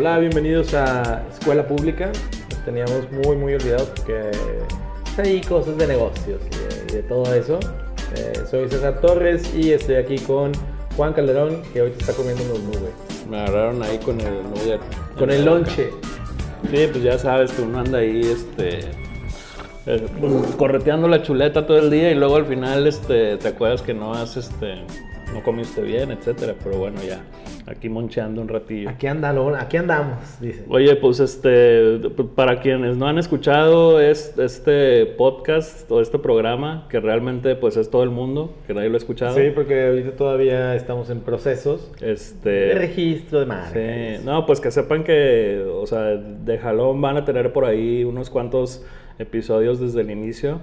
[0.00, 2.10] Hola, bienvenidos a Escuela Pública.
[2.50, 4.30] Nos teníamos muy, muy olvidados porque
[5.18, 7.60] hay cosas de negocios y de, de todo eso.
[8.16, 10.52] Eh, soy César Torres y estoy aquí con
[10.96, 12.94] Juan Calderón, que hoy te está comiendo unos nubes.
[13.28, 14.80] Me agarraron ahí con el nugget.
[15.18, 15.90] Con el lonche.
[16.70, 18.78] Sí, pues ya sabes que uno anda ahí, este,
[19.84, 23.82] eh, pues, correteando la chuleta todo el día y luego al final, este, te acuerdas
[23.82, 24.76] que no has, este,
[25.32, 26.54] no comiste bien, etcétera.
[26.62, 27.22] Pero bueno, ya,
[27.66, 28.90] aquí moncheando un ratillo.
[28.90, 30.64] Aquí, andalo, aquí andamos, dice.
[30.68, 31.98] Oye, pues este,
[32.34, 37.90] para quienes no han escuchado es, este podcast o este programa, que realmente pues es
[37.90, 39.34] todo el mundo, que nadie lo ha escuchado.
[39.36, 43.72] Sí, porque ahorita todavía estamos en procesos Este, de registro de marcas.
[43.72, 48.04] Sí, no, pues que sepan que, o sea, de jalón van a tener por ahí
[48.04, 48.84] unos cuantos
[49.18, 50.60] episodios desde el inicio.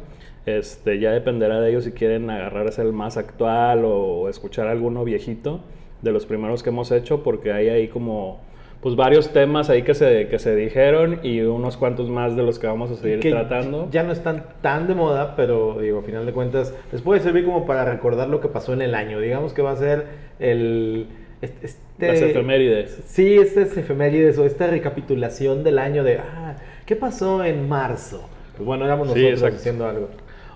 [0.47, 5.59] Este, ya dependerá de ellos si quieren agarrarse el más actual o escuchar alguno viejito
[6.02, 8.39] de los primeros que hemos hecho, porque hay ahí como,
[8.80, 12.59] pues varios temas ahí que se, que se dijeron y unos cuantos más de los
[12.59, 13.89] que vamos a seguir que tratando.
[13.91, 17.44] Ya no están tan de moda, pero digo, a final de cuentas, les puede servir
[17.44, 19.19] como para recordar lo que pasó en el año.
[19.19, 20.05] Digamos que va a ser
[20.39, 21.07] el...
[21.41, 23.03] Este, este- Las efemérides.
[23.05, 28.29] Sí, este es efemérides o esta recapitulación del año de, ah, ¿qué pasó en marzo?
[28.55, 29.57] Pues bueno, éramos Sí, nosotros exacto.
[29.57, 30.07] haciendo algo.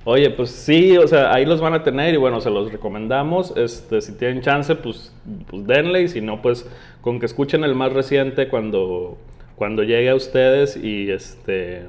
[0.03, 3.55] Oye, pues sí, o sea, ahí los van a tener y bueno, se los recomendamos.
[3.55, 5.13] Este, si tienen chance, pues,
[5.47, 6.67] pues denle y si no, pues
[7.01, 9.17] con que escuchen el más reciente cuando,
[9.55, 11.87] cuando llegue a ustedes y este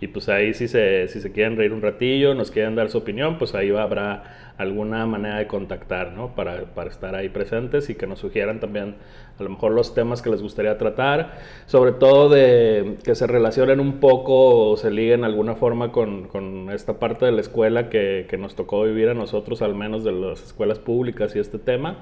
[0.00, 2.98] y pues ahí si se, si se quieren reír un ratillo, nos quieren dar su
[2.98, 6.34] opinión, pues ahí va- habrá alguna manera de contactar, ¿no?
[6.34, 8.96] Para, para estar ahí presentes y que nos sugieran también
[9.38, 13.80] a lo mejor los temas que les gustaría tratar, sobre todo de que se relacionen
[13.80, 17.88] un poco o se liguen de alguna forma con, con esta parte de la escuela
[17.88, 21.58] que, que nos tocó vivir a nosotros, al menos de las escuelas públicas y este
[21.58, 21.96] tema.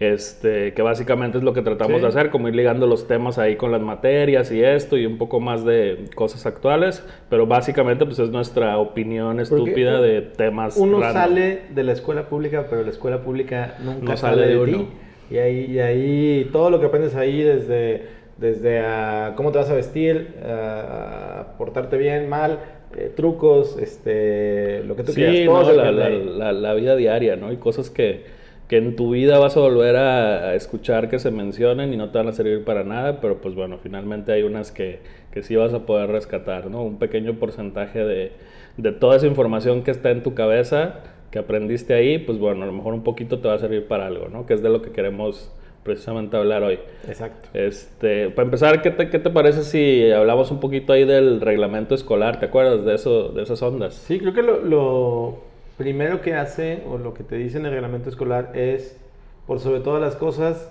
[0.00, 2.02] Este, que básicamente es lo que tratamos Sí.
[2.02, 5.18] de hacer, como ir ligando los temas ahí con las materias y esto y un
[5.18, 10.76] poco más de cosas actuales, pero básicamente pues es nuestra opinión estúpida Porque de temas
[10.76, 11.22] Uno random.
[11.22, 14.74] sale de la escuela pública, pero la escuela pública nunca No sale, de, de ti.
[14.74, 14.86] uno.
[15.32, 18.06] Y ahí, y ahí todo lo que aprendes ahí desde,
[18.38, 22.60] desde a cómo te vas a vestir, a portarte bien, mal,
[22.96, 25.34] eh, trucos, este, lo que tú quieras.
[25.34, 27.52] Sí, todo no, la, la- la- la vida diaria, ¿no?
[27.52, 28.37] Y cosas que,
[28.68, 32.10] que en tu vida vas a volver a, a escuchar que se mencionen y no
[32.10, 35.00] te van a servir para nada, pero pues bueno, finalmente hay unas que,
[35.32, 36.82] que sí vas a poder rescatar, ¿no?
[36.82, 38.32] Un pequeño porcentaje de,
[38.76, 42.66] de toda esa información que está en tu cabeza, que aprendiste ahí, pues bueno, a
[42.66, 44.44] lo mejor un poquito te va a servir para algo, ¿no?
[44.44, 45.50] Que es de lo que queremos
[45.82, 46.78] precisamente hablar hoy.
[47.08, 47.48] Exacto.
[47.54, 51.94] Este, para empezar, ¿qué te, qué te parece si hablamos un poquito ahí del reglamento
[51.94, 52.38] escolar?
[52.38, 53.94] ¿Te acuerdas de eso, de esas ondas?
[53.94, 55.47] Sí, creo que lo, lo
[55.78, 58.98] primero que hace o lo que te dice en el reglamento escolar es,
[59.46, 60.70] por sobre todas las cosas,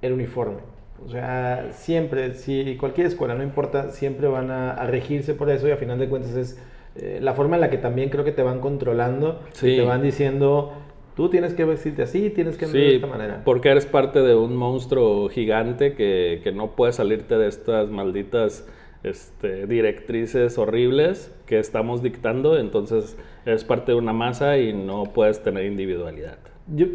[0.00, 0.58] el uniforme.
[1.04, 5.66] O sea, siempre, si cualquier escuela, no importa, siempre van a, a regirse por eso
[5.68, 6.62] y a final de cuentas es
[6.94, 9.76] eh, la forma en la que también creo que te van controlando, y Sí.
[9.76, 10.72] te van diciendo,
[11.16, 13.42] tú tienes que vestirte así, tienes que andar de esta manera.
[13.44, 18.68] porque eres parte de un monstruo gigante que, que no puedes salirte de estas malditas
[19.02, 25.42] este, directrices horribles que estamos dictando, entonces eres parte de una masa y no puedes
[25.42, 26.38] tener individualidad.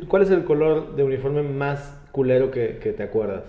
[0.07, 3.43] ¿Cuál es el color de uniforme más culero que, que te acuerdas?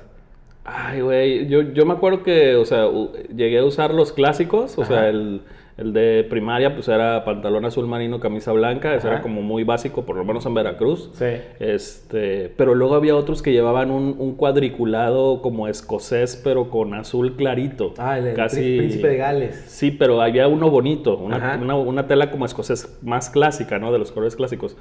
[0.65, 2.87] Ay, güey, yo, yo me acuerdo que, o sea,
[3.35, 4.93] llegué a usar los clásicos, o Ajá.
[4.93, 5.43] sea, el,
[5.78, 9.09] el de primaria pues era pantalón azul marino, camisa blanca, Ajá.
[9.09, 11.11] era como muy básico, por lo menos en Veracruz.
[11.15, 11.25] Sí.
[11.61, 17.37] Este, pero luego había otros que llevaban un, un cuadriculado como escocés, pero con azul
[17.37, 17.94] clarito.
[17.99, 19.65] Ah, el, Casi- príncipe- príncipe de Gales.
[19.69, 23.93] Sí, pero había uno bonito, una, una, una tela como escocés más clásica, ¿no?
[23.93, 24.77] De los colores clásicos.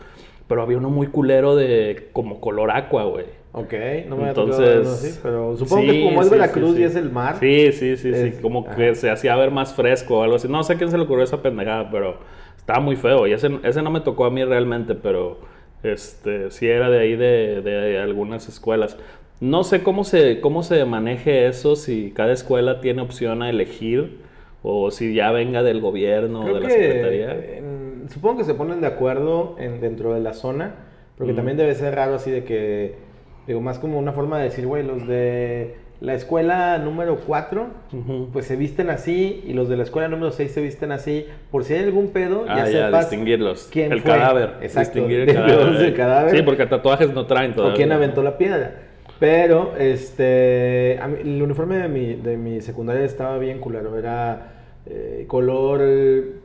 [0.48, 3.26] Pero había uno muy culero de como color aqua, güey.
[3.54, 3.74] Ok,
[4.08, 7.12] no me Entonces, así, pero supongo que como es sí, Veracruz sí, y es el
[7.12, 7.38] mar.
[7.40, 8.42] Sí, sí, sí, Es- sí.
[8.42, 8.76] Como ajá.
[8.76, 10.48] que se hacía ver más fresco o algo así.
[10.48, 12.18] No sé a quién se le ocurrió esa pendejada, pero
[12.58, 13.26] estaba muy feo.
[13.26, 15.40] Y ese, ese no me tocó a mí realmente, pero
[15.82, 18.98] este sí era de ahí de, de algunas escuelas.
[19.40, 24.18] No sé cómo se, cómo se maneje eso, si cada escuela tiene opción a elegir
[24.64, 27.32] o si ya venga del gobierno o de la secretaría.
[27.58, 30.76] en- supongo que se ponen de acuerdo en, dentro de la zona,
[31.18, 31.36] porque Mm.
[31.36, 32.96] también debe ser raro así de que,
[33.48, 38.30] digo, más como una forma de decir, güey, los de la escuela número 4, Ujú.
[38.32, 41.64] pues se visten así, y los de la escuela número 6 se visten así, por
[41.64, 43.70] si hay algún pedo, Ah, ya ya, sepas distinguirlos.
[43.72, 44.12] quién el fue.
[44.12, 44.54] cadáver.
[44.62, 46.30] Exacto, Distinguir el cadáver.
[46.34, 46.38] el.
[46.38, 47.76] Sí, porque tatuajes no traen o todavía.
[47.78, 48.76] quién aventó la piedra.
[49.20, 53.98] Pero, este, a mí- el uniforme de mi, de mi secundaria estaba bien culero.
[53.98, 54.52] Era
[54.86, 55.82] eh, color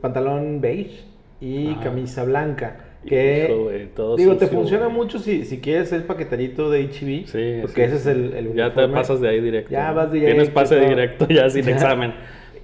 [0.01, 1.03] pantalón beige
[1.39, 1.81] y Ajá.
[1.83, 2.77] camisa blanca.
[3.05, 4.97] Que, todo digo, te funciona güey.
[4.97, 8.53] mucho si, si quieres el paqueterito de HB, Sí, porque sí, ese es el, el
[8.55, 9.71] Ya te pasas de ahí directo.
[9.71, 10.33] Ya vas directo.
[10.35, 10.87] Tienes pase todo.
[10.89, 11.71] directo ya sin Ya.
[11.71, 12.13] examen.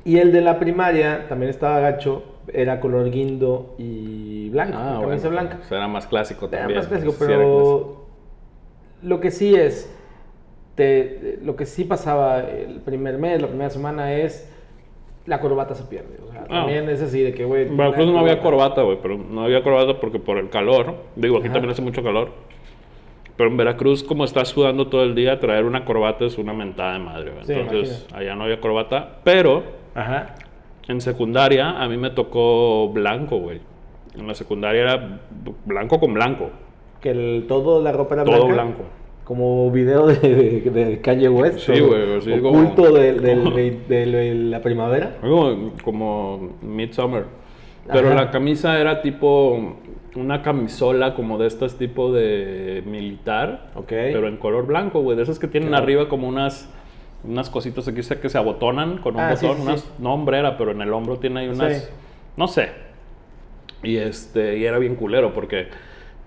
[0.05, 5.27] Y el de la primaria también estaba gacho, era color guindo y blanco, Ah, camisa
[5.27, 5.57] bueno, blanca.
[5.57, 6.77] pues era más clásico Era también.
[6.79, 7.55] más clásico, Sí, era clásico.
[7.59, 8.07] pero
[9.03, 9.93] lo que sí es,
[10.75, 14.49] te- lo que sí pasaba el primer mes, la primera semana es
[15.25, 16.17] la corbata se pierde.
[16.27, 16.47] O sea, Ah.
[16.61, 17.65] también es así de que, güey.
[17.65, 20.95] Veracruz no la había corbata, güey, pero no había corbata porque por el calor.
[21.15, 21.53] Digo, aquí Ajá.
[21.53, 22.29] también hace mucho calor.
[23.37, 26.93] Pero en Veracruz, como estás sudando todo el día, traer una corbata es una mentada
[26.93, 27.45] de madre, güey.
[27.45, 28.17] Sí, Entonces, imagino.
[28.19, 29.19] allá no había corbata.
[29.23, 29.63] Pero
[29.95, 30.35] Ajá.
[30.87, 33.61] en secundaria a mí me tocó blanco, güey.
[34.17, 35.19] En la secundaria era
[35.65, 36.49] blanco con blanco.
[36.99, 38.53] Que el, todo la ropa era Todo blanca.
[38.53, 38.83] blanco.
[39.29, 41.59] Como video de, de, de Kanye West.
[41.59, 45.17] Sí, güey, así Oculto como- de, de- la primavera.
[45.21, 47.25] Como, como Midsummer.
[47.93, 48.15] Pero Ajá.
[48.25, 49.75] la camisa era tipo
[50.15, 53.69] una camisola como de estas tipo de militar.
[53.75, 53.89] Ok.
[53.89, 55.15] Pero en color blanco, güey.
[55.15, 55.83] De esas que tienen Claro.
[55.83, 56.67] arriba como unas,
[57.23, 59.61] unas cositas aquí que se abotonan con un Ah, sí, botón.
[59.61, 59.89] sí, unas, sí.
[59.99, 61.83] No hombrera, pero en el hombro tiene ahí unas...
[61.83, 61.89] Sí.
[62.35, 62.69] No sé.
[63.83, 65.67] Y, este, y era bien culero porque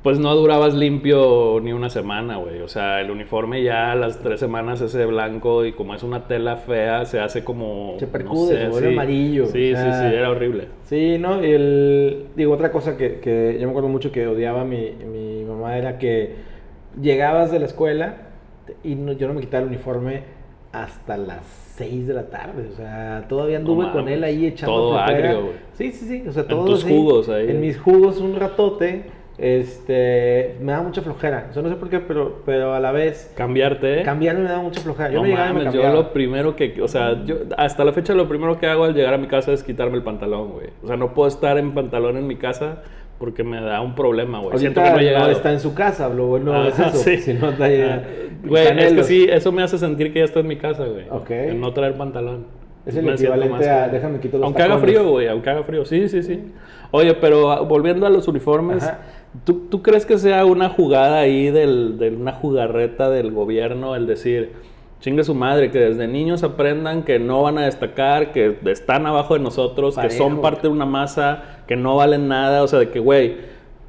[0.03, 2.61] pues no durabas limpio ni una semana, güey.
[2.61, 6.27] O sea, el uniforme ya a las tres semanas ese blanco y como es una
[6.27, 7.95] tela fea se hace como...
[7.99, 8.95] Se no percude, sé, se vuelve sí.
[8.95, 10.69] amarillo, Sí, o sea, sí, sí, era horrible.
[10.85, 11.45] Sí, ¿no?
[11.45, 15.45] Y el, digo, otra cosa que, que yo me acuerdo mucho que odiaba mi, mi
[15.45, 16.35] mamá era que
[17.01, 18.17] llegabas de la escuela
[18.83, 20.25] y no- yo no me quitaba el uniforme
[20.73, 21.45] hasta las
[21.77, 22.69] 6 de la tarde.
[22.73, 25.55] O sea, todavía anduve con él ahí echando todo agrio, güey.
[25.75, 26.25] Sí, sí, sí.
[26.29, 27.51] O sea, En todo tus así, jugos ahí.
[27.51, 29.22] En mis jugos un ratote.
[29.43, 31.49] Este, me daba mucha flojera.
[31.51, 34.03] O sea, no sé por qué, pero, pero a la vez Cambiarte.
[34.05, 35.11] cambiarme me daba mucha flojera.
[35.11, 36.03] Yo no me llegaba y me mames, yo cambiaba.
[36.03, 39.15] lo primero que, o sea, yo hasta la fecha lo primero que hago al llegar
[39.15, 40.69] a mi casa es quitarme el pantalón, güey.
[40.83, 42.83] O sea, no puedo estar en pantalón en mi casa
[43.19, 44.59] porque me da un problema, güey.
[44.59, 45.31] Siento que no he llegado.
[45.31, 46.99] está en su casa, lo bueno es Ajá, eso.
[47.05, 47.19] sí.
[47.19, 47.95] Si no está ya.
[47.97, 48.09] Ah,
[48.45, 51.05] Güey, es que sí, eso me hace sentir que ya estoy en mi casa, güey.
[51.11, 51.31] Ok.
[51.31, 52.47] En no traer pantalón.
[52.85, 54.97] Es el Me equivalente más a, déjame quitar los Aunque haga tacones.
[54.97, 55.85] frío, güey, aunque haga frío.
[55.85, 56.53] Sí, sí, sí.
[56.91, 58.99] Oye, pero ah, volviendo a los uniformes, Ajá.
[59.45, 64.07] ¿Tú, tú crees que sea una jugada ahí, del, de una jugarreta del gobierno, el
[64.07, 64.53] decir,
[65.01, 69.35] chingue su madre, que desde niños aprendan que no van a destacar, que están abajo
[69.35, 72.91] de nosotros, que son parte de una masa, que no valen nada, o sea, de
[72.91, 73.37] que, güey,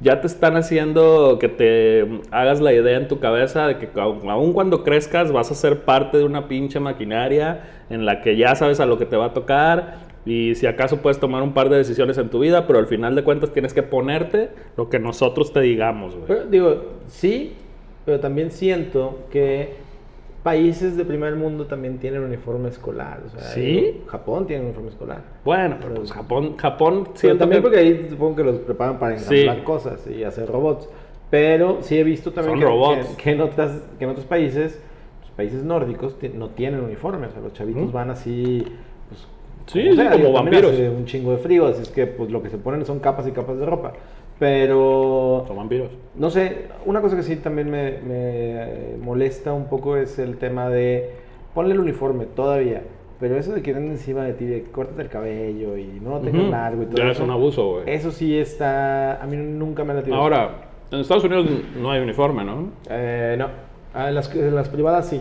[0.00, 4.28] ya te están haciendo que te hagas la idea en tu cabeza de que au-
[4.28, 8.56] aun cuando crezcas vas a ser parte de una pinche maquinaria en la que ya
[8.56, 11.68] sabes a lo que te va a tocar y si acaso puedes tomar un par
[11.68, 14.98] de decisiones en tu vida, pero al final de cuentas tienes que ponerte lo que
[14.98, 16.48] nosotros te digamos, güey.
[16.50, 17.52] Digo, sí,
[18.04, 19.82] pero también siento que
[20.42, 23.20] países de primer mundo también tienen uniforme escolar.
[23.26, 24.02] O sea, ¿Sí?
[24.06, 25.22] Japón tiene uniforme escolar.
[25.44, 29.14] Bueno, pero pues Japón, Japón Pero también que- porque ahí supongo que los preparan para
[29.14, 29.62] ensamblar Sí.
[29.62, 30.88] cosas y hacer robots.
[31.30, 34.78] Pero sí he visto también que, que- que en otras, que en otros países,
[35.20, 37.30] pues, países nórdicos, no tienen uniformes.
[37.30, 37.92] O sea, los chavitos ¿Mm?
[37.92, 38.64] van así,
[39.08, 39.26] pues,
[39.66, 40.72] Sí, sí, como digo, también vampiros.
[40.72, 43.26] hace un chingo de frío, así es que pues lo que se ponen son capas
[43.26, 43.92] y capas de ropa.
[44.38, 45.90] Pero son vampiros.
[46.16, 50.68] no sé, una cosa que sí también me, me, molesta un poco es el tema
[50.68, 51.12] de
[51.54, 52.82] ponle el uniforme todavía,
[53.20, 56.10] pero eso de que anden encima de ti, de que córtate el cabello y no
[56.10, 56.50] lo tengas Ujú.
[56.50, 57.12] largo y todo Ya eso.
[57.12, 57.84] es un abuso, güey.
[57.86, 60.16] Eso sí está, a mí nunca me ha latido.
[60.16, 60.50] Ahora,
[60.90, 61.46] en Estados Unidos
[61.80, 62.68] no hay uniforme, ¿no?
[62.90, 63.48] Eh, no,
[63.96, 65.20] Ah, en las, en las privadas sí.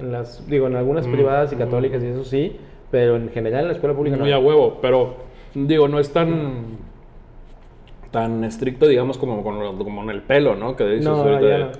[0.00, 1.58] En las, digo, en algunas Mm, privadas y mm.
[1.58, 2.56] católicas y eso sí,
[2.90, 4.24] pero en general en la escuela pública no.
[4.24, 5.16] Muy a huevo, pero
[5.54, 6.78] digo, no es tan
[8.10, 10.76] tan estricto, digamos, como, con lo- como en el pelo, ¿no?
[10.76, 11.70] Que dices No, ahorita de- no.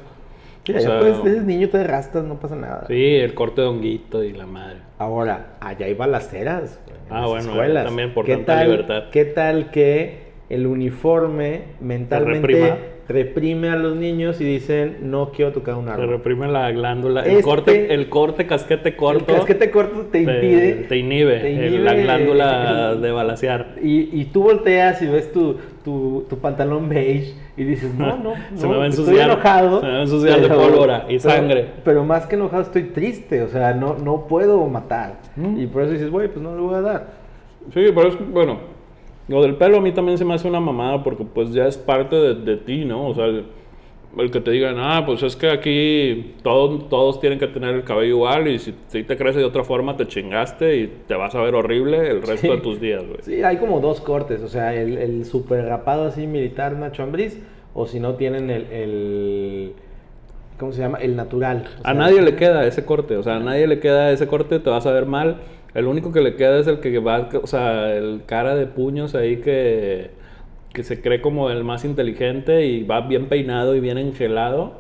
[0.67, 2.85] Mira, o ya sea, puedes, eres niño, te rastas, no pasa nada.
[2.89, 4.81] Sí, el corte de honguito y la madre.
[4.99, 6.79] Ahora, allá hay balaceras.
[6.89, 7.85] en Ah, las bueno, escuelas.
[7.87, 9.05] también por ¿Qué tanta tal, libertad.
[9.11, 12.77] ¿Qué tal que el uniforme mentalmente reprima?
[13.09, 16.09] Reprime a los niños y dicen, no quiero tocar un Se árbol?
[16.11, 17.23] reprime la glándula.
[17.23, 19.33] El Este- corte, el corte casquete corto.
[19.33, 20.73] El casquete corto te impide.
[20.89, 23.77] te inhibe, te el- inhibe la glándula el- de balasear.
[23.83, 28.35] Y, y tú volteas y ves tu, tu, tu pantalón beige y dices, no, no,
[28.55, 29.81] Se no, me va a estoy enojado.
[29.81, 31.67] se me va a ensuciar de pólvora y pero- sangre.
[31.85, 35.15] Pero más que enojado estoy triste, o sea, no, no puedo matar.
[35.35, 35.59] Mm.
[35.63, 37.07] Y por eso dices, güey, pues no le voy a dar.
[37.73, 38.59] Sí, pero es bueno,
[39.29, 41.77] lo del pelo a mí también se me hace una mamada porque pues ya es
[41.77, 43.09] parte de, de ti, ¿no?
[43.09, 43.45] O sea, el,
[44.17, 47.85] el que te digan, ah, pues es que aquí todos, todos tienen que tener el
[47.85, 51.35] cabello igual y si, si te crece de otra forma te chingaste y te vas
[51.35, 52.49] a ver horrible el resto Sí.
[52.49, 53.19] de tus días, güey.
[53.23, 57.39] Sí, hay como dos cortes, o sea, el, el super rapado así militar Nacho Ambriz,
[57.75, 59.73] o si no tienen el, el
[60.59, 60.99] ¿cómo se llama?
[60.99, 61.65] El natural.
[61.85, 64.59] o A nadie le queda ese corte, o sea, a nadie le queda ese corte,
[64.59, 65.37] te vas a ver mal.
[65.75, 69.15] El único que le queda es el que va, o sea, el cara de puños
[69.15, 70.11] ahí que,
[70.73, 74.73] que se cree como el más inteligente y va bien peinado y bien engelado.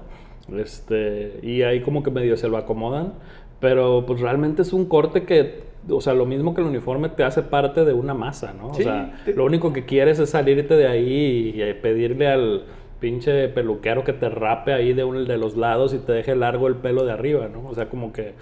[0.56, 3.14] Este, y ahí como que medio se lo acomodan.
[3.60, 7.24] Pero pues realmente es un corte que, o sea, lo mismo que el uniforme te
[7.24, 8.72] hace parte de una masa, ¿no?
[8.72, 12.28] Sí, o sea, te- lo único que quieres es salirte de ahí y, eh, pedirle
[12.28, 12.62] al
[13.00, 16.68] pinche peluquero que te rape ahí de, un, de los lados y te deje largo
[16.68, 17.68] el pelo de arriba, ¿no?
[17.68, 18.32] O sea, como que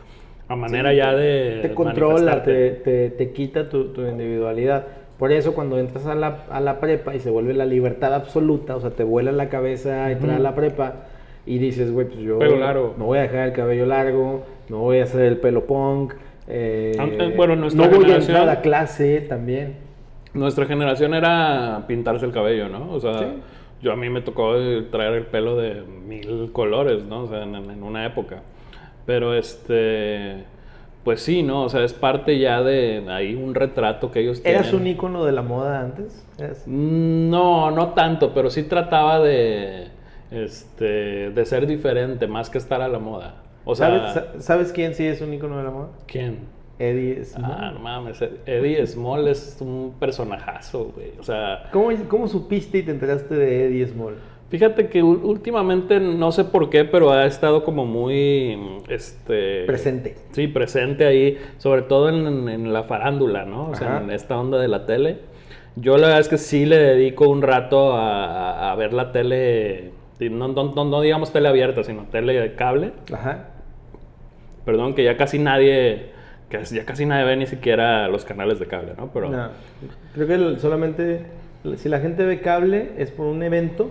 [0.48, 1.58] a manera Sí, ya de...
[1.62, 4.86] Te controla, te, te, te quita tu, tu individualidad.
[5.18, 8.76] Por eso cuando entras a la, a la prepa y se vuelve la libertad absoluta,
[8.76, 11.06] o sea, te vuela la cabeza entrar a la prepa
[11.46, 12.94] y dices, güey, pues yo Pelo largo.
[12.98, 16.14] no voy a dejar el cabello largo, no voy a hacer el pelo punk,
[16.48, 19.74] eh, Aunque, bueno, nuestra no voy a generación- entrar a clase también.
[20.34, 22.92] Nuestra generación era pintarse el cabello, ¿no?
[22.92, 23.26] O sea, Sí.
[23.82, 27.22] yo a mí me tocó eh, traer el pelo de mil colores, ¿no?
[27.22, 28.42] O sea, en, en una época.
[29.06, 30.44] Pero este,
[31.04, 31.62] pues sí, ¿no?
[31.64, 34.60] O sea, es parte ya de ahí un retrato que ellos tienen.
[34.62, 36.26] ¿Eras un ícono de la moda antes?
[36.38, 36.64] ¿Eras?
[36.66, 39.86] No, no tanto, pero sí trataba de,
[40.30, 43.34] este, de ser diferente, más que estar a la moda.
[43.64, 45.88] O sea, ¿Sabes, sa- ¿Sabes quién sí es un ícono de la moda?
[46.06, 46.38] ¿quién?
[46.78, 47.52] Eddie Small.
[47.58, 51.12] Ah, no mames, Eddie Small es un personajazo, güey.
[51.18, 54.16] O sea, ¿Cómo, ¿Cómo supiste y te enteraste de Eddie Small?
[54.48, 58.56] Fíjate que últimamente no sé por qué, pero ha estado como muy
[58.88, 60.14] este Presente.
[60.30, 63.70] Sí, presente ahí, sobre todo en, en- la farándula, ¿no?
[63.70, 64.04] O sea, Ajá.
[64.04, 65.18] en esta onda de la tele.
[65.74, 69.90] Yo la verdad es que sí le dedico un rato a, a- ver la tele,
[70.20, 72.92] no, no, no- no digamos tele abierta, sino tele de cable.
[73.12, 73.48] Ajá.
[74.64, 76.10] Perdón, que ya casi nadie,
[76.50, 79.10] que ya casi nadie ve ni siquiera los canales de cable, ¿no?
[79.12, 79.48] Pero No,
[80.14, 81.22] creo que solamente
[81.76, 83.90] si la gente ve cable es por un evento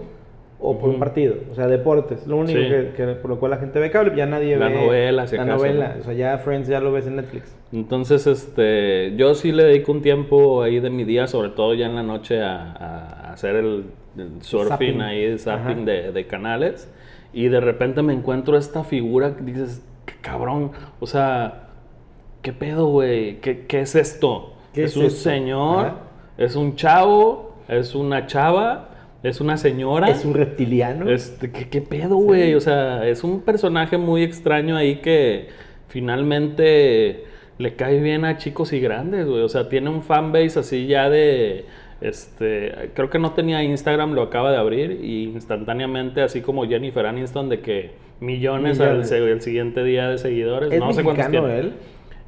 [0.60, 2.26] o por un partido, o sea, deportes.
[2.28, 2.66] Lo único Sí.
[2.68, 5.36] que, que- por lo cual la gente ve cable, ya nadie La ve novela, si
[5.36, 6.02] la acaso, novela, ¿no?
[6.02, 7.56] o sea, ya Friends ya lo ves en Netflix.
[7.74, 11.86] Entonces, este, yo sí le dedico un tiempo ahí de mi día, sobre todo ya
[11.88, 13.86] en la noche, a, a hacer el,
[14.18, 15.02] el surfing Zapping.
[15.02, 16.92] ahí, zapping de, de canales.
[17.34, 20.72] Y de repente me encuentro esta figura que dices, qué cabrón,
[21.02, 21.68] o sea,
[22.42, 23.42] ¿qué pedo, güey?
[23.42, 24.54] ¿Qué, qué es esto?
[24.74, 25.20] ¿Qué es, es un esto?
[25.30, 25.96] señor, Ajá.
[26.38, 28.90] es un chavo, es una chava,
[29.30, 30.10] es una señora.
[30.10, 31.10] Es un reptiliano.
[31.10, 32.54] Este, ¿qué, qué pedo, güey?
[32.54, 35.48] O sea, es un personaje muy extraño ahí que
[35.88, 37.24] finalmente
[37.58, 39.42] le cae bien a chicos y grandes, güey.
[39.42, 41.66] O sea, tiene un fanbase así ya de.
[42.02, 47.06] Este, creo que no tenía Instagram, lo acaba de abrir y instantáneamente, así como Jennifer
[47.06, 49.12] Aniston, de que millones, al Millones.
[49.12, 50.72] el siguiente día de seguidores.
[50.72, 51.60] ¿Es no sé cuántos tiene.
[51.60, 51.74] él?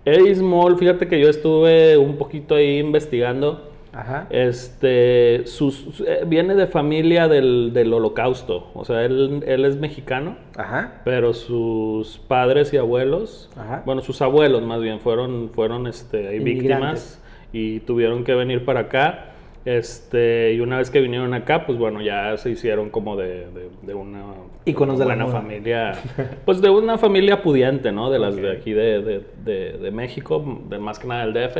[0.05, 3.69] Eddie Small, fíjate que yo estuve un poquito ahí investigando.
[3.99, 4.27] Ajá.
[4.29, 8.69] Este, sus, su- eh, viene de familia del, del holocausto.
[8.75, 11.01] O sea, él, él es mexicano, Ajá.
[11.03, 13.81] pero sus padres y abuelos, Ajá.
[13.85, 19.31] bueno, sus abuelos más bien, fueron, fueron este, víctimas y tuvieron que venir para acá.
[19.65, 23.69] Este, y una vez que vinieron acá, pues bueno, ya se hicieron como de, de-
[23.81, 24.23] de una
[24.63, 25.91] Íconos de la buena familia,
[26.45, 28.09] pues de una familia pudiente, ¿no?
[28.09, 31.57] De las de aquí de- de México, de más que nada del DF.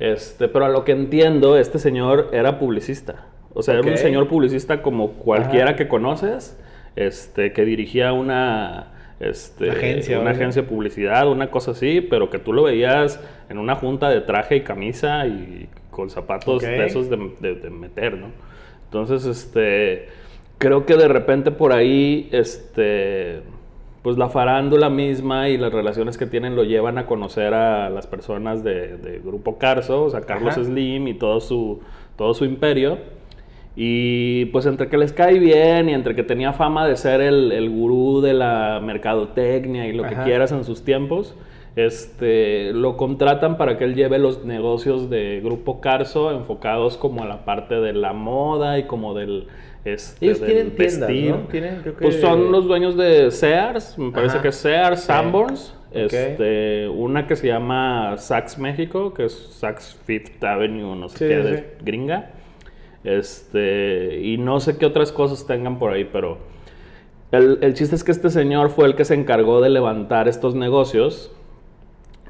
[0.00, 3.26] Este, pero a lo que entiendo, este señor era publicista.
[3.52, 5.76] O sea, era un señor publicista como cualquiera Ajá.
[5.76, 6.58] que conoces,
[6.96, 12.38] este, que dirigía una, este, Agencia, una agencia de publicidad, una cosa así, pero que
[12.38, 16.68] tú lo veías en una junta de traje y camisa y con zapatos Ok.
[16.68, 18.28] de esos de, de- de meter, ¿no?
[18.84, 20.08] Entonces, este,
[20.58, 23.40] creo que de repente por ahí, este,
[24.02, 28.06] pues la farándula misma y las relaciones que tienen lo llevan a conocer a las
[28.06, 30.64] personas de, de Grupo Carso, o sea, Carlos Ajá.
[30.64, 31.80] Slim y todo su,
[32.16, 32.98] todo su imperio.
[33.76, 37.52] Y pues entre que les cae bien y entre que tenía fama de ser el,
[37.52, 40.16] el gurú de la mercadotecnia y lo Ajá.
[40.16, 41.34] que quieras en sus tiempos,
[41.76, 47.26] este, lo contratan para que él lleve los negocios de Grupo Carso enfocados como a
[47.26, 49.46] la parte de la moda y como del...
[49.84, 51.10] Este, Ellos tienen tiendas.
[51.10, 51.36] ¿no?
[51.48, 52.02] Tienen, creo que...
[52.02, 54.42] Pues son los dueños de Sears, me parece Ajá.
[54.42, 55.00] que es Sears.
[55.00, 61.18] Sanborns, este, una que se llama Saks México, que es Saks Fifth Avenue, no sé
[61.18, 62.30] Sí, qué, sí, de gringa.
[63.04, 66.36] Este, y no sé qué otras cosas tengan por ahí, pero
[67.32, 70.54] el, el chiste es que este señor fue el que se encargó de levantar estos
[70.54, 71.32] negocios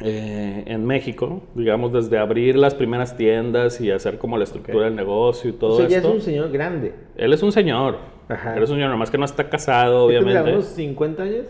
[0.02, 4.96] eh, en México, digamos, desde abrir las primeras tiendas y hacer como la estructura del
[4.96, 6.08] negocio y todo O sea, ya esto.
[6.08, 6.94] es un señor grande.
[7.16, 7.98] Él es un señor.
[8.28, 8.56] Ajá.
[8.56, 10.52] Él es un señor, nomás que no está casado, ¿Qué tendrá, obviamente.
[10.58, 11.44] unos 50 años?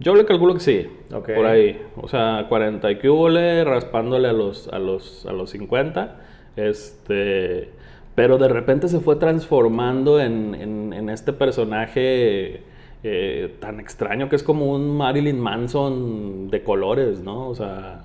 [0.00, 0.86] Yo le calculo que sí.
[1.14, 1.30] Ok.
[1.34, 1.80] Por ahí.
[1.96, 6.16] O sea, 40 y cúbole, raspándole a los, a los, a los 50.
[6.56, 7.68] Este.
[8.14, 12.62] Pero de repente se fue transformando en, en- en este personaje
[13.04, 17.48] eh, tan extraño que es como un Marilyn Manson de colores, ¿no?
[17.48, 18.04] O sea.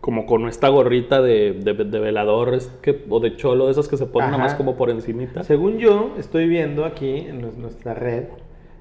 [0.00, 3.88] como con esta gorrita de, de, de velador es que, o de cholo, de esas
[3.88, 5.42] que se ponen nada más como por encimita.
[5.44, 8.24] Según yo, estoy viendo aquí en nues- nuestra red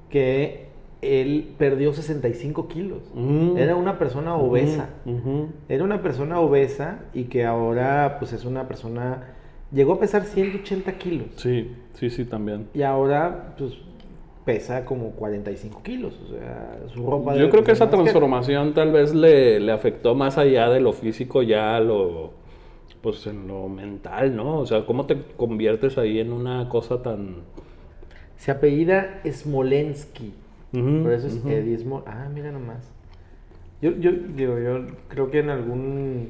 [0.09, 0.67] que
[1.01, 3.03] él perdió 65 kilos.
[3.13, 3.57] Mm.
[3.57, 4.89] Era una persona obesa.
[5.05, 5.47] Ujú.
[5.69, 9.29] Era una persona obesa y que ahora pues es una persona...
[9.71, 11.27] Llegó a pesar 180 kilos.
[11.37, 12.67] Sí, sí, sí, también.
[12.73, 13.73] Y ahora pues
[14.45, 16.19] pesa como 45 kilos.
[16.25, 17.35] O sea, su ropa...
[17.35, 21.41] Yo creo que esa transformación tal vez le, le afectó más allá de lo físico
[21.43, 22.31] ya lo
[23.01, 24.59] pues en lo mental, ¿no?
[24.59, 27.35] O sea, ¿cómo te conviertes ahí en una cosa tan
[28.37, 30.33] Se apellida Smolensky.
[30.71, 31.35] Por eso es.
[31.45, 32.89] Eddie Smol- Ah, mira nomás.
[33.81, 36.29] Yo, yo, digo, yo creo que en algún,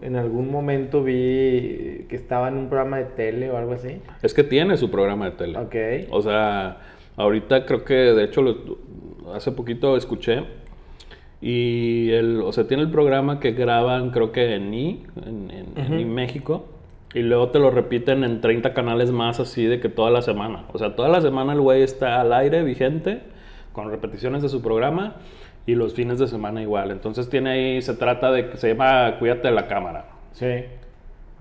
[0.00, 4.00] en algún momento vi que estaba en un programa de tele o algo así.
[4.22, 5.58] Es que tiene su programa de tele.
[5.58, 5.74] Ok.
[6.12, 6.78] O sea,
[7.20, 8.78] ahorita creo que de hecho lo-
[9.34, 10.42] hace poquito escuché
[11.40, 15.66] y el, o sea, tiene el programa que graban creo que en I, en, en-
[15.76, 15.94] en Ujú.
[16.00, 16.66] I México,
[17.14, 20.64] y luego te lo repiten en 30 canales más así de que toda la semana.
[20.72, 23.20] O sea, toda la semana el güey está al aire, vigente,
[23.72, 25.16] con repeticiones de su programa,
[25.66, 26.90] y los fines de semana igual.
[26.90, 30.06] Entonces tiene ahí, se trata de, se llama Cuídate de la cámara.
[30.32, 30.46] Sí.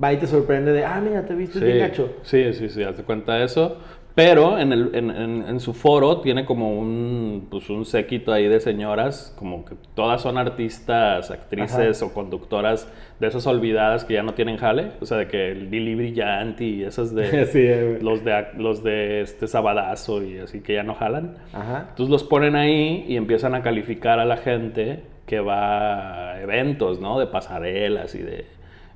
[0.02, 2.10] Va y te sorprende de, ah, mira, te viste Sí, bien gacho.
[2.24, 3.78] sí, sí, sí, hazte cuenta de eso.
[4.16, 8.48] Pero en, el, en, en- en su foro tiene como un, pues un séquito ahí
[8.50, 14.24] de señoras, como que todas son artistas, actrices o conductoras de esas olvidadas que ya
[14.24, 14.92] no tienen jale.
[15.00, 17.46] O sea, de que Lili Brillante y esas de...
[17.46, 18.02] Sí, güey.
[18.02, 21.38] los de, los de este Sabadazo y así que ya no jalan.
[21.54, 21.86] Ajá.
[21.92, 27.00] Entonces los ponen ahí y empiezan a calificar a la gente que va a eventos,
[27.00, 27.20] ¿no?
[27.20, 28.46] De pasarelas y de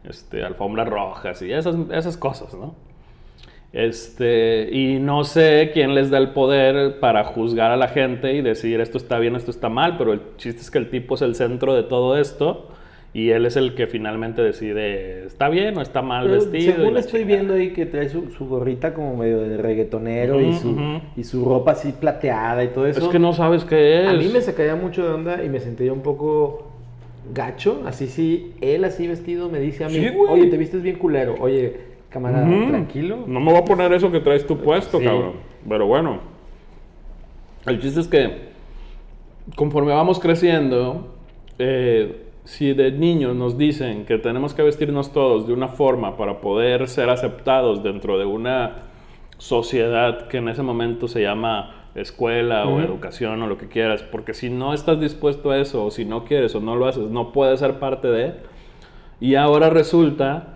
[0.08, 2.76] este, alfombras rojas y esas, esas cosas, ¿no?
[3.72, 8.42] Este, y no sé quién les da el poder para juzgar a la gente y
[8.42, 11.24] decir esto está bien, esto está mal, pero el chiste es que el tipo es
[11.24, 12.68] el centro de todo esto
[13.16, 16.58] y él es el que finalmente decide está bien o está mal Pero vestido.
[16.58, 17.36] y según estoy chingada.
[17.42, 21.02] viendo ahí que trae su, su gorrita como medio de reggaetonero y, Ujú, su, ujú.
[21.16, 23.00] y su ropa así plateada y todo eso.
[23.00, 24.10] Es que no sabes qué es.
[24.10, 26.73] A mí me sacaría mucho de onda y me sentía un poco
[27.34, 27.84] gacho.
[27.86, 31.36] Así sí, él así vestido me dice a mí, Sí, oye, te vistes bien culero.
[31.40, 31.78] Oye,
[32.10, 33.24] camarada, tranquilo.
[33.28, 35.06] No me voy a poner eso que traes tú puesto, Sí.
[35.06, 35.34] cabrón.
[35.68, 36.20] Pero bueno.
[37.66, 38.54] El chiste es que
[39.56, 41.14] conforme vamos creciendo,
[41.60, 46.42] eh, si de niños nos dicen que tenemos que vestirnos todos de una forma para
[46.42, 48.84] poder ser aceptados dentro de una
[49.38, 54.34] sociedad que en ese momento se llama escuela o educación o lo que quieras, porque
[54.34, 57.32] si no estás dispuesto a eso o si no quieres o no lo haces, no
[57.32, 58.34] puedes ser parte de,
[59.20, 60.48] y ahora resulta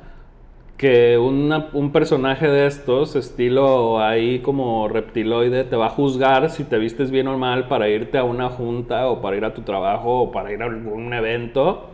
[0.78, 6.63] que una- un personaje de estos, estilo ahí como reptiloide, te va a juzgar si
[6.65, 9.62] te vistes bien o mal para irte a una junta o para ir a tu
[9.63, 11.88] trabajo o para ir a algún evento.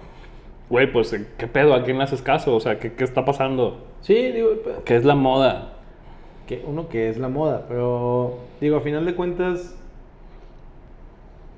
[0.69, 1.73] Güey, pues, ¿qué pedo?
[1.75, 2.55] ¿A quién le haces caso?
[2.55, 3.79] O sea, ¿qué, qué está pasando?
[4.01, 4.49] Sí, digo,
[4.85, 5.72] ¿Qué es la moda?
[6.47, 9.75] Que uno que es la moda, pero digo, a final de cuentas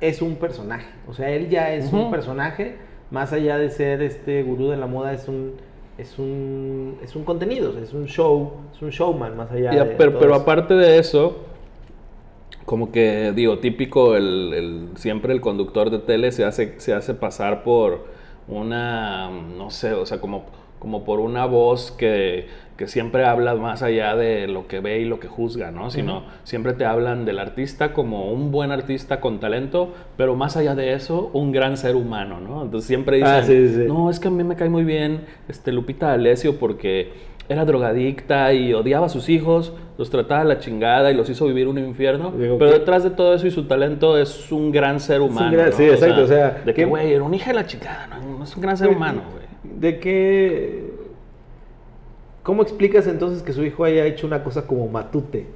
[0.01, 0.87] es un personaje.
[1.07, 2.75] O sea, él ya es un personaje,
[3.11, 5.53] más allá de ser este gurú de la moda, es un
[5.97, 9.83] es un es un contenido, es un show, es un showman más allá Y a-
[9.85, 11.37] de pero, pero aparte de eso,
[12.65, 17.13] como que digo, típico, el, el- siempre el conductor de tele se hace, se hace
[17.13, 18.05] pasar por
[18.47, 20.45] una, no sé, o sea, como,
[20.79, 25.05] como por una voz que, que siempre habla más allá de lo que ve y
[25.05, 25.89] lo que juzga, ¿no?
[25.91, 30.75] Sino siempre te hablan del artista como un buen artista con talento, pero más allá
[30.75, 32.63] de eso, un gran ser humano, ¿no?
[32.63, 33.85] Entonces siempre dicen, Ah, sí, sí.
[33.87, 37.13] no, es que a mí me cae muy bien este, Lupita D'Alessio porque
[37.47, 41.45] era drogadicta y odiaba a sus hijos, los trataba de la chingada y los hizo
[41.45, 42.31] vivir un infierno.
[42.31, 42.79] Digo, pero ¿qué?
[42.79, 45.51] detrás de todo eso y su talento es un gran ser humano.
[45.51, 45.75] gran- ¿no?
[45.77, 46.85] sí, exacto, o sea, de que, ¿qué?
[46.85, 49.21] güey, era un hija de la chingada, no, no es un gran ser ¿De- humano,
[49.31, 49.45] güey.
[49.79, 50.94] ¿De qué?
[52.45, 55.47] ¿Cómo explicas entonces que su hijo haya hecho una cosa como matute?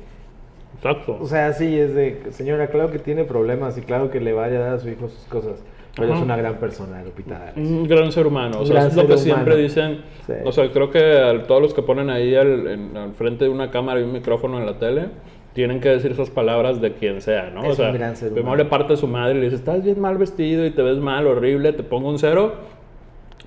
[0.75, 1.17] Exacto.
[1.21, 4.58] O sea, sí, es de, señora, claro que tiene problemas y claro que le vaya
[4.58, 5.62] a dar a su hijo sus cosas,
[5.95, 6.17] pero Ajá.
[6.19, 7.54] es una gran persona, Lupita.
[7.56, 9.62] Un gran ser humano, o sea, es lo que siempre humano.
[9.62, 9.97] dicen.
[10.25, 10.34] Sí.
[10.43, 13.49] O sea, creo que a todos los que ponen ahí al, en- al frente de
[13.52, 15.06] una cámara y un micrófono en la tele,
[15.54, 17.65] tienen que decir esas palabras de quien sea, ¿no?
[17.65, 18.63] Es o sea, un gran ser primero humano.
[18.63, 20.97] le parte a su madre y le dice, estás bien mal vestido y te ves
[20.97, 22.54] mal, horrible, te pongo un cero,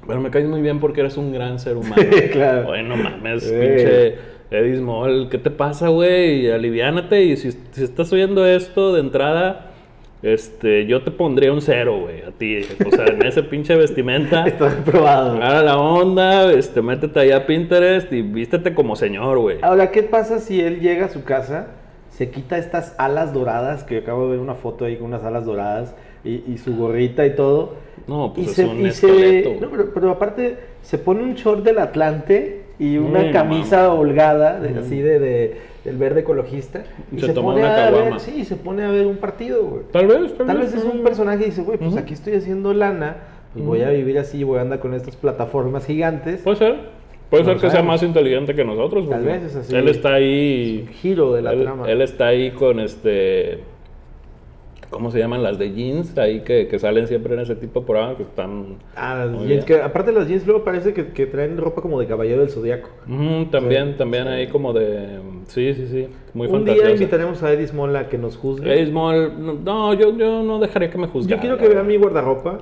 [0.06, 1.96] pero me caes muy bien porque eres un gran ser humano.
[2.32, 2.70] Claro.
[2.70, 3.50] Oye, no mames, Sí.
[3.50, 4.14] pinche
[4.50, 6.50] Eddie Small, ¿qué te pasa, güey?
[6.50, 9.68] Aliviánate y si, si estás oyendo esto de entrada...
[10.22, 12.60] Este, yo te pondría un cero, güey, a ti.
[12.86, 14.44] O sea, en ese pinche vestimenta.
[14.46, 15.32] Está probado.
[15.34, 19.58] Agarra la onda, este, métete allá a Pinterest y vístete como señor, güey.
[19.62, 21.70] Ahora, ¿qué pasa si él llega a su casa,
[22.08, 25.44] se quita estas alas doradas, que acabo de ver una foto ahí con unas alas
[25.44, 27.74] doradas, y, y su gorrita y todo.
[28.06, 31.34] No, pues y es se, un y se- no, pero, pero aparte se pone un
[31.34, 36.20] short del Atlante y una Ay, no camisa holgada, de- así de, de- del verde
[36.20, 36.84] ecologista.
[37.10, 39.64] Y Se se, toma pone una a ver, sí, se pone a ver un partido,
[39.64, 39.82] güey.
[39.92, 42.72] Tal vez, tal, Tal vez es un personaje y dice, güey, pues aquí estoy haciendo
[42.72, 43.16] lana,
[43.52, 46.40] pues voy a vivir así, voy a andar con estas plataformas gigantes.
[46.42, 47.02] Puede ser.
[47.30, 49.08] Puede ser que sea más inteligente que nosotros.
[49.08, 49.74] Tal vez es así.
[49.74, 50.86] Él está ahí.
[51.00, 51.90] Giro de la él, trama.
[51.90, 53.60] él está ahí con este.
[54.92, 55.42] ¿Cómo se llaman?
[55.42, 58.76] Las de jeans, ahí que, que salen siempre en ese tipo de programas que están.
[58.94, 62.06] Ah, las jeans, que aparte las jeans luego parece que, que traen ropa como de
[62.06, 62.90] caballero del zodiaco.
[63.08, 64.28] Ujú, también, Sí, también sí.
[64.30, 65.18] ahí como de.
[65.48, 66.08] Sí, sí, sí.
[66.34, 66.92] Muy Un día fantasiosa.
[66.92, 68.72] invitaremos a Eddie Small a que nos juzgue.
[68.72, 71.36] Eddie Small, no, yo, yo no dejaría que me juzgara.
[71.36, 72.58] Yo quiero que vea mi guardarropa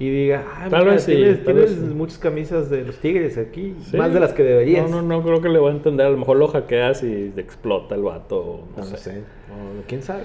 [0.00, 1.94] y diga, ah, Tal mira, vez sí, tienes, tal tienes vez sí".
[1.94, 3.96] muchas camisas de los tigres aquí, Sí.
[3.96, 4.88] más de las que deberías.
[4.90, 6.06] No, no, no creo que le va a entender.
[6.06, 8.60] A lo mejor lo hackeas y explota el vato.
[8.76, 9.22] No, No sé.
[9.86, 10.22] Quién sabe.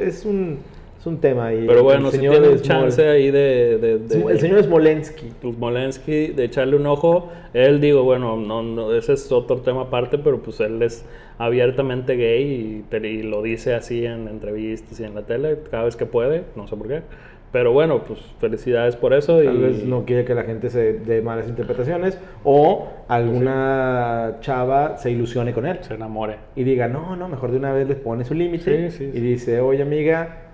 [0.00, 0.58] Es un,
[0.98, 1.64] es un tema ahí.
[1.66, 3.78] Pero bueno, El si señor tienen Smol- chance ahí de.
[3.78, 5.26] de- de- El señor Smolensky.
[5.40, 7.30] pues Molensky, de echarle un ojo.
[7.54, 11.04] Él, digo, bueno, no, no, ese es otro tema aparte, pero pues él es
[11.38, 12.42] abiertamente gay
[12.80, 16.06] y, te- y lo dice así en entrevistas y en la tele cada vez que
[16.06, 17.02] puede, no sé por qué.
[17.52, 19.42] Pero bueno, pues felicidades por eso.
[19.42, 24.98] Tal y, vez no quiere que la gente se dé malas interpretaciones o alguna chava
[24.98, 26.36] se ilusione con él se enamore.
[26.54, 29.20] y diga, no, no, mejor de una vez le pone su límite Sí, sí, y
[29.20, 30.46] dice, oye amiga,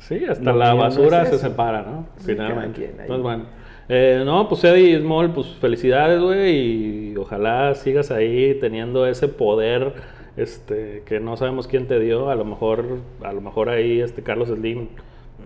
[0.00, 2.06] Sí, hasta la mío no es basura se separa, ¿no?
[2.24, 2.86] Finalmente.
[2.86, 3.44] Entonces, bueno.
[3.88, 9.94] Eh, no, pues Eddie Small, pues felicidades, güey, y ojalá sigas ahí teniendo ese poder,
[10.36, 12.84] este, que no sabemos quién te dio, a lo mejor,
[13.22, 14.88] a lo mejor ahí, este, Carlos Slim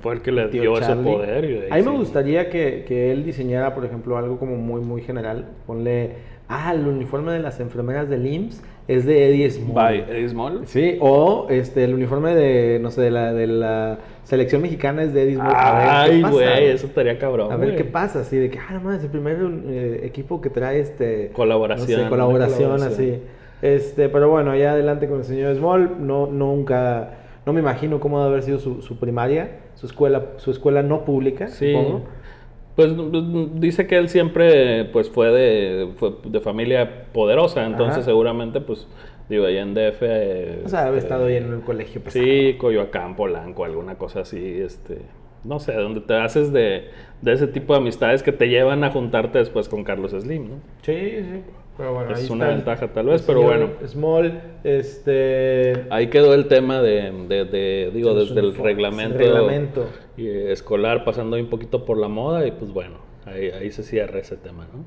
[0.04, 1.12] fue el que le dio ese Charlie.
[1.12, 1.44] poder.
[1.46, 1.96] y A mí me sí.
[1.96, 5.46] gustaría que, que él diseñara, por ejemplo, algo como muy, muy general.
[5.66, 6.10] Ponle,
[6.46, 9.74] ah, el uniforme de las enfermeras del IMSS es de Eddie Small.
[9.74, 10.60] By Eddie Small.
[10.66, 15.14] Sí, o este, el uniforme de, no sé, de la, de la selección mexicana es
[15.14, 15.54] de Eddie Small.
[15.56, 17.50] Ay, güey, eso estaría cabrón.
[17.50, 17.78] A ver güey.
[17.78, 19.38] qué pasa, así de que, ah, no mames, el primer
[19.68, 21.30] eh, equipo que trae este.
[21.32, 22.92] Colaboración, no sé, colaboración, colaboración.
[22.92, 23.22] así.
[23.62, 27.14] Este, pero bueno, allá adelante con el señor Small, no, nunca,
[27.46, 31.04] no me imagino cómo debe haber sido su, su primaria, su escuela, su escuela no
[31.04, 31.72] pública, Sí.
[31.72, 32.02] supongo.
[32.76, 33.10] Pues pues,
[33.60, 38.04] dice que él siempre pues fue de, fue de familia poderosa, entonces Ajá.
[38.06, 38.88] seguramente pues
[39.28, 40.02] digo, allá en DF...
[40.02, 42.24] eh, O sea, haber este, estado ahí en un colegio pesado.
[42.24, 44.98] Sí, Coyoacán, Polanco, alguna cosa así, este,
[45.44, 46.88] no sé, donde te haces de,
[47.22, 50.54] de ese tipo de amistades que te llevan a juntarte después con Carlos Slim, ¿no?
[50.82, 51.42] Sí, sí.
[51.76, 53.70] Pero bueno, Es ahí una está ventaja tal vez, pero bueno.
[53.87, 55.87] Small, este.
[55.90, 59.87] Ahí quedó el tema de, de- de, digo, desde el reglamento, reglamento.
[60.16, 63.72] y, eh, escolar, pasando ahí un poquito por la moda, y pues bueno, ahí, ahí
[63.72, 64.84] se cierra ese tema, ¿no?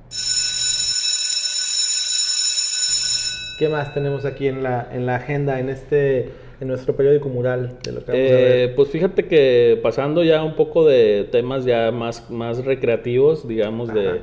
[3.59, 6.29] ¿Qué más tenemos aquí en la, en la agenda, en este,
[6.61, 8.75] en nuestro periódico mural de lo que vamos a Eh, ver?
[8.75, 14.21] pues fíjate que pasando ya un poco de temas ya más, más recreativos, digamos, de.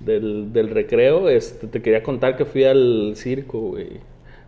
[0.00, 3.88] Del, del recreo, este, te quería contar que fui al circo, güey.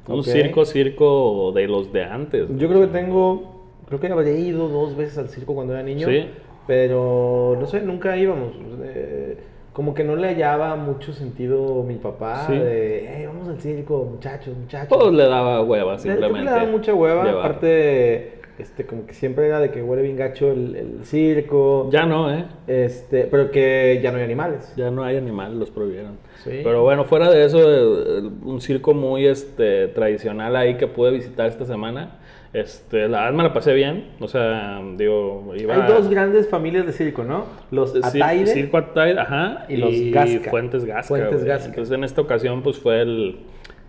[0.08, 2.46] Un circo, circo de los de antes.
[2.56, 6.06] Yo creo que tengo, creo que habré ido dos veces al circo cuando era niño,
[6.08, 6.26] Sí.
[6.66, 8.52] pero no sé, nunca íbamos.
[8.84, 9.36] Eh,
[9.72, 12.54] como que no le hallaba mucho sentido mi papá Sí.
[12.56, 14.88] de, "Hey, vamos al circo, muchachos, muchachos.
[14.88, 16.44] Todos le daba hueva, Le- simplemente.
[16.44, 17.44] le daba mucha hueva, llevar.
[17.44, 21.88] aparte, este, como que siempre era de que huele bien gacho el, el circo.
[21.90, 22.46] Ya no, ¿eh?
[22.66, 24.72] Este, pero que ya no hay animales.
[24.76, 26.18] Ya no hay animales, los prohibieron.
[26.42, 26.60] Sí.
[26.62, 27.58] Pero bueno, fuera de eso,
[28.44, 32.18] un circo muy este, tradicional ahí que pude visitar esta semana.
[32.52, 34.12] Este, la verdad me la pasé bien.
[34.20, 35.74] O sea, digo, iba...
[35.74, 37.44] Hay dos grandes familias de circo, ¿no?
[37.70, 38.46] Los Ataide.
[38.46, 39.66] Circo Ataide, ajá.
[39.68, 40.50] y los Gasca.
[40.50, 41.08] Fuentes Gasca.
[41.08, 41.44] Fuentes.
[41.44, 41.68] Gasca.
[41.68, 43.40] Entonces en esta ocasión pues fue el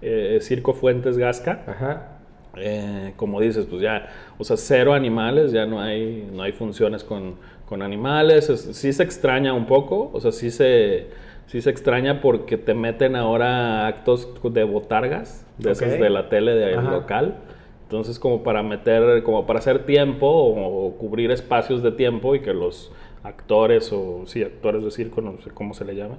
[0.02, 1.64] eh, Circo Fuentes Gasca.
[1.66, 2.17] Ajá.
[2.60, 7.04] Eh, como dices, pues ya, o sea, cero animales, ya no hay, no hay funciones
[7.04, 7.36] con,
[7.68, 8.50] con animales.
[8.50, 11.08] Es- sí se extraña un poco, o sea, sí se,
[11.48, 16.00] sí se extraña porque te meten ahora actos de botargas, de esas Ok.
[16.00, 16.92] de la tele del Ajá.
[16.92, 17.36] local.
[17.84, 22.42] Entonces, como para meter, como para hacer tiempo o, o cubrir espacios de tiempo y
[22.42, 22.92] que los
[23.24, 26.16] actores o, sí, actores de circo, no sé cómo se le llama,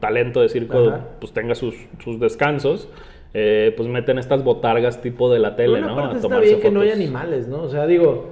[0.00, 1.06] talento de circo, Ajá.
[1.20, 2.88] pues tenga sus, sus descansos.
[3.34, 5.96] Eh, pues meten estas botargas tipo de la tele, una ¿no?
[5.96, 7.00] parte A está bien que no hay fotos.
[7.04, 7.62] animales, ¿no?
[7.62, 8.30] O sea, digo,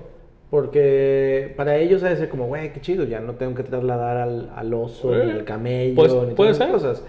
[0.50, 4.50] porque para ellos de ser como, güey, qué chido, ya no tengo que trasladar al,
[4.56, 7.04] al oso, Eh, ni al camello, pues, ni puede todas esas cosas.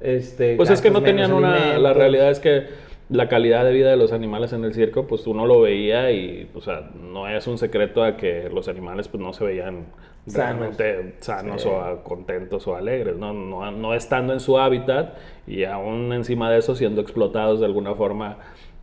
[0.00, 1.78] Este, Pues es que no tenían una...
[1.78, 2.64] La realidad es que
[3.10, 6.48] la calidad de vida de los animales en el circo, pues uno lo veía y,
[6.54, 9.86] o sea, no es un secreto a que los animales pues no se veían.
[10.32, 11.68] Realmente sanos Sí.
[11.70, 13.32] o contentos o alegres, ¿no?
[13.32, 15.14] No, no estando en su hábitat
[15.46, 18.38] y aún encima de eso siendo explotados de alguna forma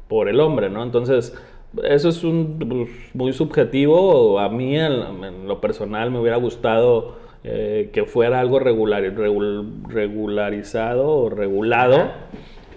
[0.08, 0.84] por el hombre, ¿no?
[0.84, 1.36] Entonces,
[1.84, 4.40] eso es un, pues, muy subjetivo.
[4.40, 9.88] A mí, en, en lo personal, me hubiera gustado eh, que fuera algo regular, regul-
[9.88, 12.14] regularizado o regulado Ajá.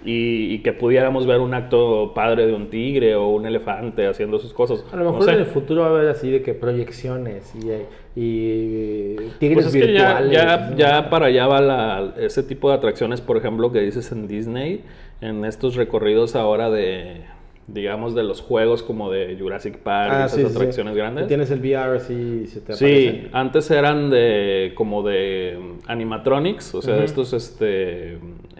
[0.05, 4.37] Y, y que pudiéramos ver un acto padre de un tigre o un elefante haciendo
[4.39, 4.85] sus cosas.
[4.93, 5.31] A lo No mejor sé.
[5.33, 7.71] en el futuro va a haber así de que proyecciones y,
[8.19, 9.79] y tigres Pues ya,
[10.19, 10.31] virtuales.
[10.31, 14.27] ya, ya para allá va la- ese tipo de atracciones, por ejemplo, que dices en
[14.27, 14.83] Disney,
[15.21, 17.21] en estos recorridos ahora de,
[17.67, 20.55] digamos, de los juegos como de Jurassic Park, Ah, esas sí, sí, sí.
[20.55, 21.27] atracciones grandes.
[21.27, 23.29] Tienes el VR así y se te Sí, aparece.
[23.33, 27.03] antes eran de como de animatronics, o sea, Ujú.
[27.03, 28.13] estos este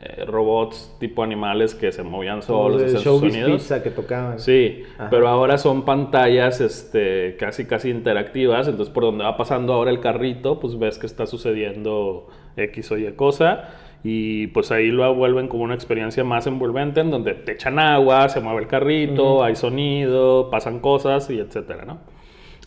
[0.08, 3.62] eh, robots tipo animales que se movían solos, hacían sus sonidos.
[3.62, 4.40] Pizza que tocaban.
[4.40, 5.10] Sí, Ajá.
[5.10, 10.00] pero ahora son pantallas este, casi casi interactivas, entonces por donde va pasando ahora el
[10.00, 13.70] carrito, pues ves que está sucediendo X o Y cosa
[14.08, 18.30] y pues ahí lo vuelven como una experiencia más envolvente en donde te echan agua,
[18.30, 21.98] se mueve el carrito, hay sonido, pasan cosas y etcétera, ¿no?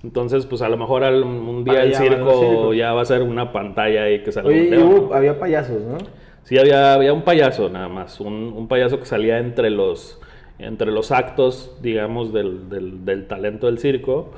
[0.03, 3.53] Entonces, pues a lo mejor al- un día el circo ya va a ser una
[3.53, 4.68] pantalla ahí que sale Oye,
[5.11, 5.98] y había payasos, ¿no?
[6.44, 10.20] Sí, había, había un payaso nada más, un, un payaso que salía entre los,
[10.59, 14.33] entre los actos, digamos, del, del- del talento del circo,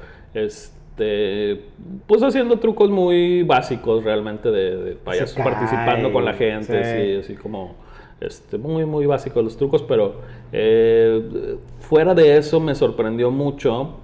[1.01, 1.63] este,
[2.07, 6.91] pues haciendo trucos muy básicos realmente de, de payasos, cae, participando con la gente, sí.
[6.93, 7.75] sí, así como
[8.21, 10.17] este, muy, muy básicos los trucos, pero
[10.53, 14.01] eh, fuera de eso me sorprendió mucho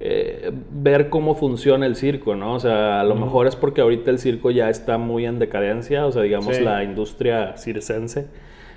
[0.00, 2.54] eh, ver cómo funciona el circo, ¿no?
[2.54, 6.04] O sea, a lo mejor es porque ahorita el circo ya está muy en decadencia,
[6.06, 6.62] o sea, digamos Sí.
[6.62, 8.26] la industria circense.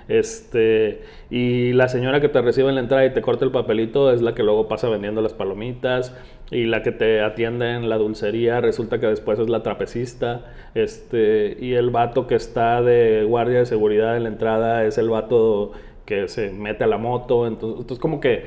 [0.07, 4.13] Este, y la señora que te recibe en la entrada y te corta el papelito
[4.13, 6.15] es la que luego pasa vendiendo las palomitas
[6.51, 11.57] y la que te atiende en la dulcería resulta que después es la trapecista, este,
[11.59, 15.73] y el vato que está de guardia de seguridad en la entrada es el vato
[16.05, 18.45] que se mete a la moto, entonces, entonces como que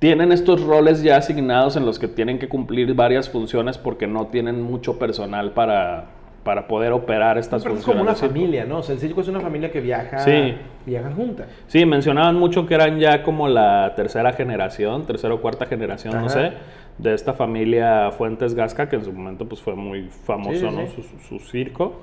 [0.00, 4.26] tienen estos roles ya asignados en los que tienen que cumplir varias funciones porque no
[4.26, 6.06] tienen mucho personal para,
[6.42, 8.00] para poder operar estas Pero es funciones.
[8.00, 8.78] como una familia, ¿no?
[8.78, 10.56] O sea, el circo es una familia que viaja, Sí.
[10.84, 11.46] viaja junta.
[11.68, 16.28] Sí, mencionaban mucho que eran ya como la tercera generación, tercera o cuarta generación, no
[16.28, 16.50] sé,
[16.98, 20.86] de esta familia Fuentes Gasca, que en su momento pues fue muy famoso, Sí, ¿no?
[20.86, 21.02] sí.
[21.02, 21.94] Su, su circo.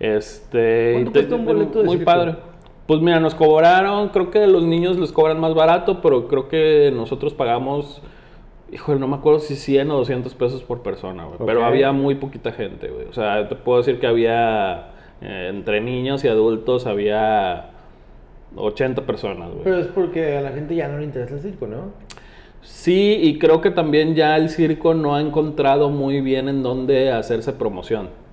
[0.00, 2.10] Este, ¿Cuánto te- cuesta un boleto de Muy circo?
[2.10, 2.36] padre.
[2.86, 6.92] Pues mira, nos cobraron, creo que los niños les cobran más barato, pero creo que
[6.94, 8.00] nosotros pagamos,
[8.70, 11.38] híjole, no me acuerdo si 100 o 200 pesos por persona, güey.
[11.44, 13.06] Pero había muy poquita gente, güey.
[13.06, 17.70] O sea, te puedo decir que había, eh, entre niños y adultos, había
[18.54, 19.64] 80 personas, güey.
[19.64, 21.90] Pero es porque a la gente ya no le interesa el circo, ¿no?
[22.66, 27.12] Sí, y creo que también ya el circo no ha encontrado muy bien en dónde
[27.12, 28.25] hacerse promoción.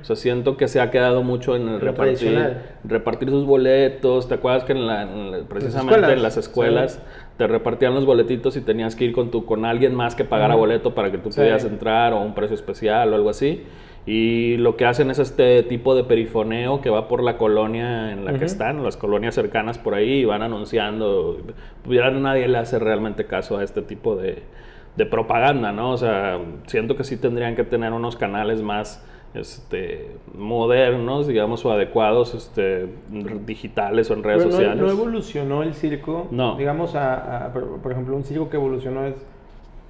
[0.00, 4.28] O sea, siento que se ha quedado mucho en el repartir, repartir sus boletos.
[4.28, 7.00] ¿Te acuerdas que en la- en la- precisamente escuelas, en las escuelas sí.
[7.38, 10.54] te repartían los boletitos y tenías que ir con, tu, con alguien más que pagara
[10.54, 10.60] Ujú.
[10.60, 11.40] boleto para que tú Sí.
[11.40, 13.64] pudieras entrar o un precio especial o algo así?
[14.06, 18.26] Y lo que hacen es este tipo de perifoneo que va por la colonia en
[18.26, 18.40] la Ujú.
[18.40, 21.38] que están, las colonias cercanas por ahí, y van anunciando.
[21.88, 24.42] Ya nadie le hace realmente caso a este tipo de,
[24.96, 25.90] de propaganda, ¿no?
[25.92, 29.02] O sea, siento que sí tendrían que tener unos canales más
[29.34, 32.86] este, modernos, digamos, o adecuados, este,
[33.44, 34.82] digitales o en redes Pero no, sociales.
[34.82, 36.28] no evolucionó el circo.
[36.30, 36.56] No.
[36.56, 39.14] Digamos, a, a- por, ejemplo, un circo que evolucionó es.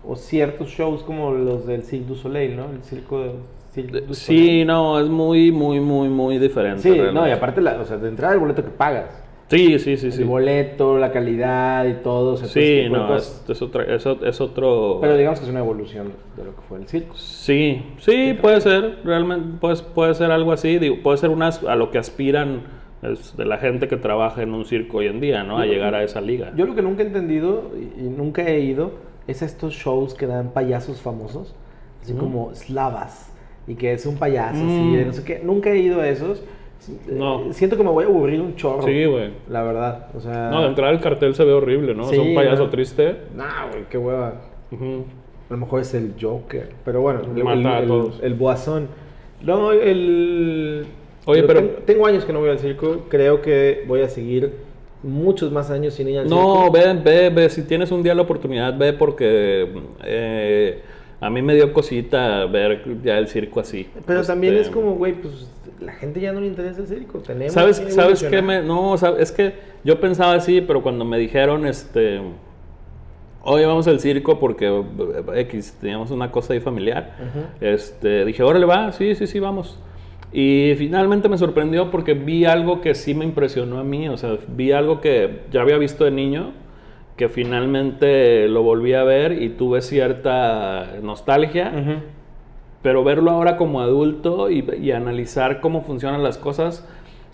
[0.07, 2.65] O ciertos shows como los del Cirque du Soleil, ¿no?
[2.71, 3.23] El circo
[3.73, 6.83] Cirque du Sí, no, es muy, muy, muy, muy diferente.
[6.83, 9.24] Sí, no, y aparte, la, o sea, de entrada el boleto que pagas.
[9.49, 10.23] Sí, sí, sí, sí.
[10.23, 12.33] El boleto, la calidad y todo.
[12.33, 14.99] o sea, Sí, no, es, es otra- es otro...
[15.01, 17.15] Pero digamos que es una evolución de lo que fue el circo.
[17.15, 21.77] Sí, sí, puede ser, realmente pues, puede ser algo así, digo, puede ser unas a
[21.77, 22.63] lo que aspiran
[23.03, 25.59] es, de la gente que trabaja en un circo hoy en día, ¿no?
[25.59, 26.53] A Yo- llegar a esa liga.
[26.57, 28.93] Yo lo que nunca he entendido y, nunca he ido
[29.27, 31.55] es estos shows que dan payasos famosos,
[32.03, 32.19] así Mm.
[32.19, 33.31] como Slavas,
[33.67, 34.97] y que es un payaso, así, Mm.
[34.97, 35.41] de no sé qué.
[35.45, 36.43] Nunca he ido a esos.
[36.89, 37.53] Eh, No.
[37.53, 38.83] Siento que me voy a aburrir un chorro.
[38.83, 39.31] Sí, güey.
[39.49, 40.09] La verdad.
[40.17, 40.51] O sea.
[40.51, 42.05] No, de entrada el cartel se ve horrible, ¿no?
[42.05, 42.71] Sí, es un payaso ¿no?
[42.71, 43.17] triste.
[43.37, 44.43] Nah, güey, qué hueva.
[44.73, 46.71] A lo mejor es el Joker.
[46.85, 48.21] Pero bueno, el, Mata el, a el- todos.
[48.23, 48.89] el Boazón.
[49.43, 50.87] No, el.
[51.27, 53.05] Oye, pero- Tengo, tengo años que no voy al circo.
[53.09, 54.53] Creo que voy a seguir
[55.03, 56.73] muchos más años sin ir al No, circo.
[56.73, 59.69] ve, ve, ve, si tienes un día la oportunidad, ve porque
[60.03, 60.81] eh,
[61.21, 63.87] a mí me dio cosita ver ya el circo así.
[64.07, 67.19] Pero también Este, es como, güey, pues la gente ya no le interesa el circo.
[67.19, 68.63] Tenemos ¿Sabes, que ¿sabes qué me.?
[68.63, 72.21] No, es que yo pensaba así, pero cuando me dijeron, este.
[73.43, 77.17] Oye, vamos al circo porque eh, X, teníamos una cosa ahí familiar.
[77.21, 77.45] Ujú.
[77.61, 79.79] Este, dije, órale, va, sí, sí, sí, vamos.
[80.33, 84.37] Y finalmente me sorprendió porque vi algo que sí me impresionó a mí, o sea,
[84.49, 86.53] vi algo que ya había visto de niño,
[87.17, 91.73] que finalmente lo volví a ver y tuve cierta nostalgia.
[91.73, 91.93] Ujú.
[92.85, 96.87] Pero verlo ahora como adulto y, y analizar cómo funcionan las cosas,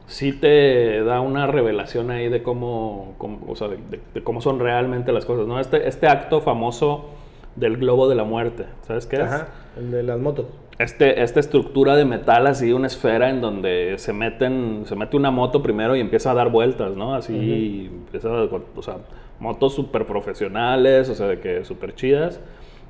[0.07, 4.41] sí te da una revelación ahí de cómo, cómo- o sea, de, de- de cómo
[4.41, 5.59] son realmente las cosas, ¿no?
[5.61, 7.11] Este, este acto famoso
[7.57, 9.23] del globo de la muerte, ¿sabes qué es?
[9.23, 10.47] Ajá, el de las motos.
[10.79, 15.31] Este, esta estructura de metal así, una esfera en donde se meten, se mete una
[15.33, 17.15] moto primero y empieza a dar vueltas, ¿no?
[17.15, 18.99] Así, empieza a- o sea,
[19.41, 22.41] motos súper profesionales, o sea, de que súper chidas.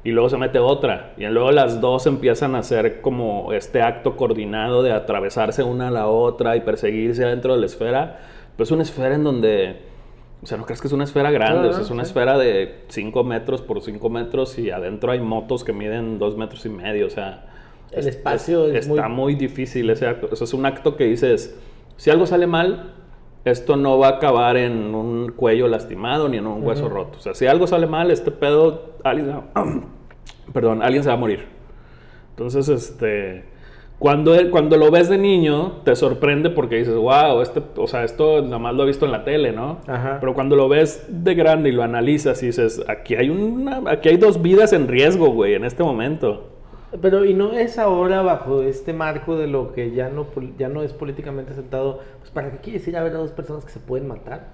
[0.03, 1.13] Y luego se mete otra.
[1.19, 5.91] Y luego las dos empiezan a hacer como este acto coordinado de atravesarse una a
[5.91, 8.21] la otra y perseguirse adentro de la esfera.
[8.57, 9.77] Pues una esfera en donde,
[10.43, 12.11] o sea, no crees que es una esfera grande, o sea, es una sí.
[12.11, 16.65] esfera de 5 metros por 5 metros y adentro hay motos que miden 2 metros
[16.67, 17.47] y medio, o sea...
[17.93, 19.35] El espacio es está muy...
[19.35, 20.29] difícil ese acto.
[20.31, 21.59] O sea, es un acto que dices,
[21.97, 22.95] si algo sale mal,
[23.45, 27.19] esto no va a acabar en un cuello lastimado ni en un hueso roto.
[27.19, 29.45] O sea, si algo sale mal, este pedo, alguien se va,
[30.53, 31.47] perdón, alguien se va a morir.
[32.31, 33.45] Entonces, este,
[33.99, 38.43] cuando, cuando lo ves de niño, te sorprende porque dices, wow, este, o sea, esto
[38.43, 39.79] nada más lo he visto en la tele, ¿no?
[39.87, 40.19] Ajá.
[40.21, 44.11] Pero cuando lo ves de grande y lo analizas y dices, aquí hay, una, aquí
[44.11, 46.50] hay dos vidas en riesgo, güey, en este momento.
[47.01, 50.27] Pero y no es ahora bajo este marco de lo que ya no
[50.59, 53.65] ya no es políticamente aceptado, pues para qué quieres ir a ver a dos personas
[53.65, 54.49] que se pueden matar?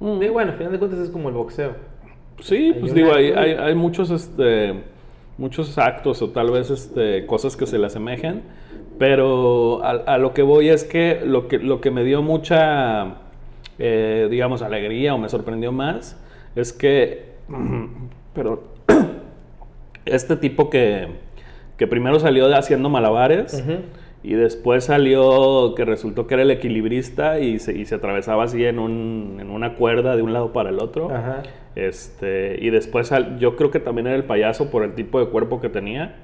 [0.00, 0.18] Mm.
[0.18, 1.72] Digo, bueno, al final de cuentas es como el boxeo.
[2.40, 4.82] Sí, Hay pues digo, hay, hay, hay muchos, este,
[5.36, 8.42] muchos actos o tal vez este, cosas que se le asemejen,
[8.98, 13.16] pero a, a lo que voy es que lo que, lo que me dio mucha,
[13.78, 16.18] eh, digamos, alegría o me sorprendió más
[16.56, 17.34] es que,
[18.34, 18.60] perdón,
[20.06, 21.08] este tipo que,
[21.80, 23.64] que primero salió de haciendo malabares
[24.22, 28.66] y después salió que resultó que era el equilibrista y se, y se atravesaba así
[28.66, 31.10] en, un, en una cuerda de un lado para el otro.
[31.10, 31.42] Ajá.
[31.74, 35.26] Este, y después sal- yo creo que también era el payaso por el tipo de
[35.30, 36.16] cuerpo que tenía.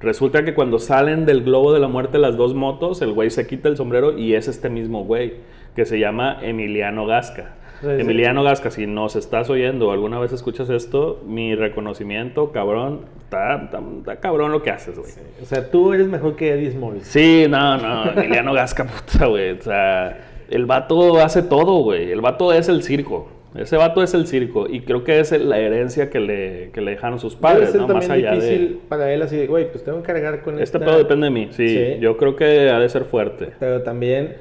[0.00, 3.48] Resulta que cuando salen del globo de la muerte las dos motos, el güey se
[3.48, 5.34] quita el sombrero y es este mismo güey,
[5.74, 7.56] que se llama Emiliano Gasca.
[7.80, 8.00] Sí, sí.
[8.02, 13.62] Emiliano Gasca, si nos estás oyendo o alguna vez escuchas esto, mi reconocimiento, cabrón, está,
[13.64, 15.10] está- está cabrón lo que haces, güey.
[15.42, 16.98] O sea, tú eres mejor que Eddie Small.
[17.02, 19.50] Sí, no, no, Emiliano Gasca, puta, güey.
[19.52, 20.18] O sea,
[20.50, 22.10] el vato hace todo, güey.
[22.10, 23.28] El vato es el circo.
[23.54, 24.66] Ese vato es el circo.
[24.68, 27.88] Y creo que es la herencia que le, que le dejaron sus padres, ¿no?
[27.88, 28.78] Más allá difícil de.
[28.88, 30.78] para él así de, güey, pues tengo que cargar con Este esta...
[30.80, 31.68] pedo depende de mí, sí.
[31.68, 31.98] Sí.
[32.00, 33.50] Yo creo que ha de ser fuerte.
[33.58, 34.34] Pero también,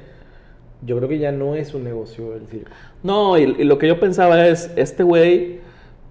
[0.83, 2.69] yo creo que ya no es un negocio el circo.
[3.01, 5.59] No, y, y lo que yo pensaba es, este güey,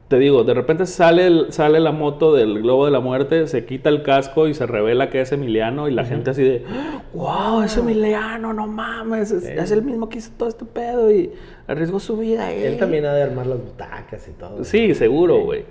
[0.09, 3.67] te digo, de repente sale, el- sale la moto del globo de la muerte, se
[3.67, 6.65] quita el casco y se revela que es Emiliano y la gente así de,
[7.13, 11.31] wow, es Emiliano, no mames, es, es el mismo que hizo todo este pedo y
[11.67, 12.51] arriesgó su vida.
[12.53, 12.77] Él eh".
[12.79, 14.65] también ha de armar las butacas y todo.
[14.65, 15.65] Sí, seguro, güey.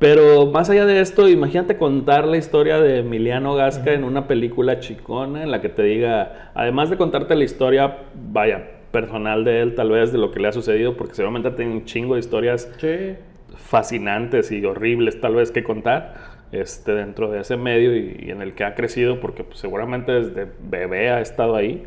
[0.00, 4.80] Pero más allá de esto, imagínate contar la historia de Emiliano Gasca en una película
[4.80, 7.98] chicona en la que te diga, además de contarte la historia,
[8.32, 11.72] vaya, personal de él, tal vez, de lo que le ha sucedido, porque seguramente tiene
[11.72, 13.14] un chingo de historias Sí.
[13.56, 16.14] Fascinantes y horribles tal vez que contar
[16.52, 20.12] este, dentro de ese medio y, y en el que ha crecido porque pues, seguramente
[20.12, 21.86] desde bebé ha estado ahí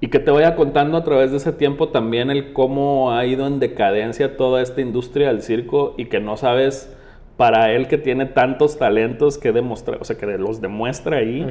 [0.00, 3.46] y que te vaya contando a través de ese tiempo también el cómo ha ido
[3.46, 6.94] en decadencia toda esta industria del circo y que no sabes
[7.36, 11.44] para él que tiene tantos talentos que demostrar, o sea, que los demuestra ahí,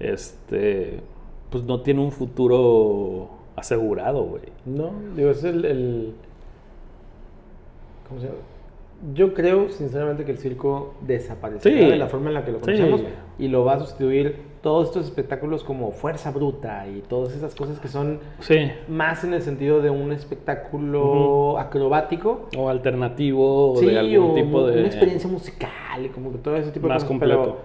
[0.00, 1.00] este,
[1.50, 4.42] pues no tiene un futuro asegurado, güey.
[4.66, 6.14] No, digo, es el, el-
[8.08, 8.38] ¿Cómo se llama?
[9.14, 11.84] Yo creo, sinceramente, que el circo desaparecerá Sí.
[11.90, 12.64] de la forma en la que lo Sí.
[12.66, 13.02] conocemos
[13.38, 17.80] y lo va a sustituir todos estos espectáculos como Fuerza Bruta y todas esas cosas
[17.80, 18.70] que son Sí.
[18.88, 22.48] más en el sentido de un espectáculo acrobático.
[22.56, 24.78] O alternativo, o Sí, de algún o tipo de...
[24.78, 27.08] una experiencia musical y como que todo ese tipo de Más cosas.
[27.08, 27.42] completo.
[27.42, 27.56] Pero,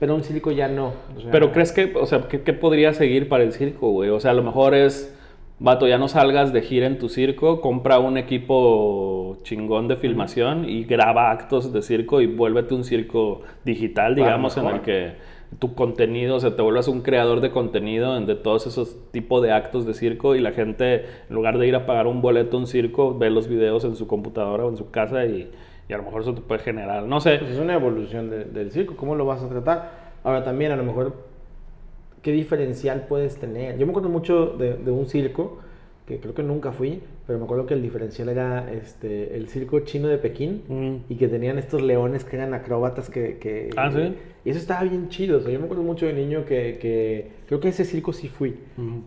[0.00, 0.92] pero un circo ya no.
[1.16, 4.10] o sea, Pero crees que, o sea, ¿qué, qué podría seguir para el circo, güey?
[4.10, 5.13] O sea, a lo mejor es,
[5.58, 10.68] vato, ya no salgas de gira en tu circo, compra un equipo chingón de filmación
[10.68, 15.12] y graba actos de circo y vuélvete un circo digital, digamos, en el que
[15.58, 19.40] tu contenido, o sea, te vuelvas un creador de contenido en- de todos esos tipos
[19.42, 22.56] de actos de circo y la gente, en lugar de ir a pagar un boleto
[22.56, 25.50] a un circo, ve los videos en su computadora o en su casa y,
[25.88, 27.38] y a lo mejor eso te puede generar, no sé.
[27.38, 30.14] Pues es una evolución de- del circo, ¿cómo lo vas a tratar?
[30.24, 31.14] Ahora también a lo mejor,
[32.24, 33.78] ¿qué diferencial puedes tener?
[33.78, 35.58] Yo me acuerdo mucho de, de un circo,
[36.06, 39.80] que creo que nunca fui, pero me acuerdo que el diferencial era este, el circo
[39.80, 40.96] chino de Pekín Mm.
[41.08, 43.38] y que tenían estos leones que eran acróbatas que...
[43.38, 44.14] que- Ah, ¿sí?
[44.44, 47.28] Y eso estaba bien chido, o sea, yo me acuerdo mucho de niño que, que
[47.46, 48.56] creo que ese circo sí fui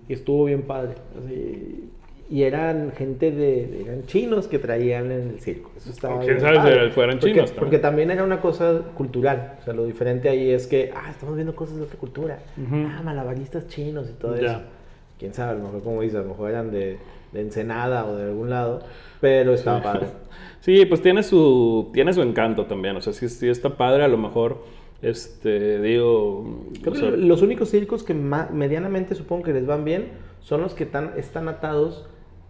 [0.10, 0.96] y estuvo bien padre.
[1.24, 1.90] Así,
[2.30, 5.72] y eran gente de, eran chinos que traían en el circo.
[5.78, 6.58] Eso estaba quién sabe
[6.88, 7.60] si fueran porque, chinos también.
[7.60, 9.56] Porque también era una cosa cultural.
[9.62, 12.40] O sea, lo diferente ahí es que, ah, estamos viendo cosas de otra cultura.
[12.58, 12.76] Ujú.
[12.90, 14.52] Ah, malabaristas chinos y todo Ya.
[14.52, 14.62] eso.
[15.20, 16.98] Quién sabe, a lo mejor, como dices, a lo mejor eran de,
[17.32, 18.82] de Ensenada o de algún lado.
[19.22, 20.08] Pero estaba padre.
[20.60, 22.98] Sí, pues tiene su, tiene su encanto también.
[22.98, 24.04] O sea, sí, sí está padre.
[24.04, 24.64] A lo mejor,
[25.02, 26.66] este, digo.
[26.82, 30.10] Creo o que sea, los únicos circos que medianamente supongo que les van bien
[30.42, 32.08] son los que tan- están atados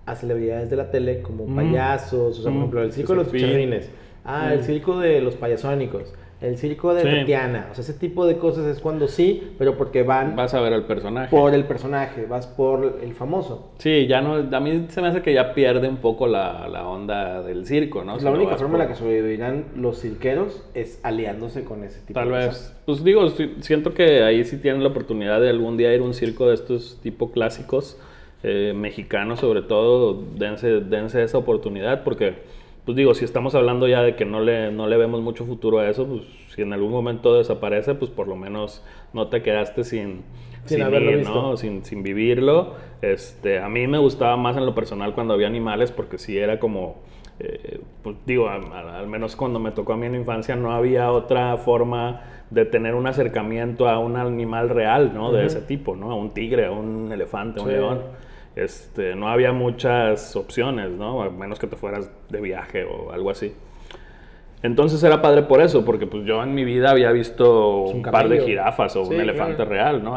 [0.08, 1.56] a celebridades de la tele como Mm.
[1.56, 3.90] payasos, o sea, por Mm, ejemplo, el circo de los chicharrines,
[4.26, 4.64] ah, el Mm.
[4.64, 7.08] circo de los payasónicos, el circo de Sí.
[7.10, 10.62] Tatiana, o sea, ese tipo de cosas es cuando sí, pero porque van vas a
[10.62, 11.36] ver al personaje.
[11.36, 13.72] por el personaje, vas por el famoso.
[13.80, 14.36] Sí, ya no.
[14.56, 18.04] A mí se me hace que ya pierde un poco la, la onda del circo,
[18.04, 18.18] ¿no?
[18.20, 22.30] La única forma en la que sobrevivirán los cirqueros es aliándose con ese tipo Tal
[22.30, 22.48] de vez.
[22.50, 22.76] cosas.
[22.86, 23.28] Pues digo,
[23.62, 26.54] siento que ahí sí tienen la oportunidad de algún día ir a un circo de
[26.54, 27.98] estos tipo clásicos,
[28.44, 32.36] eh, mexicanos sobre todo, dense, dense esa oportunidad porque,
[32.86, 35.80] pues digo, si estamos hablando ya de que no le, no le vemos mucho futuro
[35.80, 36.22] a eso, pues
[36.54, 38.84] si en algún momento desaparece, pues por lo menos
[39.14, 40.24] no te quedaste sin,
[40.66, 41.34] Sin sin haberlo ir, visto.
[41.34, 41.58] ¿no?
[41.58, 42.74] Sin, sin vivirlo.
[43.02, 46.60] Este, a mí me gustaba más en lo personal cuando había animales porque sí era
[46.60, 46.96] como...
[47.40, 51.12] eh, pues digo, al, menos cuando me tocó a mí en la infancia no había
[51.12, 55.32] otra forma de tener un acercamiento a un animal real, ¿no?
[55.32, 56.12] De ese tipo, ¿no?
[56.12, 58.02] A un tigre, a un elefante, a un león.
[58.58, 61.22] Este, no había muchas opciones, ¿no?
[61.22, 63.54] A menos que te fueras de viaje o algo así.
[64.64, 67.98] Entonces era padre por eso, porque pues yo en mi vida había visto Es un
[67.98, 69.70] un par de jirafas o Sí, un elefante claro.
[69.70, 70.16] real, ¿no?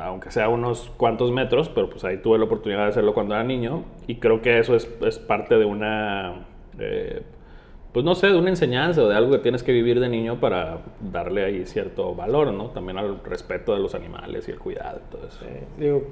[0.00, 3.42] Aunque sea unos cuantos metros, pero pues ahí tuve la oportunidad de hacerlo cuando era
[3.42, 6.46] niño y creo que eso es, es parte de una,
[6.78, 7.22] eh,
[7.92, 10.38] pues no sé, de una enseñanza o de algo que tienes que vivir de niño
[10.38, 12.66] para darle ahí cierto valor, ¿no?
[12.66, 15.40] También al respeto de los animales y el cuidado y todo eso.
[15.76, 16.04] Digo,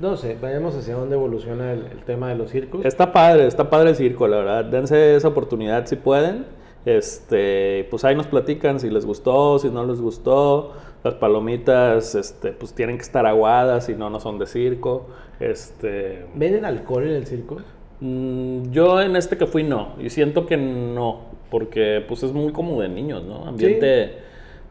[0.00, 2.84] no sé, vayamos hacia dónde evoluciona el, el tema de los circos.
[2.84, 4.64] Está padre, está padre el circo, la verdad.
[4.64, 6.44] Dense esa oportunidad si pueden.
[6.86, 10.72] Este, pues ahí nos platican si les gustó, si no les gustó.
[11.02, 15.08] Las palomitas, este, pues tienen que estar aguadas, si no, no son de circo.
[15.40, 17.58] Este, ¿Venden alcohol en el circo?
[18.00, 22.52] mm, yo en este que fui no, y siento que no, porque pues es muy
[22.52, 23.46] como de niños, ¿no?
[23.46, 24.18] Ambiente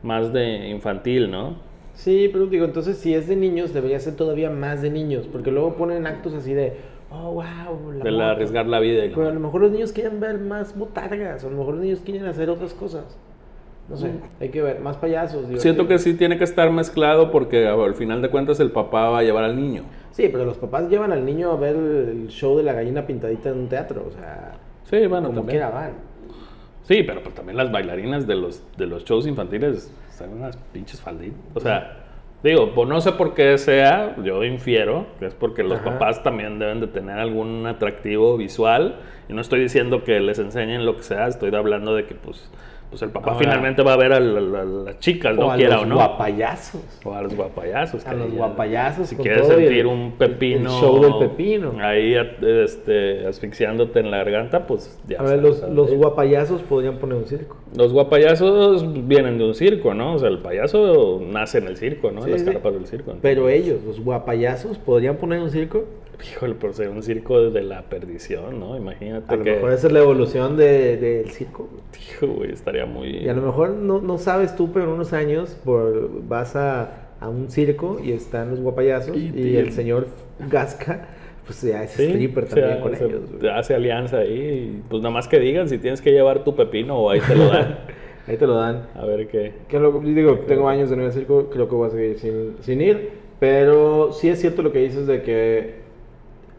[0.04, 1.56] más de infantil, ¿no?
[1.96, 5.50] Sí, pero digo, entonces si es de niños, debería ser todavía más de niños, porque
[5.52, 6.74] luego ponen actos así de,
[7.10, 8.32] oh, wow, la De la moto".
[8.36, 9.04] arriesgar la vida.
[9.14, 11.84] Pero a lo mejor los niños quieren ver más botargas, o a lo mejor los
[11.84, 13.18] niños quieren hacer otras cosas.
[13.88, 14.10] No sé,
[14.42, 15.48] hay que ver, más payasos.
[15.48, 19.10] digo, Siento que sí tiene que estar mezclado porque al final de cuentas el papá
[19.12, 19.84] va a llevar al niño.
[20.12, 23.50] Sí, pero los papás llevan al niño a ver el show de la gallina pintadita
[23.50, 24.54] en un teatro, o sea,
[24.86, 25.48] Sí, bueno, como también.
[25.60, 25.92] quiera van.
[26.84, 31.02] Sí, pero pues también las bailarinas de los, de los shows infantiles son unas pinches
[31.02, 31.40] falditas.
[31.54, 32.06] O sea,
[32.44, 35.92] digo, pues no sé por qué sea, yo infiero que es porque los Ajá.
[35.92, 38.96] papás también deben de tener algún atractivo visual.
[39.28, 42.50] Y no estoy diciendo que les enseñen lo que sea, estoy hablando de que pues,
[42.90, 45.52] pues el papá Ahora- finalmente va a ver a, la- la- las chicas, no o
[45.52, 45.96] a quiera los o no.
[45.96, 46.82] guapayazos.
[47.04, 48.06] O a los guapayazos.
[48.06, 50.70] A los guapayazos Si quieres sentir el- un pepino.
[50.70, 51.74] el show del pepino.
[51.82, 55.20] Ahí este, asfixiándote en la garganta, pues ya.
[55.20, 57.58] A ver, los, los guapayazos podrían poner un circo.
[57.76, 60.14] Los guapayazos vienen de un circo, ¿no?
[60.14, 62.22] O sea, el payaso nace en el circo, ¿no?
[62.22, 62.48] Sí, en las sí.
[62.52, 63.12] carpas del circo.
[63.12, 65.84] entonces- Pero ellos, los guapayazos, podrían poner un circo.
[66.32, 68.78] Híjole, por ser un circo de la perdición, ¿no?
[68.78, 69.52] Imagínate A lo que.
[69.56, 71.70] mejor esa es la evolución de- del circo.
[72.12, 73.10] Hijo, güey, estaría muy.
[73.18, 77.10] Y a lo mejor no, no sabes tú, pero en unos años por, vas a,
[77.20, 80.08] a un circo y están los guapayazos Y el señor
[80.50, 81.08] Gasca,
[81.46, 83.32] pues ya es Sí, stripper sea, también con se- ellos.
[83.40, 83.52] güey.
[83.52, 84.80] Hace alianza ahí.
[84.80, 87.36] y, Pues nada más que digan si tienes que llevar tu pepino o ahí te
[87.36, 87.78] lo dan.
[88.28, 88.88] Ahí te lo dan.
[88.96, 89.54] A ver qué.
[89.68, 91.92] Que lo, yo digo, tengo años de no ir al circo, creo que voy a
[91.92, 93.10] seguir sin, sin ir,
[93.40, 95.85] pero sí es cierto lo que dices de que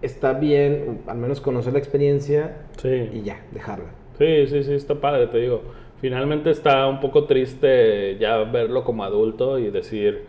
[0.02, 3.10] está bien, al menos conocer la experiencia Sí.
[3.12, 3.86] y ya, dejarla.
[4.18, 5.62] Sí, sí, sí, está padre, te digo.
[6.00, 10.24] Finalmente está un poco triste ya verlo como adulto y decir,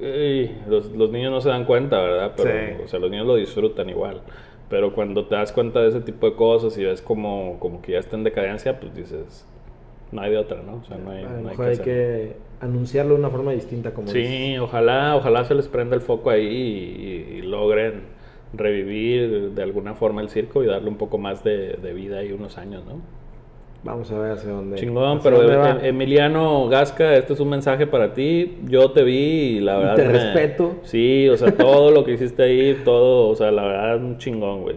[0.00, 2.32] "Ey, los, los niños no se dan cuenta, ¿verdad?
[2.36, 2.82] Pero, Sí.
[2.84, 4.20] o sea, los niños lo disfrutan igual.
[4.68, 7.92] Pero cuando te das cuenta de ese tipo de cosas y ves como, como que
[7.92, 9.46] ya está en decadencia, pues dices,
[10.12, 10.76] no hay de otra, ¿no?
[10.76, 13.92] O sea, no hay, a no hay que hay que anunciarlo de una forma distinta
[13.94, 14.08] como.
[14.08, 18.15] Sí, ojalá, ojalá se les prenda el foco ahí y, y logren
[18.52, 22.32] revivir de alguna forma el circo y darle un poco más de, de vida y
[22.32, 23.00] unos años, ¿no?
[23.84, 24.76] Vamos a ver hacia dónde.
[24.76, 25.86] Chingón, hacia pero dónde Em- va.
[25.86, 28.58] Emiliano Gasca, este es un mensaje para ti.
[28.64, 29.14] Yo te vi
[29.58, 29.94] y la verdad.
[29.96, 30.76] te me- respeto.
[30.82, 34.62] Sí, o sea, todo lo que hiciste ahí, todo, o sea, la verdad, un chingón,
[34.62, 34.76] güey.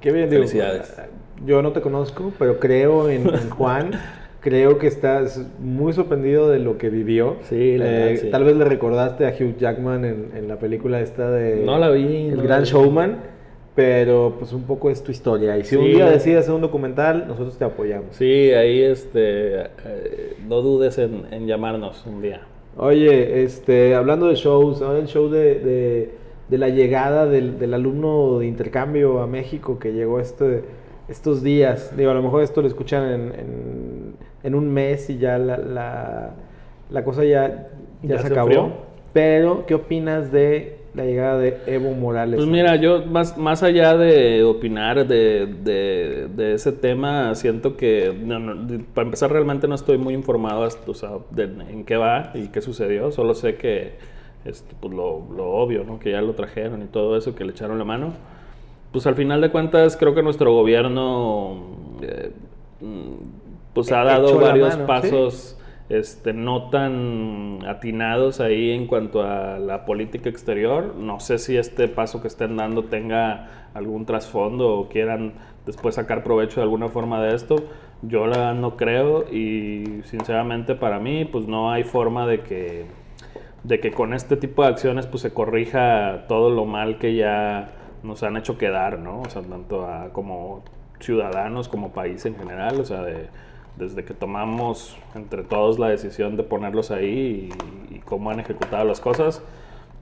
[0.00, 1.00] Qué bien, digo, Felicidades.
[1.44, 3.90] Yo no te conozco, pero creo en, en Juan.
[4.46, 7.36] Creo que estás muy sorprendido de lo que vivió.
[7.42, 8.30] Sí, la verdad, sí.
[8.30, 11.62] Tal vez le recordaste a Hugh Jackman en, en la película esta de...
[11.64, 12.68] No la vi, El no Gran vi.
[12.68, 13.16] Showman.
[13.74, 15.58] pero pues un poco es tu historia.
[15.58, 18.14] Y si un día decides hacer un documental, nosotros te apoyamos.
[18.16, 22.40] Sí, ahí este, eh, no dudes en, en llamarnos un día.
[22.76, 26.10] Oye, este, hablando de shows, ahora el show de, de-
[26.48, 30.62] de la llegada del, del alumno de intercambio a México que llegó este,
[31.08, 31.92] estos días.
[31.96, 34.14] Digo, a lo mejor esto lo escuchan en, en,
[34.46, 36.30] en un mes y ya la, la,
[36.90, 37.68] la cosa ya,
[38.02, 38.48] ya, ¿Ya se se acabó.
[38.48, 38.72] enfrió?
[39.12, 42.36] Pero, ¿qué opinas de la llegada de Evo Morales?
[42.36, 48.14] Pues mira, yo más, más allá de opinar de, de- de ese tema, siento que,
[48.18, 51.96] no, no, para empezar, realmente no estoy muy informado hasta, o sea, de en qué
[51.96, 53.10] va y qué sucedió.
[53.10, 53.94] Solo sé que,
[54.44, 55.98] este, pues lo, lo obvio, ¿no?
[55.98, 58.12] Que ya lo trajeron y todo eso, que le echaron la mano.
[58.92, 61.56] Pues al final de cuentas, creo que nuestro gobierno,
[62.02, 62.30] eh,
[63.76, 64.86] pues ha dado varios mano, ¿sí?
[64.86, 65.58] pasos
[65.88, 70.96] este, no tan atinados ahí en cuanto a la política exterior.
[70.96, 75.34] No sé si este paso que estén dando tenga algún trasfondo o quieran
[75.66, 77.56] después sacar provecho de alguna forma de esto.
[78.02, 82.86] Yo la no creo y sinceramente para mí pues no hay forma de que,
[83.64, 87.72] de que con este tipo de acciones pues se corrija todo lo mal que ya
[88.02, 89.22] nos han hecho quedar, ¿no?
[89.22, 90.62] O sea, tanto a- como
[91.00, 93.26] ciudadanos como país en general, o sea, de,
[93.76, 97.50] desde que tomamos entre todos la decisión de ponerlos ahí
[97.90, 99.42] y, y cómo han ejecutado las cosas,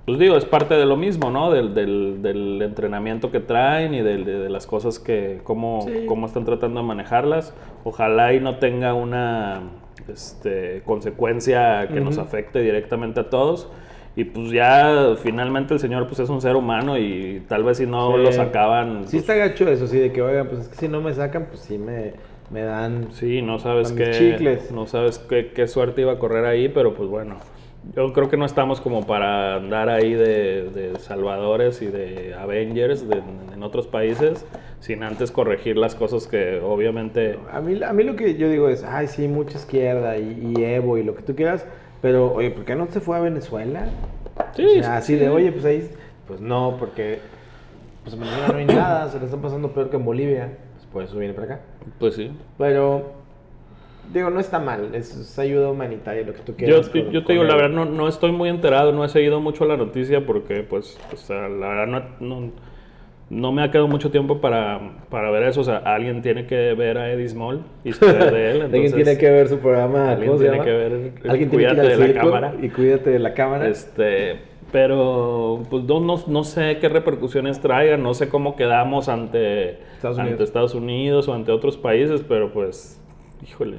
[0.07, 1.51] pues digo, es parte de lo mismo, ¿no?
[1.51, 6.05] Del, del- del entrenamiento que traen y del- de, de las cosas que, cómo, Sí.
[6.07, 7.55] cómo están tratando de manejarlas.
[7.85, 9.63] Ojalá y no tenga una
[10.07, 12.27] este, consecuencia que nos Ujú.
[12.27, 13.69] afecte directamente a todos.
[14.17, 17.87] Y pues ya finalmente el señor pues es un ser humano y tal vez si
[17.87, 18.23] no Sí.
[18.23, 19.05] lo sacaban...
[19.07, 21.13] Sí pues, está gacho eso, sí, de que, oigan, pues es que si no me
[21.15, 22.13] sacan, pues sí me,
[22.51, 23.09] me dan...
[23.13, 24.71] Sí, no sabes qué, chicles.
[24.71, 27.37] no sabes qué, qué suerte iba a correr ahí, pero pues bueno,
[27.95, 33.09] yo creo que no estamos como para andar ahí de, de salvadores y de Avengers
[33.09, 33.23] de-
[33.55, 34.45] en otros países
[34.81, 37.39] sin antes corregir las cosas que obviamente...
[37.51, 40.63] A mí, a mí lo que yo digo es, ay, sí, mucha izquierda y, y
[40.65, 41.65] Evo y lo que tú quieras,
[42.03, 43.87] pero, oye, ¿por qué no se fue a Venezuela?
[44.55, 45.19] Sí, O sea, sí, así sí.
[45.19, 45.89] de, oye, pues ahí,
[46.29, 47.21] pues no, porque
[48.03, 50.51] pues en Venezuela no hay nada, se le está pasando peor que en Bolivia,
[50.95, 51.61] por eso viene para acá.
[51.99, 52.31] Pues sí.
[52.57, 53.13] Pero,
[54.13, 56.91] digo, no está mal, es, es ayuda humanitaria, lo que tú Yo, quieras.
[56.91, 57.61] te- con- yo te digo, la Evo.
[57.63, 61.17] verdad, no, no estoy muy enterado, no he seguido mucho la noticia porque, pues, o
[61.17, 61.87] sea, la verdad,
[62.21, 62.51] no, no,
[63.31, 65.63] no me ha quedado mucho tiempo para, para ver eso.
[65.63, 68.63] O sea, alguien tiene que ver a Eddie Small y saber de él.
[68.63, 71.31] Alguien entonces, tiene que ver su programa, alguien ¿cómo se tiene que ver el- el
[71.31, 72.55] Alguien tiene que ir Cuídate al de la cámara.
[72.63, 73.67] y cuídate de la cámara.
[73.69, 74.39] Este,
[74.75, 80.19] pero pues no, no, no sé qué repercusiones traigan, no sé cómo quedamos ante Estados
[80.19, 80.49] ante Unidos.
[80.49, 83.01] Estados Unidos o ante otros países, pero pues,
[83.49, 83.77] híjole.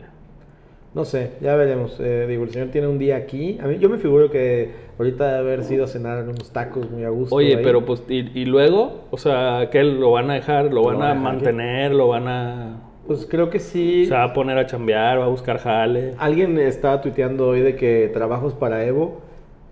[0.93, 2.00] No sé, ya veremos.
[2.00, 3.60] Eh, digo, el señor tiene un día aquí.
[3.62, 6.89] A mí, yo me figuro que ahorita debe haber sido a cenar en unos tacos
[6.89, 7.36] muy a gusto.
[7.36, 7.62] Oye, ahí.
[7.62, 10.74] pero pues, y, y luego, o sea, ¿qué lo van a dejar?
[10.74, 11.91] ¿Lo van van a mantener?
[11.91, 12.84] ¿Lo van a...?
[13.06, 14.06] Pues creo que sí.
[14.06, 16.14] Se va a poner a chambear, va a buscar jale.
[16.20, 19.24] Alguien estaba tuiteando hoy de que trabajos para Evo.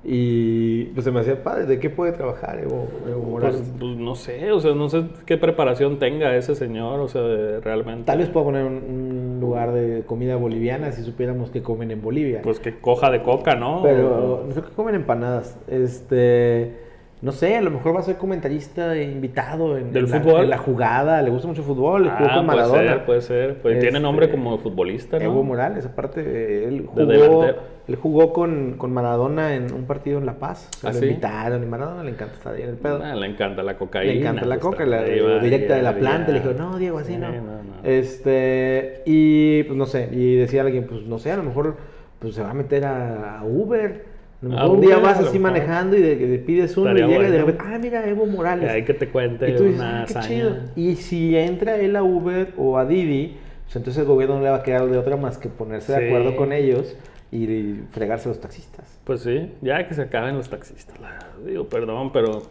[0.05, 1.65] Y pues se me hacía padre.
[1.65, 3.61] ¿De qué puede trabajar Evo, Evo Morales?
[3.61, 7.21] Pues, pues, no sé, o sea, no sé qué preparación tenga ese señor, o sea,
[7.21, 8.03] de- realmente.
[8.05, 12.01] Tal vez pueda poner un, un lugar de comida boliviana si supiéramos que comen en
[12.01, 12.41] Bolivia.
[12.43, 13.81] Pues que coja de coca, ¿no?
[13.81, 15.57] Pero no sé que comen empanadas.
[15.67, 16.82] Este.
[17.23, 20.19] No sé, a lo mejor va a ser comentarista e invitado en, ¿Del en la,
[20.19, 20.43] fútbol?
[20.43, 21.21] en la jugada.
[21.21, 22.89] Le gusta mucho el fútbol, le jugó Ah, con puede Maradona.
[22.91, 23.61] ser, puede ser.
[23.61, 25.23] Pues tiene Este, nombre como futbolista, ¿no?
[25.23, 27.45] Evo Morales, aparte, él jugó,
[27.87, 30.67] él jugó con, con Maradona en un partido en La Paz.
[30.77, 31.05] Se ¿Ah, lo sí?
[31.05, 33.01] invitaron y Maradona le encanta estar ahí en el pedo.
[33.01, 34.13] Ah, le encanta la cocaína.
[34.13, 36.27] le encanta la pues, coca, la va, directa de la planta.
[36.27, 36.33] ya.
[36.33, 37.29] Le dijo, no, Diego, así Sí, no.
[37.31, 37.73] no, no.
[37.85, 41.77] Este, y pues no sé, y decía alguien, pues no sé, a lo mejor
[42.19, 44.11] pues se va a meter a, a Uber.
[44.43, 47.37] Un día vas así manejando y de, de- pides uno Estaría y llega y de
[47.39, 48.69] repente, ah, mira, Evo Morales.
[48.69, 50.27] Hay que te cuente Y tú dices, una ah, qué hazaña.
[50.27, 50.55] chido.
[50.75, 54.49] Y si entra él a Uber o a Didi, pues entonces el gobierno no le
[54.49, 56.05] va a quedar de otra más que ponerse de Sí.
[56.05, 56.95] acuerdo con ellos
[57.31, 58.99] y, fregarse a los taxistas.
[59.05, 60.97] Pues sí, ya que se acaben los taxistas.
[61.45, 62.43] Digo, perdón, pero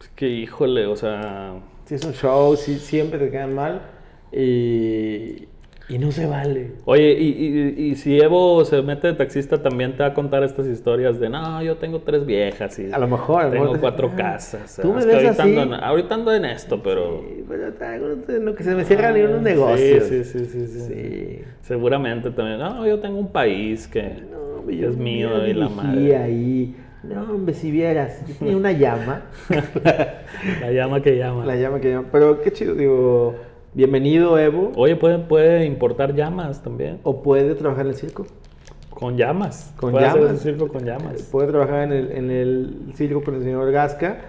[0.00, 1.54] es que híjole, o sea,
[1.86, 3.80] Si es un show, si siempre te quedan mal
[4.30, 5.48] y,
[5.90, 6.70] y no se vale.
[6.84, 7.28] Oye, y,
[7.78, 11.18] y- y si Evo se mete de taxista, también te va a contar estas historias
[11.18, 14.78] de, no, yo tengo tres viejas y A lo mejor, tengo te- cuatro ah, casas.
[14.80, 15.58] tú me Es que ves ahorita, así.
[15.58, 17.20] ando en, ahorita ando en esto, pero...
[17.20, 20.04] Sí, pero traigo lo que se me cierran ni unos Ah, negocios.
[20.04, 21.40] Sí, sí, sí, sí, sí.
[21.62, 22.58] Seguramente también.
[22.60, 26.16] No, yo tengo un país que, No, es mío y la madre.
[26.16, 26.76] ahí.
[27.02, 29.22] No, hombre, si vieras, yo tenía una llama.
[30.60, 31.44] La llama que llama.
[31.44, 32.08] la llama que llama.
[32.12, 33.34] Pero qué chido, digo,
[33.74, 34.72] bienvenido Evo.
[34.76, 37.00] Oye, puede, puede importar llamas también.
[37.02, 38.26] O puede trabajar en el circo.
[38.90, 39.72] Con llamas.
[39.78, 40.36] Con puede hacer llamas.
[40.36, 41.22] un circo con llamas.
[41.30, 44.20] Puede trabajar en el, en el circo con el señor Gasca.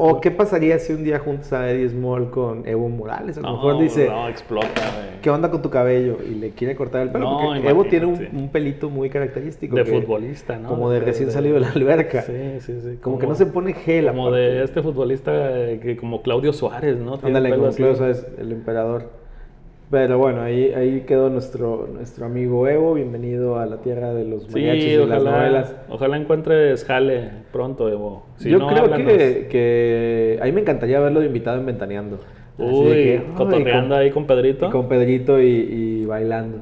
[0.00, 3.36] ¿O qué pasaría si un día juntas a Eddie Small con Evo Morales?
[3.36, 5.20] A lo mejor dice, No, explota, güey.
[5.20, 6.18] ¿qué onda con tu cabello?
[6.24, 7.28] Y le quiere cortar el pelo.
[7.28, 9.74] No, porque Evo tiene un, pelito muy característico.
[9.74, 10.68] De que- futbolista, ¿no?
[10.68, 12.22] Como de recién salido de la alberca.
[12.22, 12.98] Sí, sí, sí.
[13.02, 14.06] Como, que no se pone gel.
[14.06, 14.40] Como aparte.
[14.40, 17.18] de este futbolista eh, que como Claudio Suárez, ¿no?
[17.20, 17.70] Ándale, como.
[17.72, 19.17] Claudio Suárez, el emperador.
[19.90, 22.92] Pero bueno, ahí, ahí quedó nuestro, nuestro amigo Evo.
[22.92, 25.76] Bienvenido a la tierra de los mariachis Sí, y las ojalá, novelas.
[25.88, 28.26] ojalá encuentres jale pronto, Evo.
[28.36, 32.18] Si Yo no, creo que, que a mí me encantaría verlo de invitado en Ventaneando.
[32.58, 34.68] Uy, que, cotorreando con- ahí con Pedrito.
[34.70, 36.58] con Pedrito y, y bailando.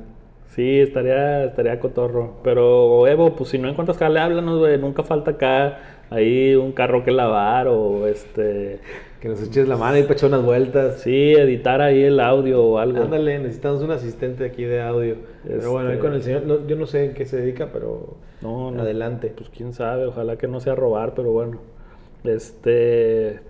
[0.50, 2.34] Sí, estaría, estaría cotorro.
[2.44, 4.78] Pero Evo, pues si no encuentras jale, háblanos, güey.
[4.78, 5.78] Nunca falta acá
[6.10, 8.78] ahí un carro que lavar o este...
[9.20, 11.00] Que nos eches la mano y para echar unas vueltas.
[11.00, 13.02] Sí, editar ahí el audio o algo.
[13.02, 15.16] Ándale, necesitamos un asistente aquí de audio.
[15.46, 17.70] Pero bueno, ahí Este- con el señor, no- yo no sé en qué se dedica,
[17.72, 18.82] pero No, no.
[18.82, 19.32] adelante.
[19.34, 21.58] Pues quién sabe, ojalá que no sea robar, pero bueno.
[22.24, 23.40] Este.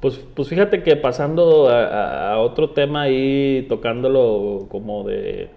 [0.00, 5.48] Pues, pues fíjate que pasando a, a- a otro tema ahí, tocándolo como de.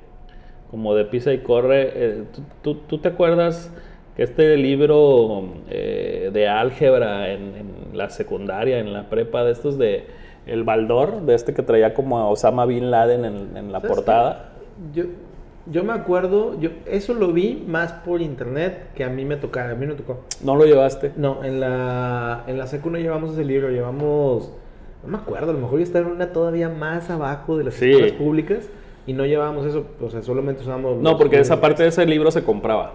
[0.72, 1.91] como de pisa y corre.
[1.93, 3.74] eh, ¿tú, tú, tú te acuerdas
[4.16, 9.78] que este libro eh, de álgebra en, en la secundaria, en la prepa, de estos
[9.78, 10.05] de.
[10.47, 13.95] El Baldor, de este que traía como a Osama Bin Laden en, en la ¿Sabes
[13.95, 14.49] portada.
[14.91, 15.03] Yo,
[15.68, 19.74] yo me acuerdo, yo eso lo vi más por internet que a mí me tocara.
[19.74, 20.22] A mí no me tocó.
[20.43, 21.12] ¿No lo llevaste?
[21.16, 24.51] No, en la, en la secu no llevamos ese libro, llevamos,
[25.03, 27.76] no me acuerdo, a lo mejor yo estaba en una todavía más abajo de las
[27.76, 27.91] Sí.
[27.91, 28.68] escuelas públicas
[29.05, 30.97] y no llevábamos eso, o sea, solamente usábamos...
[30.97, 32.93] No, porque esa parte de ese libro se compraba.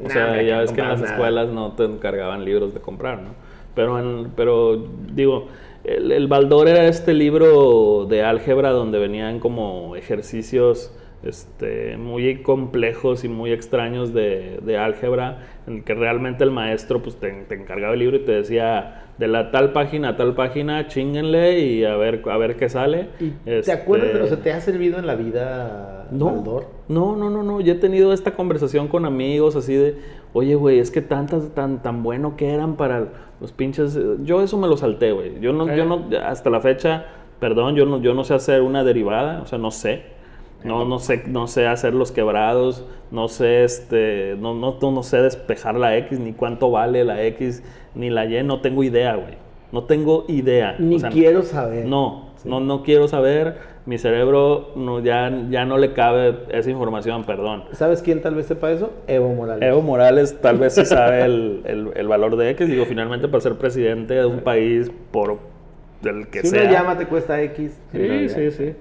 [0.00, 1.12] O Nah, sea, ya ves que en las nada.
[1.12, 3.30] escuelas no te encargaban libros de comprar, ¿no?
[3.74, 4.76] Pero, en- pero
[5.12, 5.46] digo,
[5.84, 10.92] el, el Baldor era este libro de álgebra donde venían como ejercicios
[11.22, 17.02] este, muy complejos y muy extraños de, de álgebra, en el que realmente el maestro
[17.02, 20.34] pues, te, te encargaba el libro y te decía de la tal página a tal
[20.34, 23.08] página, chinguenle y a ver, a ver qué sale.
[23.18, 24.14] ¿Y Este, ¿Te acuerdas?
[24.14, 26.42] de- O sea, ¿te ha servido en la vida no,
[26.88, 27.60] no, no, no, no.
[27.60, 29.96] Yo he tenido esta conversación con amigos así de,
[30.32, 33.08] oye, güey, es que tantas, tan, tan bueno que eran para
[33.40, 33.96] los pinches.
[33.96, 35.40] eh, Yo eso me lo salté, güey.
[35.40, 37.06] Yo no, yo no, hasta la fecha,
[37.40, 40.16] perdón, yo no, yo no sé hacer una derivada, o sea, no sé.
[40.64, 45.22] No, no sé, no sé hacer los quebrados, no sé, este, no, no, no sé
[45.22, 47.62] despejar la X, ni cuánto vale la X,
[47.94, 49.34] ni la Y, no tengo idea, güey.
[49.70, 50.74] No tengo idea.
[50.78, 51.86] Ni O sea, quiero saber.
[51.86, 53.78] no, no, no quiero saber.
[53.86, 57.64] Mi cerebro no, ya, ya no le cabe esa información, perdón.
[57.72, 58.92] ¿Sabes quién tal vez sepa eso?
[59.06, 59.66] Evo Morales.
[59.66, 62.68] Evo Morales tal vez sí sabe el, el- el valor de X.
[62.68, 65.38] Digo, finalmente para ser presidente de un país por
[66.02, 66.62] del que si sea.
[66.64, 67.80] una llama te cuesta X.
[67.92, 68.74] Sí, sí, sí.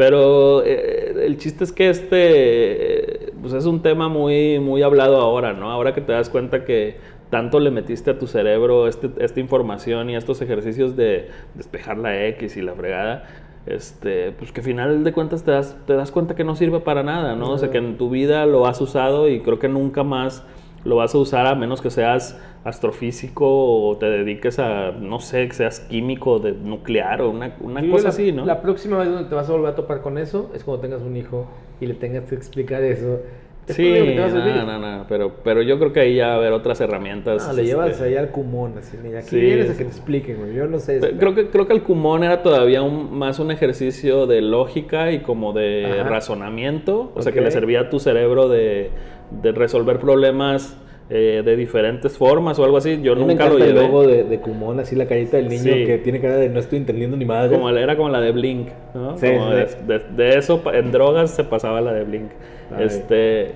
[0.00, 5.18] Pero eh, el chiste es que este eh, pues es un tema muy, muy hablado
[5.18, 5.70] ahora, ¿no?
[5.70, 6.96] Ahora que te das cuenta que
[7.28, 12.24] tanto le metiste a tu cerebro este- esta información y estos ejercicios de despejar la
[12.28, 13.24] X y la fregada,
[13.66, 16.80] este, pues que al final de cuentas te das, te das cuenta que no sirve
[16.80, 17.50] para nada, ¿no?
[17.50, 20.46] O sea, que en tu vida lo has usado y creo que nunca más
[20.82, 23.46] lo vas a usar a menos que seas astrofísico
[23.88, 28.04] o te dediques a, no sé, que seas químico de nuclear o una, una cosa
[28.04, 28.44] la, así, ¿no?
[28.44, 31.02] La próxima vez donde te vas a volver a topar con eso es cuando tengas
[31.02, 31.46] un hijo
[31.80, 33.20] y le tengas que explicar eso.
[33.66, 36.52] Es Sí, no, no, no, pero, pero yo creo que ahí ya va a haber
[36.52, 37.46] otras herramientas.
[37.48, 39.90] Ah, le llevas este, ahí al cumón, así, mira, aquí Sí, vienes a que te
[39.90, 40.98] expliquen, güey, yo no sé.
[41.18, 45.20] Creo que, creo que el Kumon era todavía un- más un ejercicio de lógica y
[45.20, 46.08] como de Ajá.
[46.08, 48.90] razonamiento, o sea, que le servía a tu cerebro de,
[49.30, 50.76] de resolver problemas
[51.10, 53.00] eh, de diferentes formas o algo así.
[53.02, 53.86] Yo A mí me nunca lo encanta el llevé.
[53.86, 55.84] logo de, de Kumon, así la carita del niño Sí.
[55.84, 57.54] que tiene cara de no estoy entendiendo ni madre.
[57.56, 59.16] Como era como la de Blink, ¿no?
[59.18, 59.56] Sí, Como sí.
[59.86, 62.30] De, de- de eso, en drogas se pasaba la de Blink.
[62.74, 62.84] Ay.
[62.84, 63.52] Este,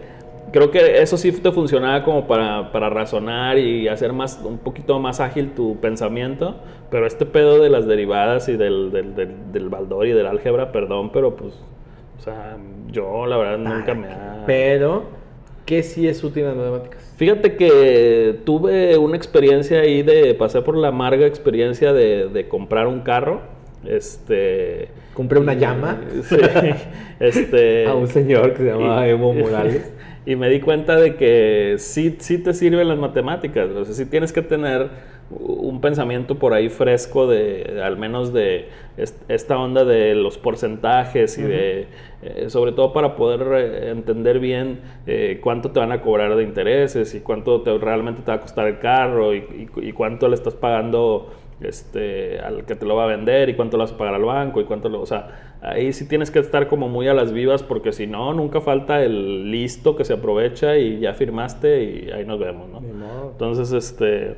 [0.52, 4.98] creo que eso sí te funcionaba como para, para razonar y hacer más, un poquito
[4.98, 6.56] más ágil tu pensamiento,
[6.90, 10.70] pero este pedo de las derivadas y del, del, del, del Baldor y del álgebra,
[10.72, 11.54] perdón, pero pues,
[12.18, 12.56] o sea,
[12.90, 14.42] yo la verdad nunca me ha...
[14.46, 15.04] Pero,
[15.64, 17.12] ¿qué sí es útil en las matemáticas?
[17.16, 22.86] Fíjate que tuve una experiencia ahí de, pasé por la amarga experiencia de, de comprar
[22.86, 23.40] un carro,
[23.86, 24.88] este...
[25.14, 26.36] Compré una llama Sí,
[27.20, 27.86] este...
[27.88, 29.92] a un señor que se llama y- Evo Morales.
[30.26, 33.68] Y me di cuenta de que sí, sí te sirven las matemáticas.
[33.70, 34.88] O sea, sí tienes que tener
[35.30, 41.36] un pensamiento por ahí fresco de, al menos de est- esta onda de los porcentajes
[41.38, 41.88] y de,
[42.22, 46.42] eh, sobre todo para poder eh, entender bien eh, cuánto te van a cobrar de
[46.42, 49.38] intereses y cuánto te, realmente te va a costar el carro y,
[49.76, 53.54] y- y cuánto le estás pagando este, al que te lo va a vender y
[53.54, 56.30] cuánto lo vas a pagar al banco y cuánto lo, o sea, ahí sí tienes
[56.30, 60.04] que estar como muy a las vivas porque si no, nunca falta el listo que
[60.04, 62.80] se aprovecha y ya firmaste y ahí nos vemos, ¿no?
[63.30, 64.36] Entonces, este,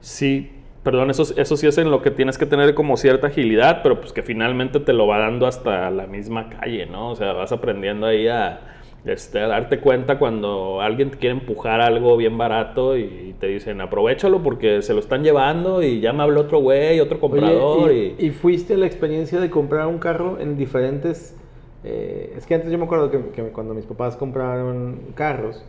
[0.00, 0.50] sí,
[0.82, 4.00] Perdón, eso, eso sí es en lo que tienes que tener como cierta agilidad, pero
[4.00, 7.10] pues que finalmente te lo va dando hasta la misma calle, ¿no?
[7.10, 12.16] O sea, vas aprendiendo ahí a, este, darte cuenta cuando alguien te quiere empujar algo
[12.16, 16.42] bien barato y te dicen, aprovechalo porque se lo están llevando y ya me habló
[16.42, 17.90] otro güey, otro comprador.
[17.90, 18.30] Oye, y, y...
[18.30, 21.36] fuiste a la experiencia de comprar un carro en diferentes...
[21.84, 25.64] Eh, es que antes yo me acuerdo que, que cuando mis papás compraron carros,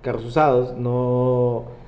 [0.00, 1.80] carros usados, no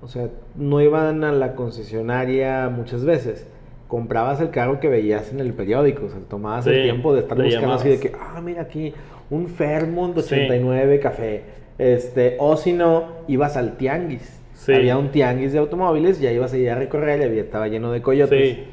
[0.00, 3.46] o sea, no iban a la concesionaria muchas veces.
[3.88, 6.06] Comprabas el carro que veías en el periódico.
[6.06, 8.92] O sea, tomabas el tiempo de estar buscando así de que, ah, mira aquí,
[9.30, 11.42] un Fairmont 89 café.
[11.78, 14.40] Este, o si no, ibas al tianguis.
[14.66, 18.02] Había un tianguis de automóviles, ya ibas ir a recorrer y había, estaba lleno de
[18.02, 18.56] coyotes.
[18.56, 18.64] Sí.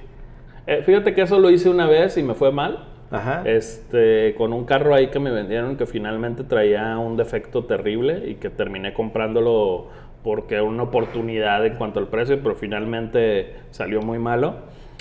[0.67, 2.89] Eh, fíjate que eso lo hice una vez y me fue mal.
[3.11, 3.43] Ajá.
[3.45, 8.35] Este, con un carro ahí que me vendieron que finalmente traía un defecto terrible y
[8.35, 9.87] que terminé comprándolo
[10.23, 14.55] porque era una oportunidad en cuanto al precio, pero finalmente salió muy malo.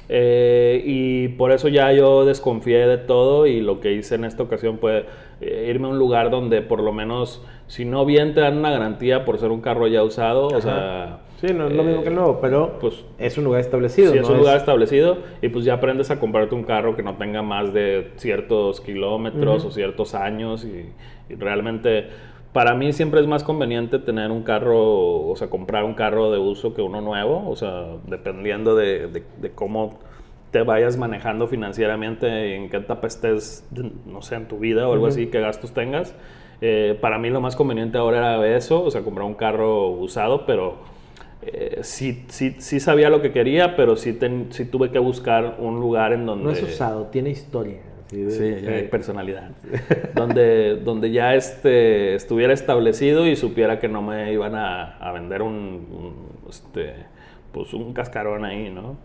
[0.08, 4.42] Eh, y por eso ya yo desconfié de todo y lo que hice en esta
[4.42, 5.06] ocasión fue
[5.40, 8.70] eh, irme a un lugar donde por lo menos, si no bien te dan una
[8.70, 11.20] garantía por ser un carro ya usado, o sea...
[11.40, 14.12] Sí, no es lo mismo que el nuevo, pero pues es un lugar establecido.
[14.12, 17.16] Sí, es un lugar establecido y pues ya aprendes a comprarte un carro que no
[17.16, 22.08] tenga más de ciertos kilómetros o ciertos años y realmente
[22.54, 26.38] para mí siempre es más conveniente tener un carro, o sea, comprar un carro de
[26.38, 29.24] uso que uno nuevo, o sea, dependiendo de,
[29.56, 29.98] cómo
[30.52, 33.68] te vayas manejando financieramente, en qué etapa estés,
[34.06, 36.14] no sé, en tu vida o algo así, qué gastos tengas.
[36.60, 40.46] Eh, para mí lo más conveniente ahora era eso, o sea, comprar un carro usado,
[40.46, 40.76] pero
[41.42, 44.16] eh, sí, sí, sí, sabía lo que quería, pero sí,
[44.50, 46.44] sí tuve que buscar un lugar en donde...
[46.44, 47.80] No es usado, tiene historia.
[48.10, 49.50] Sí, hay personalidad.
[50.14, 56.28] donde, donde ya este, estuviera establecido y supiera que no me iban a, vender un,
[56.48, 56.94] este,
[57.52, 58.96] pues un cascarón ahí, ¿no?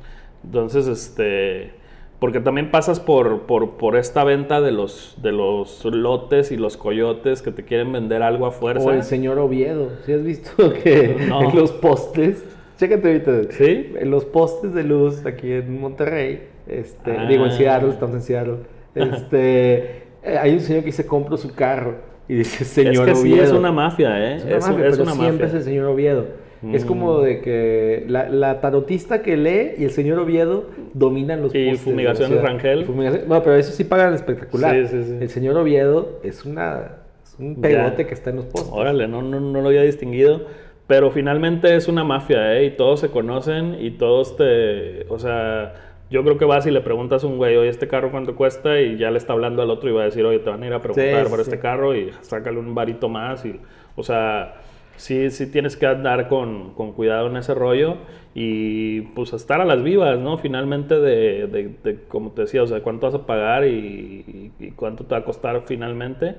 [0.43, 1.71] Entonces, este,
[2.19, 7.41] porque también pasas por, por, esta venta de los, de los lotes y los coyotes
[7.41, 8.85] que te quieren vender algo a fuerza.
[8.85, 10.51] O el señor Oviedo, ¿sí has visto
[10.83, 12.43] que en los postes,
[12.77, 13.93] chécate ahorita, ¿Sí?
[13.97, 18.57] en los postes de luz aquí en Monterrey, este, digo en Seattle, estamos en Seattle,
[18.95, 21.95] este, eh, hay un señor que dice, compro su carro.
[22.27, 23.43] Y dice, señor es que Oviedo.
[23.43, 24.35] es una mafia, ¿eh?
[24.35, 26.27] Es una mafia, pero siempre es el señor Oviedo.
[26.73, 27.23] Es como mm.
[27.23, 32.83] de que la, tarotista que lee y el señor Oviedo dominan los Y fumigación Rangel.
[32.83, 34.75] Bueno, pero eso sí pagan espectacular.
[34.75, 35.17] Sí, sí, sí.
[35.21, 36.97] El señor Oviedo es, una,
[37.39, 38.73] un pegote que está en los postes.
[38.73, 40.47] Órale, no, no, no lo había distinguido.
[40.85, 42.65] Pero finalmente es una mafia, ¿eh?
[42.65, 45.05] Y todos se conocen y todos te...
[45.07, 48.10] O sea yo creo que vas y le preguntas a un güey, oye, ¿este carro
[48.10, 48.82] cuánto cuesta?
[48.82, 50.68] Y ya le está hablando al otro y va a decir, oye, te van a
[50.68, 53.45] ir a preguntar por este carro y sácale un varito más.
[53.45, 53.60] Y,
[53.95, 54.55] o sea,
[54.95, 57.97] sí, sí tienes que andar con, con, cuidado en ese rollo
[58.34, 60.39] y pues estar a las vivas, ¿no?
[60.39, 61.45] Finalmente de,
[61.84, 65.22] de, como te decía, o sea, cuánto vas a pagar y, y, cuánto te va
[65.22, 66.38] a costar finalmente.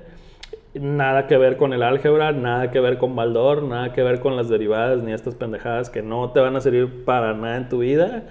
[0.73, 4.35] Nada que ver con el álgebra, nada que ver con Baldor, nada que ver con
[4.35, 7.79] las derivadas ni estas pendejadas que no te van a servir para nada en tu
[7.79, 8.23] vida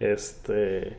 [0.00, 0.96] este,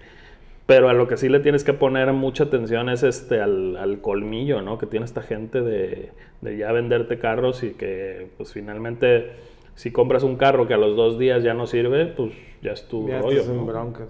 [0.67, 4.61] pero a lo que sí le tienes que poner mucha atención es este, al, colmillo,
[4.61, 4.77] ¿no?
[4.77, 9.31] Que tiene esta gente de, ya venderte carros y que, pues finalmente,
[9.75, 12.85] si compras un carro que a los dos días ya no sirve, pues ya es
[12.87, 13.43] tu rollo,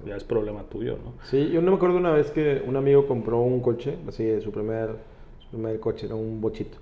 [0.05, 1.13] Ya es problema tuyo, ¿no?
[1.23, 4.51] Sí, yo no me acuerdo una vez que un amigo compró un coche, así, su
[4.51, 4.89] primer,
[5.39, 6.79] su primer coche era un bochito,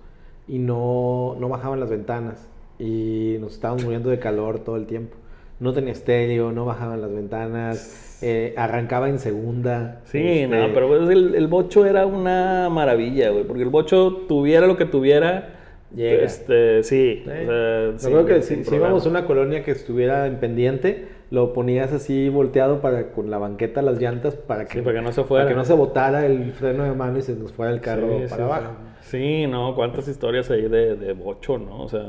[0.48, 2.50] y no, no bajaban las ventanas
[2.80, 5.18] y nos estábamos muriendo de calor todo el tiempo
[5.60, 10.02] no tenía estéreo, no bajaban las ventanas, eh, arrancaba en segunda.
[10.06, 14.68] Sí, este, no, pero pues el, bocho era una maravilla, güey, porque el bocho tuviera
[14.68, 15.50] lo que tuviera.
[15.96, 16.24] Llega.
[16.24, 17.24] Este, sí.
[17.26, 22.82] creo que si, íbamos a una colonia que estuviera en pendiente, lo ponías así volteado
[22.82, 25.46] para con la banqueta las llantas para que, para que no se fuera.
[25.46, 28.20] Para que no se botara el freno de mano y se nos fuera el carro
[28.30, 28.74] para abajo.
[29.02, 31.84] Sí, no, cuántas historias hay de, de bocho, ¿no?
[31.84, 32.04] O sea,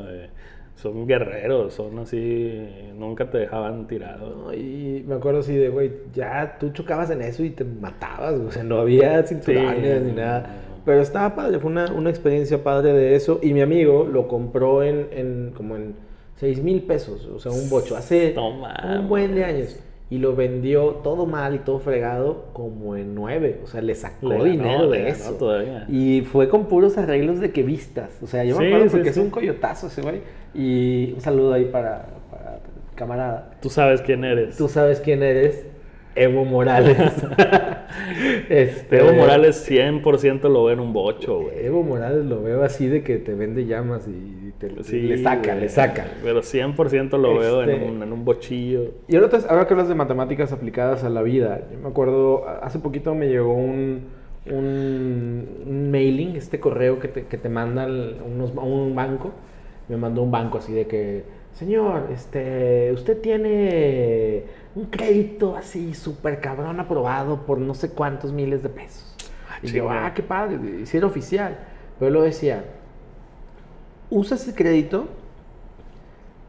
[0.76, 4.52] son guerreros, son así, nunca te dejaban tirado.
[4.54, 8.50] y me acuerdo así de, güey, ya tú chocabas en eso y te matabas, o
[8.50, 10.62] sea, no había cinturones ni nada.
[10.84, 13.40] Pero estaba padre, fue una, una, experiencia padre de eso.
[13.42, 15.96] Y mi amigo lo compró en, en como en
[16.36, 19.80] 6 mil pesos, o sea, un bocho, hace un buen de años.
[20.08, 23.60] Y lo vendió todo mal y todo fregado como en 9.
[23.64, 25.32] O sea, le sacó dinero de eso.
[25.32, 25.84] Todavía.
[25.88, 28.16] Y fue con puros arreglos de que vistas.
[28.22, 30.20] O sea, yo me acuerdo porque es un coyotazo ese güey.
[30.54, 32.60] Y un saludo ahí para, para
[32.94, 33.50] camarada.
[33.60, 34.56] Tú sabes quién eres.
[34.56, 35.66] Tú sabes quién eres.
[36.16, 36.96] Evo Morales.
[38.48, 41.64] Este, Evo Morales 100% lo ve en un bocho, güey.
[41.66, 45.54] Evo Morales lo veo así de que te vende llamas y te, Sí, le saca,
[45.54, 46.06] le saca.
[46.22, 48.92] Pero 100% lo veo en Este- un, en un bochillo.
[49.08, 52.46] Y ahora, te- ahora que hablas de matemáticas aplicadas a la vida, yo me acuerdo,
[52.62, 54.04] hace poquito me llegó un,
[54.50, 59.32] un, un mailing, este correo que te, que te mandan unos, a un banco,
[59.88, 64.44] me mandó un banco así de que, señor, este, usted tiene
[64.76, 69.16] un crédito así súper cabrón aprobado por no sé cuántos miles de pesos.
[69.62, 70.06] Y yo, chinga.
[70.06, 71.58] ah, qué padre, si era oficial.
[71.98, 72.62] Pero lo decía,
[74.10, 75.08] usa ese crédito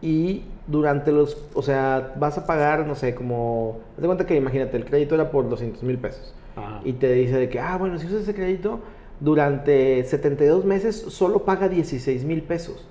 [0.02, 4.36] y durante los, o sea, vas a pagar, no sé, como, haz de cuenta que
[4.36, 6.36] imagínate, el crédito era por 200 mil pesos.
[6.58, 6.82] Ajá.
[6.84, 8.82] Y te dice de que, ah, bueno, si usas ese crédito,
[9.22, 12.86] durante 72 meses solo paga 16 mil pesos.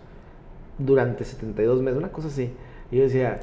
[0.79, 2.53] Durante 72 meses, una cosa así.
[2.91, 3.41] Y yo decía,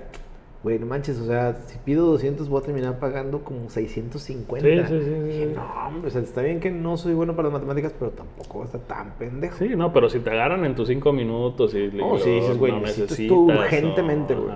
[0.63, 4.87] güey, no manches, o sea, si pido 200 voy a terminar pagando como 650.
[4.87, 7.35] Sí, sí, sí, sí, Dije, no, hombre, o sea, está bien que no soy bueno
[7.35, 9.57] para las matemáticas, pero tampoco está tan pendejo.
[9.57, 12.71] Sí, no, pero si te agarran en tus cinco minutos y No, sí, dices, güey,
[12.71, 14.53] no necesito esto necesitas, urgentemente, güey.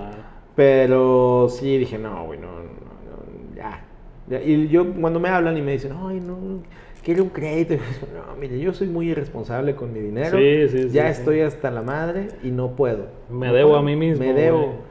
[0.56, 3.84] Pero sí dije, no, güey, no, no, no, ya.
[4.28, 6.64] Ya, Y yo, cuando me hablan y me dicen, ay, no,
[7.04, 7.76] quiero un crédito.
[8.16, 10.38] No, mire, yo soy muy irresponsable con mi dinero.
[10.38, 11.20] Sí, sí, sí, Ya sí.
[11.20, 13.08] estoy hasta la madre y no puedo.
[13.30, 13.80] Me No debo puedo.
[13.82, 14.87] a mí mismo, Me debo.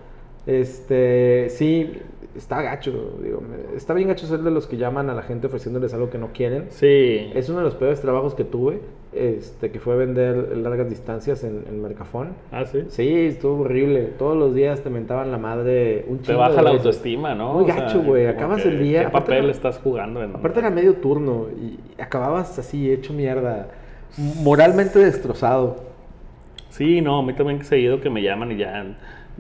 [0.47, 1.91] Este, sí,
[2.37, 3.43] está gacho, digo,
[3.75, 6.29] está bien gacho ser de los que llaman a la gente ofreciéndoles algo que no
[6.33, 6.67] quieren.
[6.71, 7.31] Sí.
[7.35, 8.81] Es uno de los peores trabajos que tuve,
[9.13, 12.35] este, que fue vender largas distancias en, en Mercafón.
[12.53, 12.85] Ah, sí.
[12.89, 14.03] Sí, estuvo horrible.
[14.19, 17.55] Todos los días te mentaban la madre un Te chingo baja de la autoestima, ¿no?
[17.55, 18.27] Muy O gacho, güey.
[18.27, 19.07] Acabas que, el día.
[19.07, 20.23] ¿Qué papel era- estás jugando?
[20.23, 20.37] En...
[20.37, 23.69] Aparte era medio turno y acababas así, hecho mierda.
[24.43, 25.85] Moralmente destrozado.
[26.69, 28.85] Sí, no, a mí también seguido que me llaman y ya,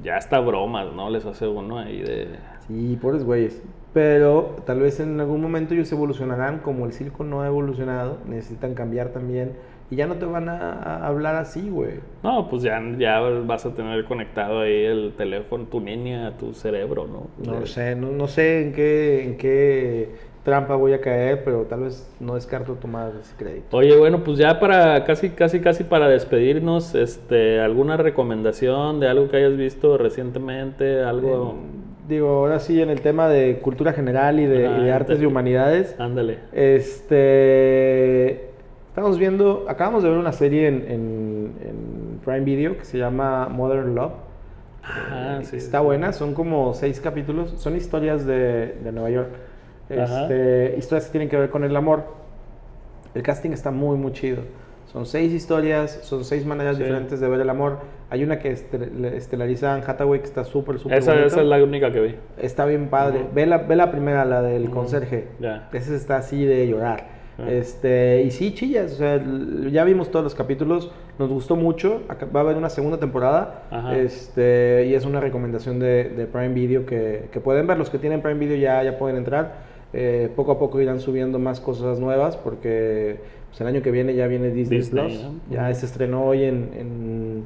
[0.02, 1.10] ya hasta bromas, ¿no?
[1.10, 2.28] Les hace uno ahí de...
[2.66, 3.62] Sí, pobres güeyes.
[3.92, 8.74] Pero tal vez en algún momento ellos evolucionarán, como el circo no ha evolucionado, necesitan
[8.74, 9.52] cambiar también.
[9.90, 12.00] Y ya no te van a, hablar así, güey.
[12.22, 17.06] No, pues ya, ya vas a tener conectado ahí el teléfono, tu línea, tu cerebro,
[17.06, 17.28] ¿no?
[17.38, 20.10] No sé, no, no sé en qué, en qué
[20.46, 23.76] trampa voy a caer, pero tal vez no descarto tomar ese crédito.
[23.76, 29.28] Oye, bueno, pues ya para casi, casi, casi para despedirnos, este, ¿alguna recomendación de algo
[29.28, 31.02] que hayas visto recientemente?
[31.02, 31.56] Algo...
[31.58, 35.18] Eh, digo, ahora sí, en el tema de cultura general y de, y de artes
[35.18, 36.38] te- y humanidades, Ándale.
[36.52, 38.50] este,
[38.88, 43.48] estamos viendo, acabamos de ver una serie en, en- en Prime Video que se llama
[43.48, 44.12] Modern Love.
[44.84, 45.84] Ah, Eh, sí, está sí.
[45.84, 49.28] buena, son como seis capítulos, son historias de, de Nueva York.
[49.88, 52.04] Este, historias que tienen que ver con el amor.
[53.14, 54.42] El casting está muy, muy chido.
[54.92, 56.82] Son seis historias, son seis maneras Sí.
[56.82, 57.78] diferentes de ver el amor.
[58.08, 61.62] Hay una que estel- estelariza Anne Hathaway que está súper, súper Esa, esa es la
[61.62, 62.14] única que vi.
[62.38, 63.20] Está bien padre.
[63.20, 63.28] Ujú.
[63.34, 64.72] ve, la, ve la primera, la del Ujú.
[64.74, 65.28] conserje.
[65.40, 65.68] Ya.
[65.72, 67.08] Esa está así de llorar.
[67.38, 67.50] Ah.
[67.50, 68.92] Este, y sí, chillas.
[68.92, 69.22] O sea,
[69.70, 70.90] ya vimos todos los capítulos.
[71.18, 72.02] Nos gustó mucho.
[72.34, 73.64] Va a haber una segunda temporada.
[73.94, 77.76] Este, y es una recomendación de, de Prime Video que, que pueden ver.
[77.76, 79.65] Los que tienen Prime Video ya, ya pueden entrar.
[79.98, 83.16] Eh, poco a poco irán subiendo más cosas nuevas porque
[83.48, 85.22] pues, el año que viene ya viene Disney, Disney, Plus.
[85.22, 85.32] ¿no?
[85.50, 87.44] Ya se estrenó hoy en, en-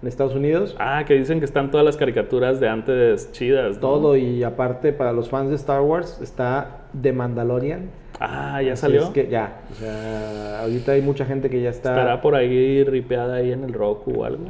[0.00, 0.74] en Estados Unidos.
[0.78, 3.74] Ah, que dicen que están todas las caricaturas de antes chidas.
[3.74, 3.80] ¿no?
[3.82, 7.90] Todo y aparte para los fans de Star Wars está The Mandalorian.
[8.18, 9.02] Ah, ya Así salió.
[9.04, 11.90] es que ya, o sea, ahorita hay mucha gente que ya está.
[11.90, 14.44] ¿Estará por ahí ripeada ahí en el Roku o algo?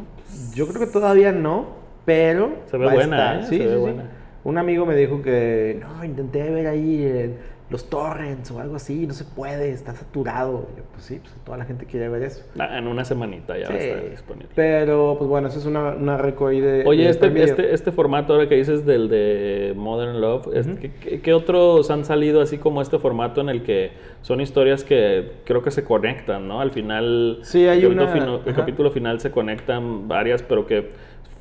[0.55, 1.67] Yo creo que todavía no,
[2.05, 3.41] pero Se ve buena.
[3.41, 3.45] ¿eh?
[3.49, 3.81] Sí, Se ve sí, sí.
[4.45, 7.05] Un amigo me dijo que no, intenté ver ahí
[7.69, 10.67] los torrents o algo así, no se puede, está saturado.
[10.77, 12.43] Yo, pues sí, pues toda la gente quiere ver eso.
[12.59, 14.49] Ah, en una semanita ya va a Sí, estar disponible.
[14.57, 16.17] Pero pues bueno, esa es una, una
[16.49, 16.85] ahí de.
[16.85, 20.49] Oye, de este, este, este formato ahora que dices del de Modern Love.
[20.81, 24.83] ¿qué, qué- qué otros han salido así como este formato en el que son historias
[24.83, 26.61] que creo que se conectan, ¿no?
[26.61, 30.89] Al final, Sí, hay el, una- fino- el capítulo final se conectan varias, pero que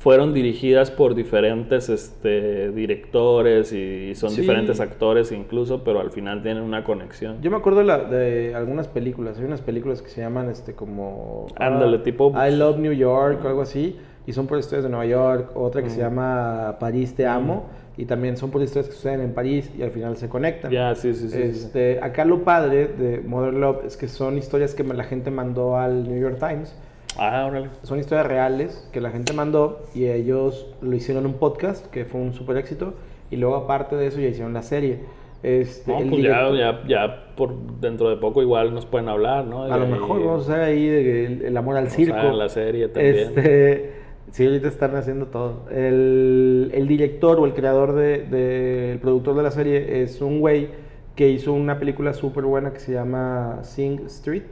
[0.00, 4.40] fueron dirigidas por diferentes este, directores y son Sí.
[4.40, 7.42] diferentes actores incluso, pero al final tienen una conexión.
[7.42, 9.38] Yo me acuerdo de, la- de algunas películas.
[9.38, 11.48] Hay unas películas que se llaman este como.
[11.56, 13.98] Ándale, ah, tipo- I Love New York o algo así.
[14.26, 15.50] Y son por historias de Nueva York.
[15.54, 16.00] Otra que se Mm.
[16.02, 17.66] llama París Te Amo.
[17.98, 20.70] Y también son por historias que suceden en París y al final se conectan.
[20.72, 21.42] Ya, sí, sí, sí.
[21.42, 25.76] Este, acá lo padre de Modern Love es que son historias que la gente mandó
[25.76, 26.74] al New York Times.
[27.18, 27.68] Ah, órale.
[27.82, 32.04] Son historias reales que la gente mandó y ellos lo hicieron en un podcast que
[32.04, 32.94] fue un super éxito.
[33.30, 35.00] Y luego, aparte de eso, ya hicieron la serie.
[35.42, 39.08] Este, No, el pues ya, director- ya, ya por dentro de poco igual nos pueden
[39.08, 39.64] hablar, ¿no?
[39.64, 42.16] A lo De- mejor vamos a hacer ahí de- el, el amor al a circo.
[42.16, 43.16] ver la serie también.
[43.16, 43.92] Este,
[44.32, 45.66] sí, ahorita están haciendo todo.
[45.70, 50.40] El, el director o el creador de, de- el productor de la serie es un
[50.40, 50.68] güey
[51.16, 54.42] que hizo una película súper buena que se llama Sing Street,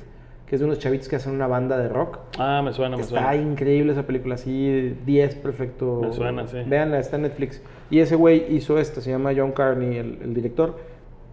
[0.49, 2.18] que es de unos chavitos que hacen una banda de rock.
[2.38, 3.36] Ah, me suena, me Está suena.
[3.36, 6.01] increíble esa película, así 10 perfecto.
[6.03, 6.57] Me suena, sí.
[6.66, 7.62] Veanla, está en Netflix.
[7.90, 10.76] Y ese güey hizo esta, se llama John Carney, el, el director.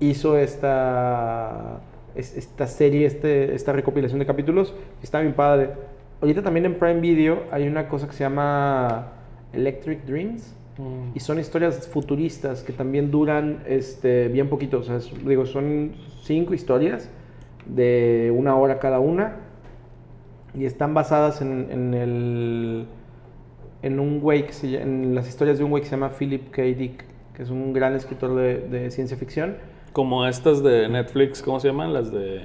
[0.01, 1.80] Hizo esta,
[2.16, 4.74] es- esta serie, este, esta recopilación de capítulos.
[5.01, 5.70] Está bien padre.
[6.22, 9.13] Ahorita también en Prime Video hay una cosa que se llama
[9.53, 10.55] Electric Dreams.
[10.78, 11.16] Mm.
[11.16, 14.80] Y son historias futuristas que también duran este, bien poquito.
[14.80, 15.93] O sea, es- digo, son
[16.24, 17.09] cinco historias
[17.66, 19.38] de una hora cada una.
[20.53, 22.86] Y están basadas en, en el.
[23.82, 26.49] En un güey que se en las historias de un güey que se llama Philip
[26.49, 26.61] K.
[26.61, 27.03] Dick,
[27.36, 29.57] que es un gran escritor de, de ciencia ficción.
[29.93, 31.93] Como estas de Netflix, ¿cómo se llaman?
[31.93, 32.41] Las de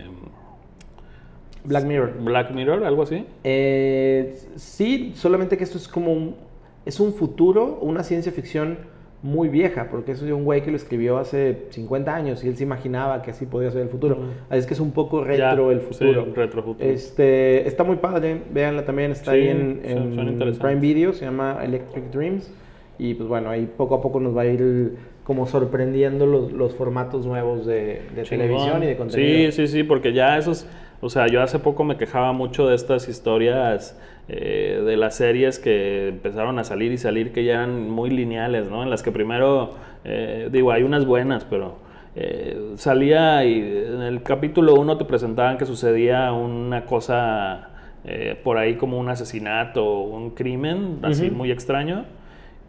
[1.64, 2.14] Black Mirror.
[2.20, 3.26] Black Mirror, algo así.
[3.44, 6.36] Eh, sí, solamente que esto es como un,
[6.84, 8.78] es un futuro, una ciencia ficción
[9.22, 12.48] muy vieja, porque eso es de un güey que lo escribió hace 50 años y
[12.48, 14.16] él se imaginaba que así podía ser el futuro.
[14.48, 16.24] Así es que es un poco retro Ya, el futuro.
[16.24, 16.88] sí, retro futuro.
[16.90, 19.80] Este, está muy padre, véanla también, está Sí, ahí en,
[20.14, 20.58] son- en son.
[20.58, 22.50] Prime Video, se llama Electric Dreams.
[22.98, 26.74] Y pues bueno, ahí poco a poco nos va a ir como sorprendiendo los, los
[26.74, 29.52] formatos nuevos de, televisión y de contenido.
[29.52, 30.66] Sí, sí, sí, porque ya esos,
[31.00, 33.98] o sea, yo hace poco me quejaba mucho de estas historias
[34.28, 38.70] eh, de las series que empezaron a salir y salir que ya eran muy lineales,
[38.70, 38.82] ¿no?
[38.82, 39.74] En las que primero,
[40.04, 41.78] eh, digo, hay unas buenas, pero
[42.16, 47.68] eh, salía y en el capítulo 1 te presentaban que sucedía una cosa
[48.04, 52.04] eh, por ahí como un asesinato o un crimen, así muy extraño.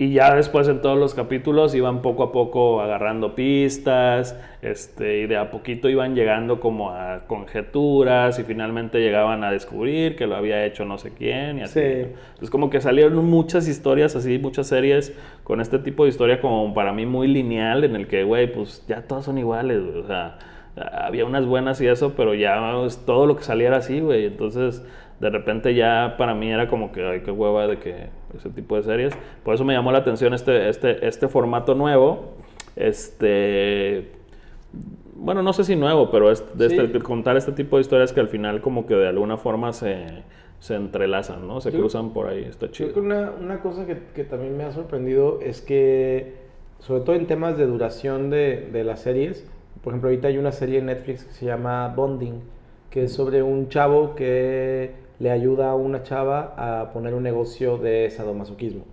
[0.02, 5.28] Y ya después en todos los capítulos iban poco a poco agarrando pistas, este, y
[5.28, 10.36] de a poquito iban llegando como a conjeturas y finalmente llegaban a descubrir que lo
[10.36, 11.80] había hecho no sé quién y así.
[11.82, 11.86] Sí.
[12.30, 16.74] Entonces como que salieron muchas historias así, muchas series con este tipo de historia como
[16.74, 20.40] para mí muy lineal en el que, güey, pues ya todas son iguales, o sea,
[20.94, 24.84] había unas buenas y eso, pero ya pues, todo lo que saliera así, güey, entonces
[25.20, 28.76] de repente ya para mí era como que, ay, qué hueva de que ese tipo
[28.76, 29.14] de series.
[29.44, 32.34] Por eso me llamó la atención este, este, este formato nuevo.
[32.76, 34.12] Este.
[35.16, 36.78] Bueno, no sé si nuevo, pero es de Sí.
[36.80, 40.06] este- contar este tipo de historias que al final, como que de alguna forma se,
[40.60, 41.62] se entrelazan, ¿no?
[41.62, 42.44] Se Yo- cruzan por ahí.
[42.44, 42.92] Está Yo chido.
[42.92, 46.36] creo que una, una cosa que, que también me ha sorprendido es que,
[46.80, 49.46] sobre todo en temas de duración de, de las series,
[49.84, 52.40] por ejemplo, ahorita hay una serie en Netflix que se llama Bonding,
[52.90, 54.92] que es sobre un chavo que
[55.22, 58.86] le ayuda a una chava a poner un negocio de sadomasoquismo.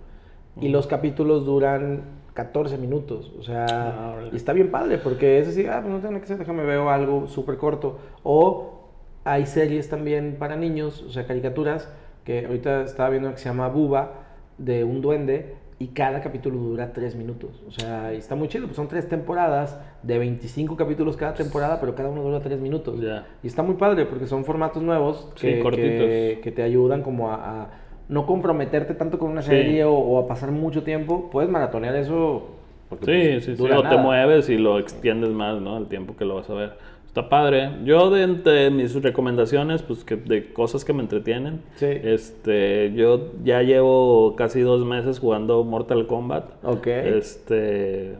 [0.61, 2.03] Y los capítulos duran
[2.35, 5.99] 14 minutos, o sea, Ah, y está bien padre, porque es decir, ah, pues no
[5.99, 7.97] tengo que hacer, déjame ver algo súper corto.
[8.21, 8.89] O
[9.23, 11.91] hay series también para niños, o sea, caricaturas,
[12.25, 14.11] que ahorita estaba viendo una que se llama Buba,
[14.59, 17.63] de un duende, y cada capítulo dura 3 minutos.
[17.67, 21.79] O sea, y está muy chido, pues son tres temporadas, de 25 capítulos cada temporada,
[21.79, 22.99] pero cada uno dura 3 minutos.
[23.41, 26.05] Y está muy padre, porque son formatos nuevos Sí, que, cortitos.
[26.07, 27.69] que, que te ayudan como a, a
[28.09, 29.49] no comprometerte tanto con una Sí.
[29.51, 31.29] serie o, o a pasar mucho tiempo.
[31.31, 32.47] Puedes maratonear eso.
[32.89, 33.71] porque, Sí, pues, sí, sí.
[33.71, 35.77] O te mueves y lo extiendes más, ¿no?
[35.77, 36.73] El tiempo que lo vas a ver.
[37.19, 37.71] Está padre.
[37.83, 41.61] Yo de entre mis recomendaciones, pues que de cosas que me entretienen.
[41.75, 41.85] Sí.
[41.85, 46.45] Este, yo ya llevo casi dos meses jugando Mortal Kombat.
[46.63, 46.87] Ok.
[46.87, 48.15] Este,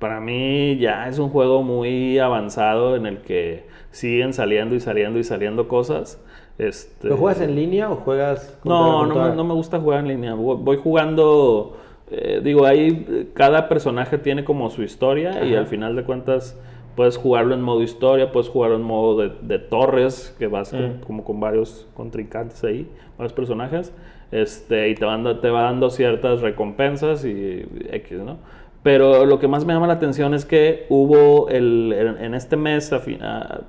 [0.00, 5.20] para mí ya es un juego muy avanzado en el que siguen saliendo y saliendo
[5.20, 6.20] y saliendo cosas.
[6.58, 10.08] Este, ¿Lo juegas en línea o juegas no, no me, no me gusta jugar en
[10.08, 10.34] línea.
[10.34, 11.76] Voy jugando,
[12.10, 16.58] eh, digo, ahí eh, cada personaje tiene como su historia y al final de cuentas
[16.96, 20.98] puedes jugarlo en modo historia, puedes jugarlo en modo de, de torres, que vas con-
[20.98, 21.00] Mm.
[21.06, 22.88] como con varios contrincantes ahí,
[23.18, 23.92] varios personajes,
[24.30, 28.36] este, y te, van te va dando ciertas recompensas y X, ¿no?
[28.82, 32.56] Pero lo que más me llama la atención es que hubo el, en, en este
[32.56, 33.60] mes, a fin- a-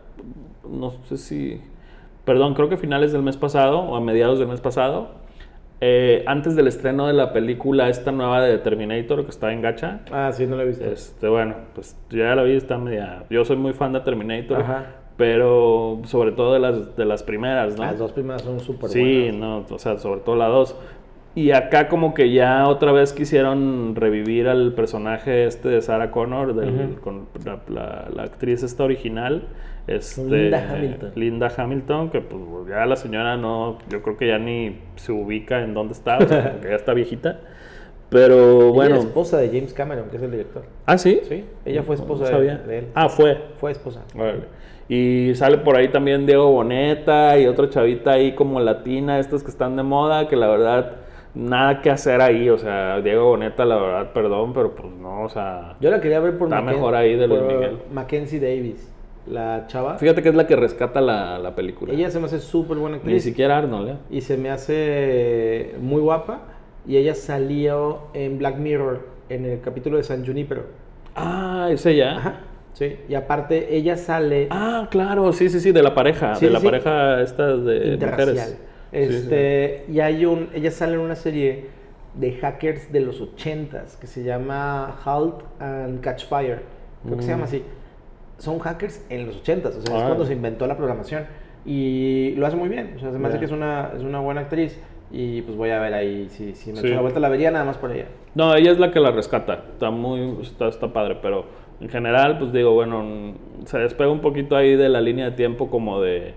[0.70, 1.62] no sé si,
[2.26, 5.10] perdón, creo que finales del mes pasado o a mediados del mes pasado,
[5.86, 10.00] eh, antes del estreno de la película esta nueva de Terminator que está en gacha,
[10.12, 10.86] Ah, sí, no lo he visto.
[10.86, 13.24] este, bueno, pues ya la vi, está media...
[13.30, 14.86] Yo soy muy fan de Terminator, Ajá.
[15.18, 17.84] pero sobre todo de las, de las primeras, ¿no?
[17.84, 19.36] Las dos primeras son súper Sí, buenas.
[19.70, 20.76] no, o sea, sobre todo la 2.
[21.36, 26.54] Y acá como que ya otra vez quisieron revivir al personaje este de Sarah Connor,
[26.56, 29.44] del- con la, la- la actriz esta original.
[29.88, 31.12] Este, Linda Hamilton.
[31.16, 35.62] Linda Hamilton, que pues ya la señora no, yo creo que ya ni se ubica
[35.62, 37.40] en dónde está, o sea, porque ya está viejita.
[38.10, 38.96] Pero Ella bueno.
[38.98, 40.64] es esposa de James Cameron, que es el director.
[40.86, 41.20] Ah, sí.
[41.28, 42.58] Sí, ella fue esposa de- sabía.
[42.58, 42.88] de él.
[42.94, 43.38] Ah, fue.
[43.58, 44.04] Fue esposa.
[44.88, 49.50] Y sale por ahí también Diego Boneta y otra chavita ahí como latina, estas que
[49.50, 50.92] están de moda, que la verdad
[51.34, 52.50] nada que hacer ahí.
[52.50, 55.76] O sea, Diego Boneta, la verdad, perdón, pero pues no, o sea.
[55.80, 57.78] Yo la quería ver por Está mejor ahí de Luis Miguel.
[57.92, 58.93] Mackenzie Davis,
[59.28, 59.98] la chava.
[59.98, 61.94] Fíjate que es la que rescata la, la película.
[61.94, 63.24] Ella se me hace súper buena Ni actriz.
[63.24, 63.96] siquiera Arnold, ¿eh?
[64.10, 66.42] Y se me hace muy guapa.
[66.86, 70.64] Y ella salió en Black Mirror, en el capítulo de San Junipero.
[71.16, 72.18] Ah, ese ya.
[72.18, 72.34] Ajá.
[72.74, 72.98] Sí.
[73.08, 76.60] Y aparte, ella sale Ah, claro, sí, sí, sí, de la pareja, Sí, de la
[76.60, 76.66] sí.
[76.66, 78.58] pareja esta de mujeres.
[78.92, 81.68] Este, Y hay un, ella sale en una serie
[82.16, 86.62] de hackers de los 80s que se llama Halt and Catch Fire.
[87.04, 87.32] Creo que se Mm.
[87.32, 87.64] llama así.
[88.44, 90.06] Son hackers en los 80s, o sea, es Ah.
[90.08, 91.24] cuando se inventó la programación.
[91.66, 94.20] Y lo hace muy bien, o sea, se me hace que es una, es una
[94.20, 94.78] buena actriz.
[95.12, 96.88] Y pues voy a ver ahí si, si me Sí.
[96.88, 98.06] echo la vuelta, la vería nada más por ella.
[98.36, 99.64] No, ella es la que la rescata.
[99.74, 101.46] Está muy, está, está padre, pero
[101.80, 105.36] en general, pues digo, bueno, mm, se despega un poquito ahí de la línea de
[105.38, 106.34] tiempo como de,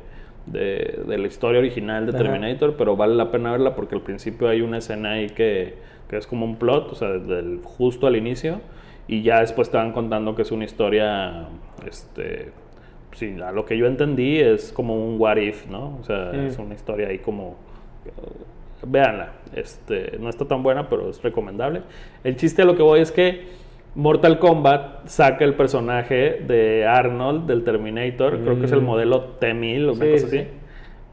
[0.46, 2.22] de, de la historia original de Ajá.
[2.22, 5.74] Terminator, pero vale la pena verla porque al principio hay una escena ahí que,
[6.09, 8.61] que es como un plot, o sea, desde el- justo al inicio,
[9.09, 11.46] y ya después te van contando que es una historia,
[11.86, 12.50] este,
[13.12, 15.98] sí, a lo que yo entendí es como un what if, ¿no?
[16.00, 16.46] O sea, Mm.
[16.46, 17.57] es una historia ahí como
[18.86, 19.32] véanla.
[19.54, 21.82] Este, no está tan buena, pero es recomendable.
[22.24, 23.44] El chiste a lo que voy es que
[23.94, 28.84] Mortal Kombat saca el personaje de Arnold del Terminator, creo que es el Mm.
[28.84, 30.50] modelo T-1000 o una Sí, cosa sí, así, sí.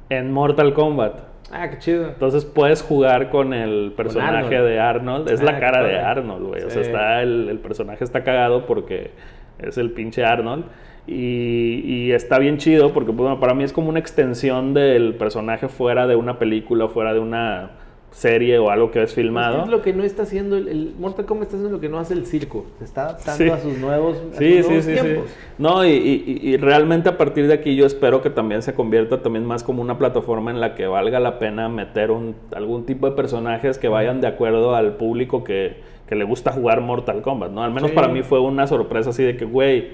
[0.09, 1.32] en Mortal Kombat.
[1.55, 2.07] Ah, qué chido.
[2.07, 4.65] Entonces puedes jugar con el personaje Arnold.
[4.69, 5.29] de Arnold.
[5.29, 5.99] Es Ah, la qué cara de.
[5.99, 6.63] Arnold, güey.
[6.63, 9.11] O sea, está el, el personaje está cagado porque
[9.59, 10.65] es el pinche Arnold.
[11.05, 15.67] Y, y está bien chido porque bueno, para mí es como una extensión del personaje
[15.67, 17.71] fuera de una película, fuera de una
[18.13, 19.63] serie o algo que es Es filmado.
[19.63, 21.97] es lo que no está haciendo el, el Mortal Kombat está haciendo lo que no
[21.99, 22.65] hace el circo.
[22.77, 23.49] Se está adaptando Sí.
[23.49, 25.31] a sus nuevos, a Sí, sus sí, nuevos tiempos.
[25.57, 29.21] No, y, y- y realmente a partir de aquí yo espero que también se convierta
[29.21, 33.09] también más como una plataforma en la que valga la pena meter un, algún tipo
[33.09, 37.51] de personajes que vayan de acuerdo al público que, que le gusta jugar Mortal Kombat,
[37.51, 37.63] ¿no?
[37.63, 39.87] Al menos para mí fue una sorpresa así de que, güey,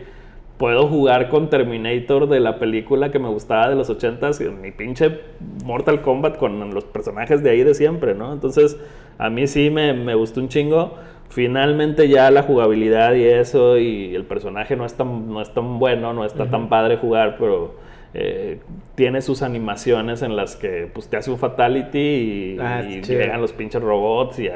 [0.60, 4.72] puedo jugar con Terminator de la película que me gustaba de los 80s y mi
[4.72, 5.22] pinche
[5.64, 8.34] Mortal Kombat con los personajes de ahí de siempre, ¿no?
[8.34, 8.78] Entonces,
[9.18, 10.96] a mí sí me, me gustó un chingo.
[11.30, 15.80] Finalmente ya la jugabilidad y eso y el personaje no es tan, no es tan
[15.80, 17.76] bueno, no está tan padre jugar, pero
[18.14, 18.60] eh,
[18.96, 23.40] tiene sus animaciones en las que pues te hace un fatality y, Ah, y llegan
[23.42, 24.50] los pinches robots y,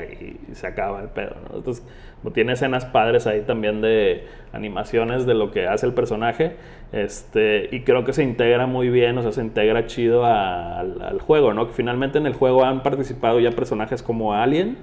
[0.54, 1.58] se acaba el pedo, ¿no?
[1.58, 1.86] Entonces,
[2.22, 4.24] como tiene escenas padres ahí también de
[4.54, 6.56] animaciones de lo que hace el personaje,
[6.92, 11.02] este, y creo que se integra muy bien, o sea, se integra chido a- al,
[11.02, 11.68] al juego, ¿no?
[11.68, 14.78] Que finalmente en el juego han participado ya personajes como Alien,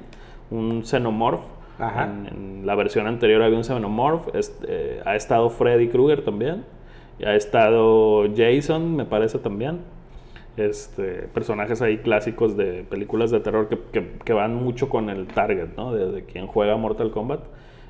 [0.50, 1.40] un Xenomorph,
[1.78, 2.04] Ajá.
[2.04, 6.64] en, en la versión anterior había un Xenomorph, este, eh, ha estado Freddy Krueger también,
[7.26, 9.80] ha estado Jason, me parece también
[10.56, 15.26] este, personajes ahí clásicos de películas de terror que, que- que van mucho con el
[15.26, 15.94] target, ¿no?
[15.94, 17.40] De, de quien juega Mortal Kombat.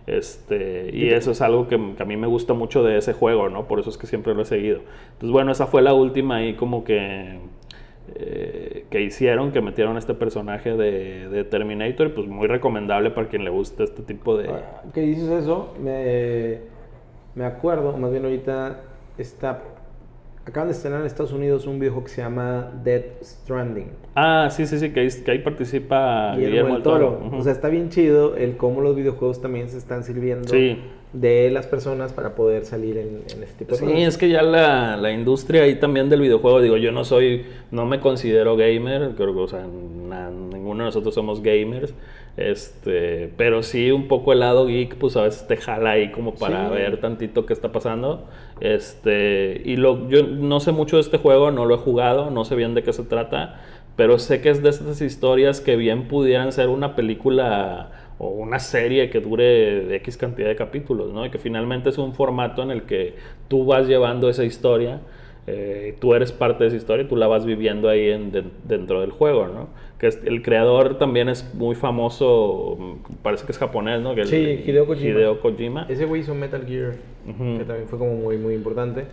[0.06, 3.48] Este, y eso es algo que, que a mí me gusta mucho de ese juego,
[3.48, 3.66] ¿no?
[3.68, 4.80] Por eso es que siempre lo he seguido.
[5.12, 7.38] Entonces, bueno, esa fue la última ahí como que,
[8.14, 13.44] eh, que hicieron, que metieron este personaje de, de Terminator, pues muy recomendable para quien
[13.44, 14.48] le guste este tipo de...
[14.48, 16.58] Ahora que dices eso, me,
[17.34, 18.80] me acuerdo, más bien ahorita
[19.22, 19.62] está.
[20.46, 23.88] Acaban de estrenar en Estados Unidos un videojuego que se llama Dead Stranding.
[24.14, 27.20] Ah, sí, sí, sí, que ahí, que ahí participa Guillermo del Toro.
[27.26, 27.36] Ujú.
[27.36, 30.78] O sea, está bien chido el cómo los videojuegos también se están sirviendo Sí.
[31.12, 33.98] de las personas para poder salir en, en este tipo de Sí, cosas.
[34.00, 37.84] es que ya la, la industria ahí también del videojuego, digo, yo no soy, no
[37.84, 39.66] me considero gamer, creo que, o sea,
[40.08, 41.92] na- ninguno de nosotros somos gamers,
[42.40, 46.34] este, pero sí un poco el lado geek, pues a veces te jala ahí como
[46.34, 46.74] para Sí.
[46.74, 48.28] ver tantito qué está pasando,
[48.60, 52.44] este, y lo, yo no sé mucho de este juego, no lo he jugado, no
[52.44, 53.60] sé bien de qué se trata,
[53.96, 58.58] pero sé que es de estas historias que bien pudieran ser una película o una
[58.58, 61.24] serie que dure X cantidad de capítulos, ¿no?
[61.26, 63.14] Y que finalmente es un formato en el que
[63.48, 65.00] tú vas llevando esa historia,
[65.46, 69.00] eh, tú eres parte de esa historia, tú la vas viviendo ahí en- de- dentro
[69.00, 69.68] del juego, ¿no?
[70.00, 74.14] Que es- el creador también es muy famoso, parece que es japonés, ¿no?
[74.14, 75.10] Que el- Sí, Hideo Kojima.
[75.10, 75.86] Hideo Kojima.
[75.90, 76.94] Ese güey hizo Metal Gear,
[77.26, 79.04] que también fue como muy, muy importante.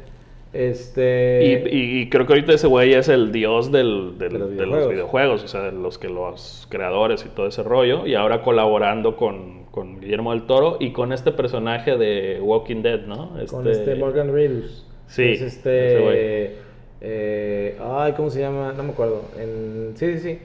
[0.54, 1.62] Este.
[1.72, 4.50] Y, y- y creo que ahorita ese güey es el dios del- del- De los
[4.58, 5.44] de los videojuegos.
[5.44, 9.66] o sea, de los que los creadores y todo ese rollo, y ahora colaborando con,
[9.72, 13.32] con Guillermo del Toro y con este personaje de Walking Dead, ¿no?
[13.50, 14.86] con este Morgan Reedus.
[15.08, 16.00] Sí, Es ese este.
[16.02, 16.68] güey.
[17.02, 18.74] eh, ay, ¿cómo se llama?
[18.76, 19.24] No me acuerdo.
[19.38, 20.40] En, sí, sí, sí.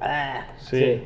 [0.00, 0.78] Eh, ah, Sí.
[0.78, 1.02] sí.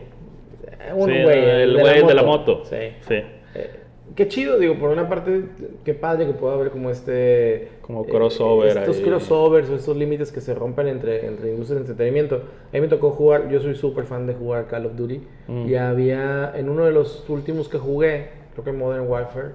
[0.95, 1.51] Un Sí, güey.
[1.63, 2.65] el güey de la moto.
[2.65, 2.77] Sí.
[3.01, 3.15] Sí.
[3.55, 3.81] Eh,
[4.15, 5.47] Qué chido, digo, por una parte,
[5.83, 7.71] qué padre que pueda haber como este...
[7.81, 9.03] Como crossover estos ahí.
[9.03, 12.37] crossovers o estos límites que se rompen entre, entre industrias de entretenimiento.
[12.37, 15.21] A mí me tocó jugar, yo soy súper fan de jugar Call of Duty.
[15.49, 15.69] Mm.
[15.69, 19.53] Y había, en uno de los últimos que jugué, creo que Modern Warfare,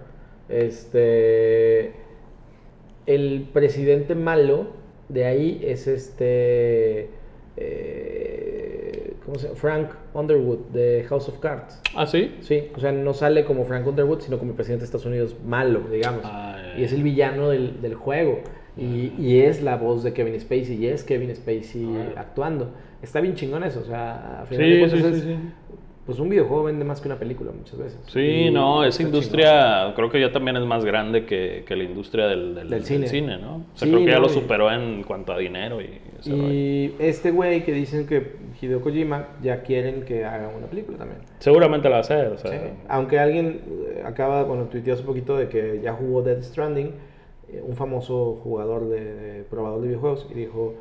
[0.49, 1.93] este...
[3.05, 4.67] El presidente malo
[5.07, 7.09] de ahí es este...
[7.59, 9.59] eh, ¿Cómo se llama?
[9.59, 11.79] Frank Underwood de House of Cards.
[11.95, 12.35] ¿Ah, sí?
[12.41, 15.35] Sí, o sea, no sale como Frank Underwood, sino como el presidente de Estados Unidos
[15.45, 16.21] malo, digamos.
[16.25, 18.39] Ah, y es el villano del, del juego.
[18.77, 22.21] Y, y es la voz de Kevin Spacey, y es Kevin Spacey Ah.
[22.21, 22.71] actuando.
[23.01, 25.37] Está bien chingón eso, o sea, a final Sí, de cuentas sí, es- sí, sí.
[26.05, 27.99] Pues un videojuego vende más que una película muchas veces.
[28.07, 31.83] Sí, Y no, esa industria creo que ya también es más grande que, que la
[31.83, 33.37] industria del, del, Del del cine.
[33.37, 33.57] ¿no?
[33.57, 35.99] O sea, Sí, creo que ya no, lo y- superó en cuanto a dinero y
[36.19, 36.49] ese rollo.
[36.51, 41.19] Y este güey que dicen que Hideo Kojima ya quieren que haga una película también.
[41.37, 42.57] Seguramente la va a hacer, o sea, Sí.
[42.87, 43.61] Aunque alguien
[43.95, 46.91] eh, acaba, bueno, tuiteó hace poquito de que ya jugó Death Stranding,
[47.51, 50.73] eh, un famoso jugador de, de probador de videojuegos, y dijo,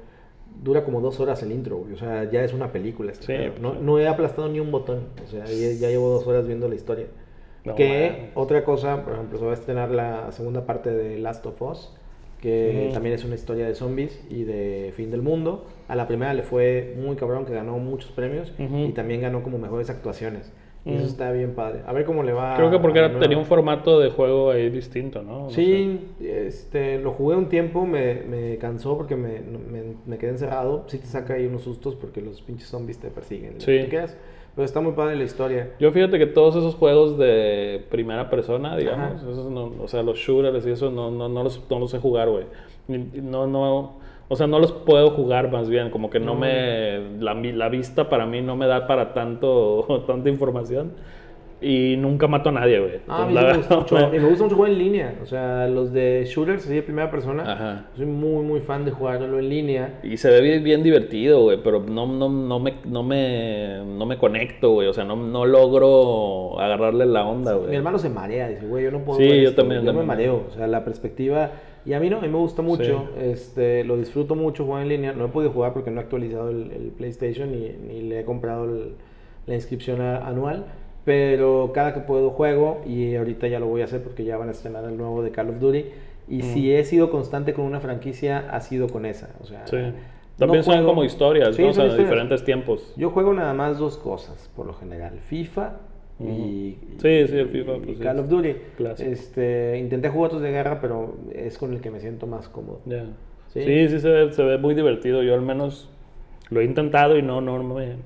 [0.62, 3.12] dura como dos horas el intro, güey, o sea, ya es una película.
[3.12, 3.52] este Sí, pedo.
[3.60, 3.78] no, sí.
[3.82, 6.74] no he aplastado ni un botón, o sea, ya, ya llevo dos horas viendo la
[6.74, 7.06] historia.
[7.64, 8.30] No que mames.
[8.34, 11.92] otra cosa, por ejemplo, se va a estrenar la segunda parte de Last of Us,
[12.40, 12.94] que Ujú.
[12.94, 15.66] también es una historia de zombies y de fin del mundo.
[15.88, 18.86] A la primera le fue muy cabrón, que ganó muchos premios Ujú.
[18.86, 20.52] y también ganó como mejores actuaciones.
[20.88, 21.10] Y eso Ujú.
[21.10, 21.80] está bien padre.
[21.86, 22.56] A ver cómo le va.
[22.56, 25.44] creo que porque era- tenía un formato de juego ahí distinto, ¿no?
[25.44, 25.56] No sé.
[25.62, 30.84] Sí, este, lo jugué un tiempo, me, me cansó porque me, me, me quedé encerrado.
[30.88, 33.60] Sí te saca ahí unos sustos porque los pinches zombies te persiguen.
[33.60, 33.66] Sí.
[33.66, 34.16] que tú quieras.
[34.54, 35.70] Pero está muy padre la historia.
[35.78, 40.18] Yo fíjate que todos esos juegos de primera persona, digamos, esos no- o sea, los
[40.18, 42.44] shooters y eso, no, no, no, los, no los sé jugar, güey.
[42.88, 43.97] No, no,
[44.28, 46.40] o sea, no los puedo jugar más bien, como que no, No.
[46.40, 47.18] me...
[47.20, 50.92] La, la vista para mí no me da para tanto, tanta información.
[51.60, 52.92] Y nunca mato a nadie, güey.
[53.08, 53.94] Ah, a mí sí me gusta mucho.
[53.96, 55.14] me- Y me gusta mucho jugar en línea.
[55.24, 57.42] O sea, los de shooters, así de primera persona.
[57.52, 57.86] Ajá.
[57.96, 59.98] Soy muy, muy fan de jugarlo en línea.
[60.04, 64.06] Y se ve bien, bien divertido, güey, pero no, no, no, me, no, me, no
[64.06, 64.86] me conecto, güey.
[64.86, 67.70] O sea, no, no logro agarrarle la onda, güey.
[67.70, 69.62] Mi hermano se marea, dice, güey, yo no puedo Sí, ver yo esto".
[69.62, 70.06] también, Yo me también.
[70.06, 71.50] mareo, o sea, la perspectiva...
[71.88, 74.88] Y a mí no, a mí me gusta mucho, este, lo disfruto mucho jugar en
[74.90, 75.12] línea.
[75.14, 78.24] No he podido jugar porque no he actualizado el, el PlayStation ni, ni le he
[78.24, 78.92] comprado el-
[79.46, 80.66] la inscripción a- anual.
[81.06, 84.48] Pero cada que puedo juego y ahorita ya lo voy a hacer porque ya van
[84.50, 85.86] a estrenar el nuevo de Call of Duty.
[86.28, 89.30] Y si he sido constante con una franquicia, ha sido con esa.
[89.42, 89.76] O sea, Sí.
[89.76, 89.92] no
[90.36, 91.70] También son juego- como historias, Sí, ¿no?
[91.70, 92.92] O sea, diferentes tiempos.
[92.98, 95.20] Yo juego nada más dos cosas, por lo general.
[95.20, 95.78] FIFA
[96.20, 98.54] y, Sí, sí, el FIFA, pues, Call of Duty.
[98.76, 99.08] clásico.
[99.10, 102.80] Este, intenté jugar otros de guerra, pero es con el que me siento más cómodo.
[102.86, 103.04] Ya.
[103.52, 103.62] Sí.
[103.64, 105.22] Sí, sí, se, ve, se ve muy divertido.
[105.22, 105.88] Yo al menos
[106.50, 107.96] lo he intentado y no, no me...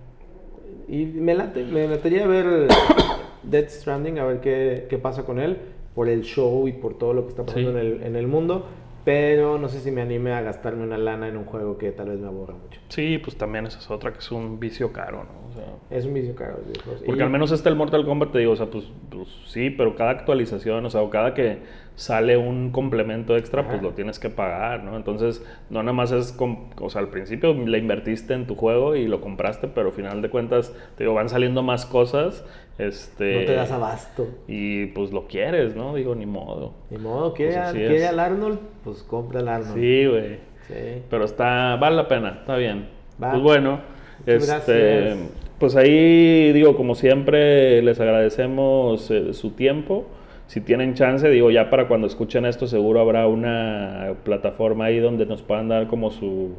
[0.89, 2.69] Y me late, me latería ver
[3.43, 5.57] Death Stranding, a ver qué, qué pasa con él,
[5.95, 7.77] por el show y por todo lo que está pasando Sí.
[7.79, 8.67] en, el, en el mundo.
[9.05, 12.11] Pero no sé si me anime a gastarme una lana en un juego que tal
[12.11, 12.81] vez me aburra mucho.
[12.89, 15.49] Sí, pues también esa es otra que es un vicio caro, ¿no?
[15.49, 15.65] O sea,
[15.99, 16.59] Es un vicio caro.
[16.65, 17.03] videojuegos.
[17.05, 19.71] porque Y- al menos este el Mortal Kombat, te digo, o sea, pues, pues sí,
[19.71, 21.59] pero cada actualización, o sea, o cada que
[21.97, 24.97] sale un complemento extra, pues lo tienes que pagar, ¿no?
[24.97, 29.07] Entonces, no nada más es, o sea, al principio le invertiste en tu juego y
[29.09, 32.47] lo compraste, pero al final de cuentas, te digo, van saliendo más cosas,
[32.89, 33.41] este...
[33.41, 34.29] No te das abasto.
[34.49, 35.95] Y pues lo quieres, ¿no?
[35.95, 36.75] Digo, ni modo.
[36.91, 38.59] Ni modo, ¿quiere, Pues quiere al Arnold?
[38.85, 39.75] Pues compra al Arnold.
[39.75, 40.37] Sí, güey.
[40.69, 41.03] Sí.
[41.11, 42.89] Pero está, vale la pena, está bien.
[43.23, 43.31] Va.
[43.31, 43.81] Pues bueno,
[44.21, 45.19] Muchas este, gracias.
[45.59, 50.07] pues ahí digo, como siempre, les agradecemos eh, su tiempo.
[50.47, 55.25] Si tienen chance, digo, ya para cuando escuchen esto, seguro habrá una plataforma ahí donde
[55.27, 56.57] nos puedan dar como su,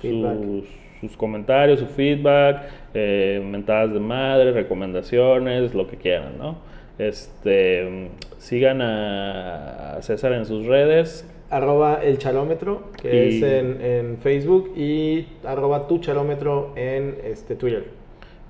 [0.00, 0.64] sus,
[1.08, 2.62] sus comentarios, su feedback,
[2.94, 6.56] eh, mentadas de madre, recomendaciones, lo que quieran, ¿no?
[6.98, 8.08] Este,
[8.38, 14.72] sigan a, César en sus redes, Arroba el charómetro, que Y- es en, en Facebook,
[14.76, 17.84] y arroba tu charómetro en este, Twitter.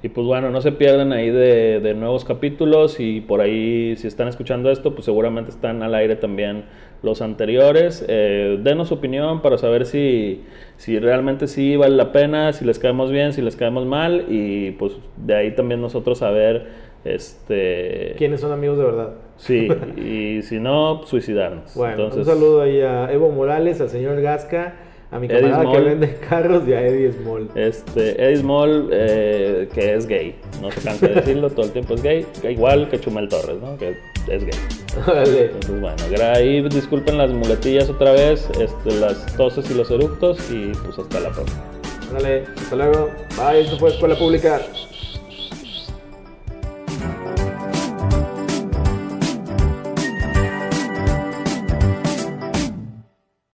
[0.02, 4.06] Y pues bueno, no se pierdan ahí de, de nuevos capítulos y por ahí si
[4.06, 6.64] están escuchando esto, pues seguramente están al aire también
[7.04, 8.04] los anteriores.
[8.08, 10.42] Eh, denos su opinión para saber si,
[10.76, 14.72] si realmente sí vale la pena, si les caemos bien, si les caemos mal y
[14.72, 16.66] pues de ahí también nosotros saber,
[17.04, 18.14] este...
[18.16, 19.10] ¿Quiénes son amigos de verdad?
[19.36, 21.74] Sí, y si no, suicidarnos.
[21.74, 24.74] Bueno, Entonces, un saludo ahí a Evo Morales, al señor Gasca,
[25.14, 27.48] a mi Eddie camarada que vende carros y a Eddie Small.
[27.54, 31.94] Este, Eddie Small, eh, que es gay, no se cansa de decirlo, todo el tiempo
[31.94, 33.78] es gay, igual que Chumel Torres, ¿no?
[33.78, 33.96] Que
[34.26, 34.58] es gay.
[35.06, 35.44] Órale.
[35.46, 35.96] Entonces, bueno,
[36.34, 41.20] ahí disculpen las muletillas otra vez, este, las toses y los eructos y pues hasta
[41.20, 41.62] la próxima.
[42.10, 43.10] Órale, hasta luego.
[43.36, 44.60] Bye, esto fue Escuela Pública.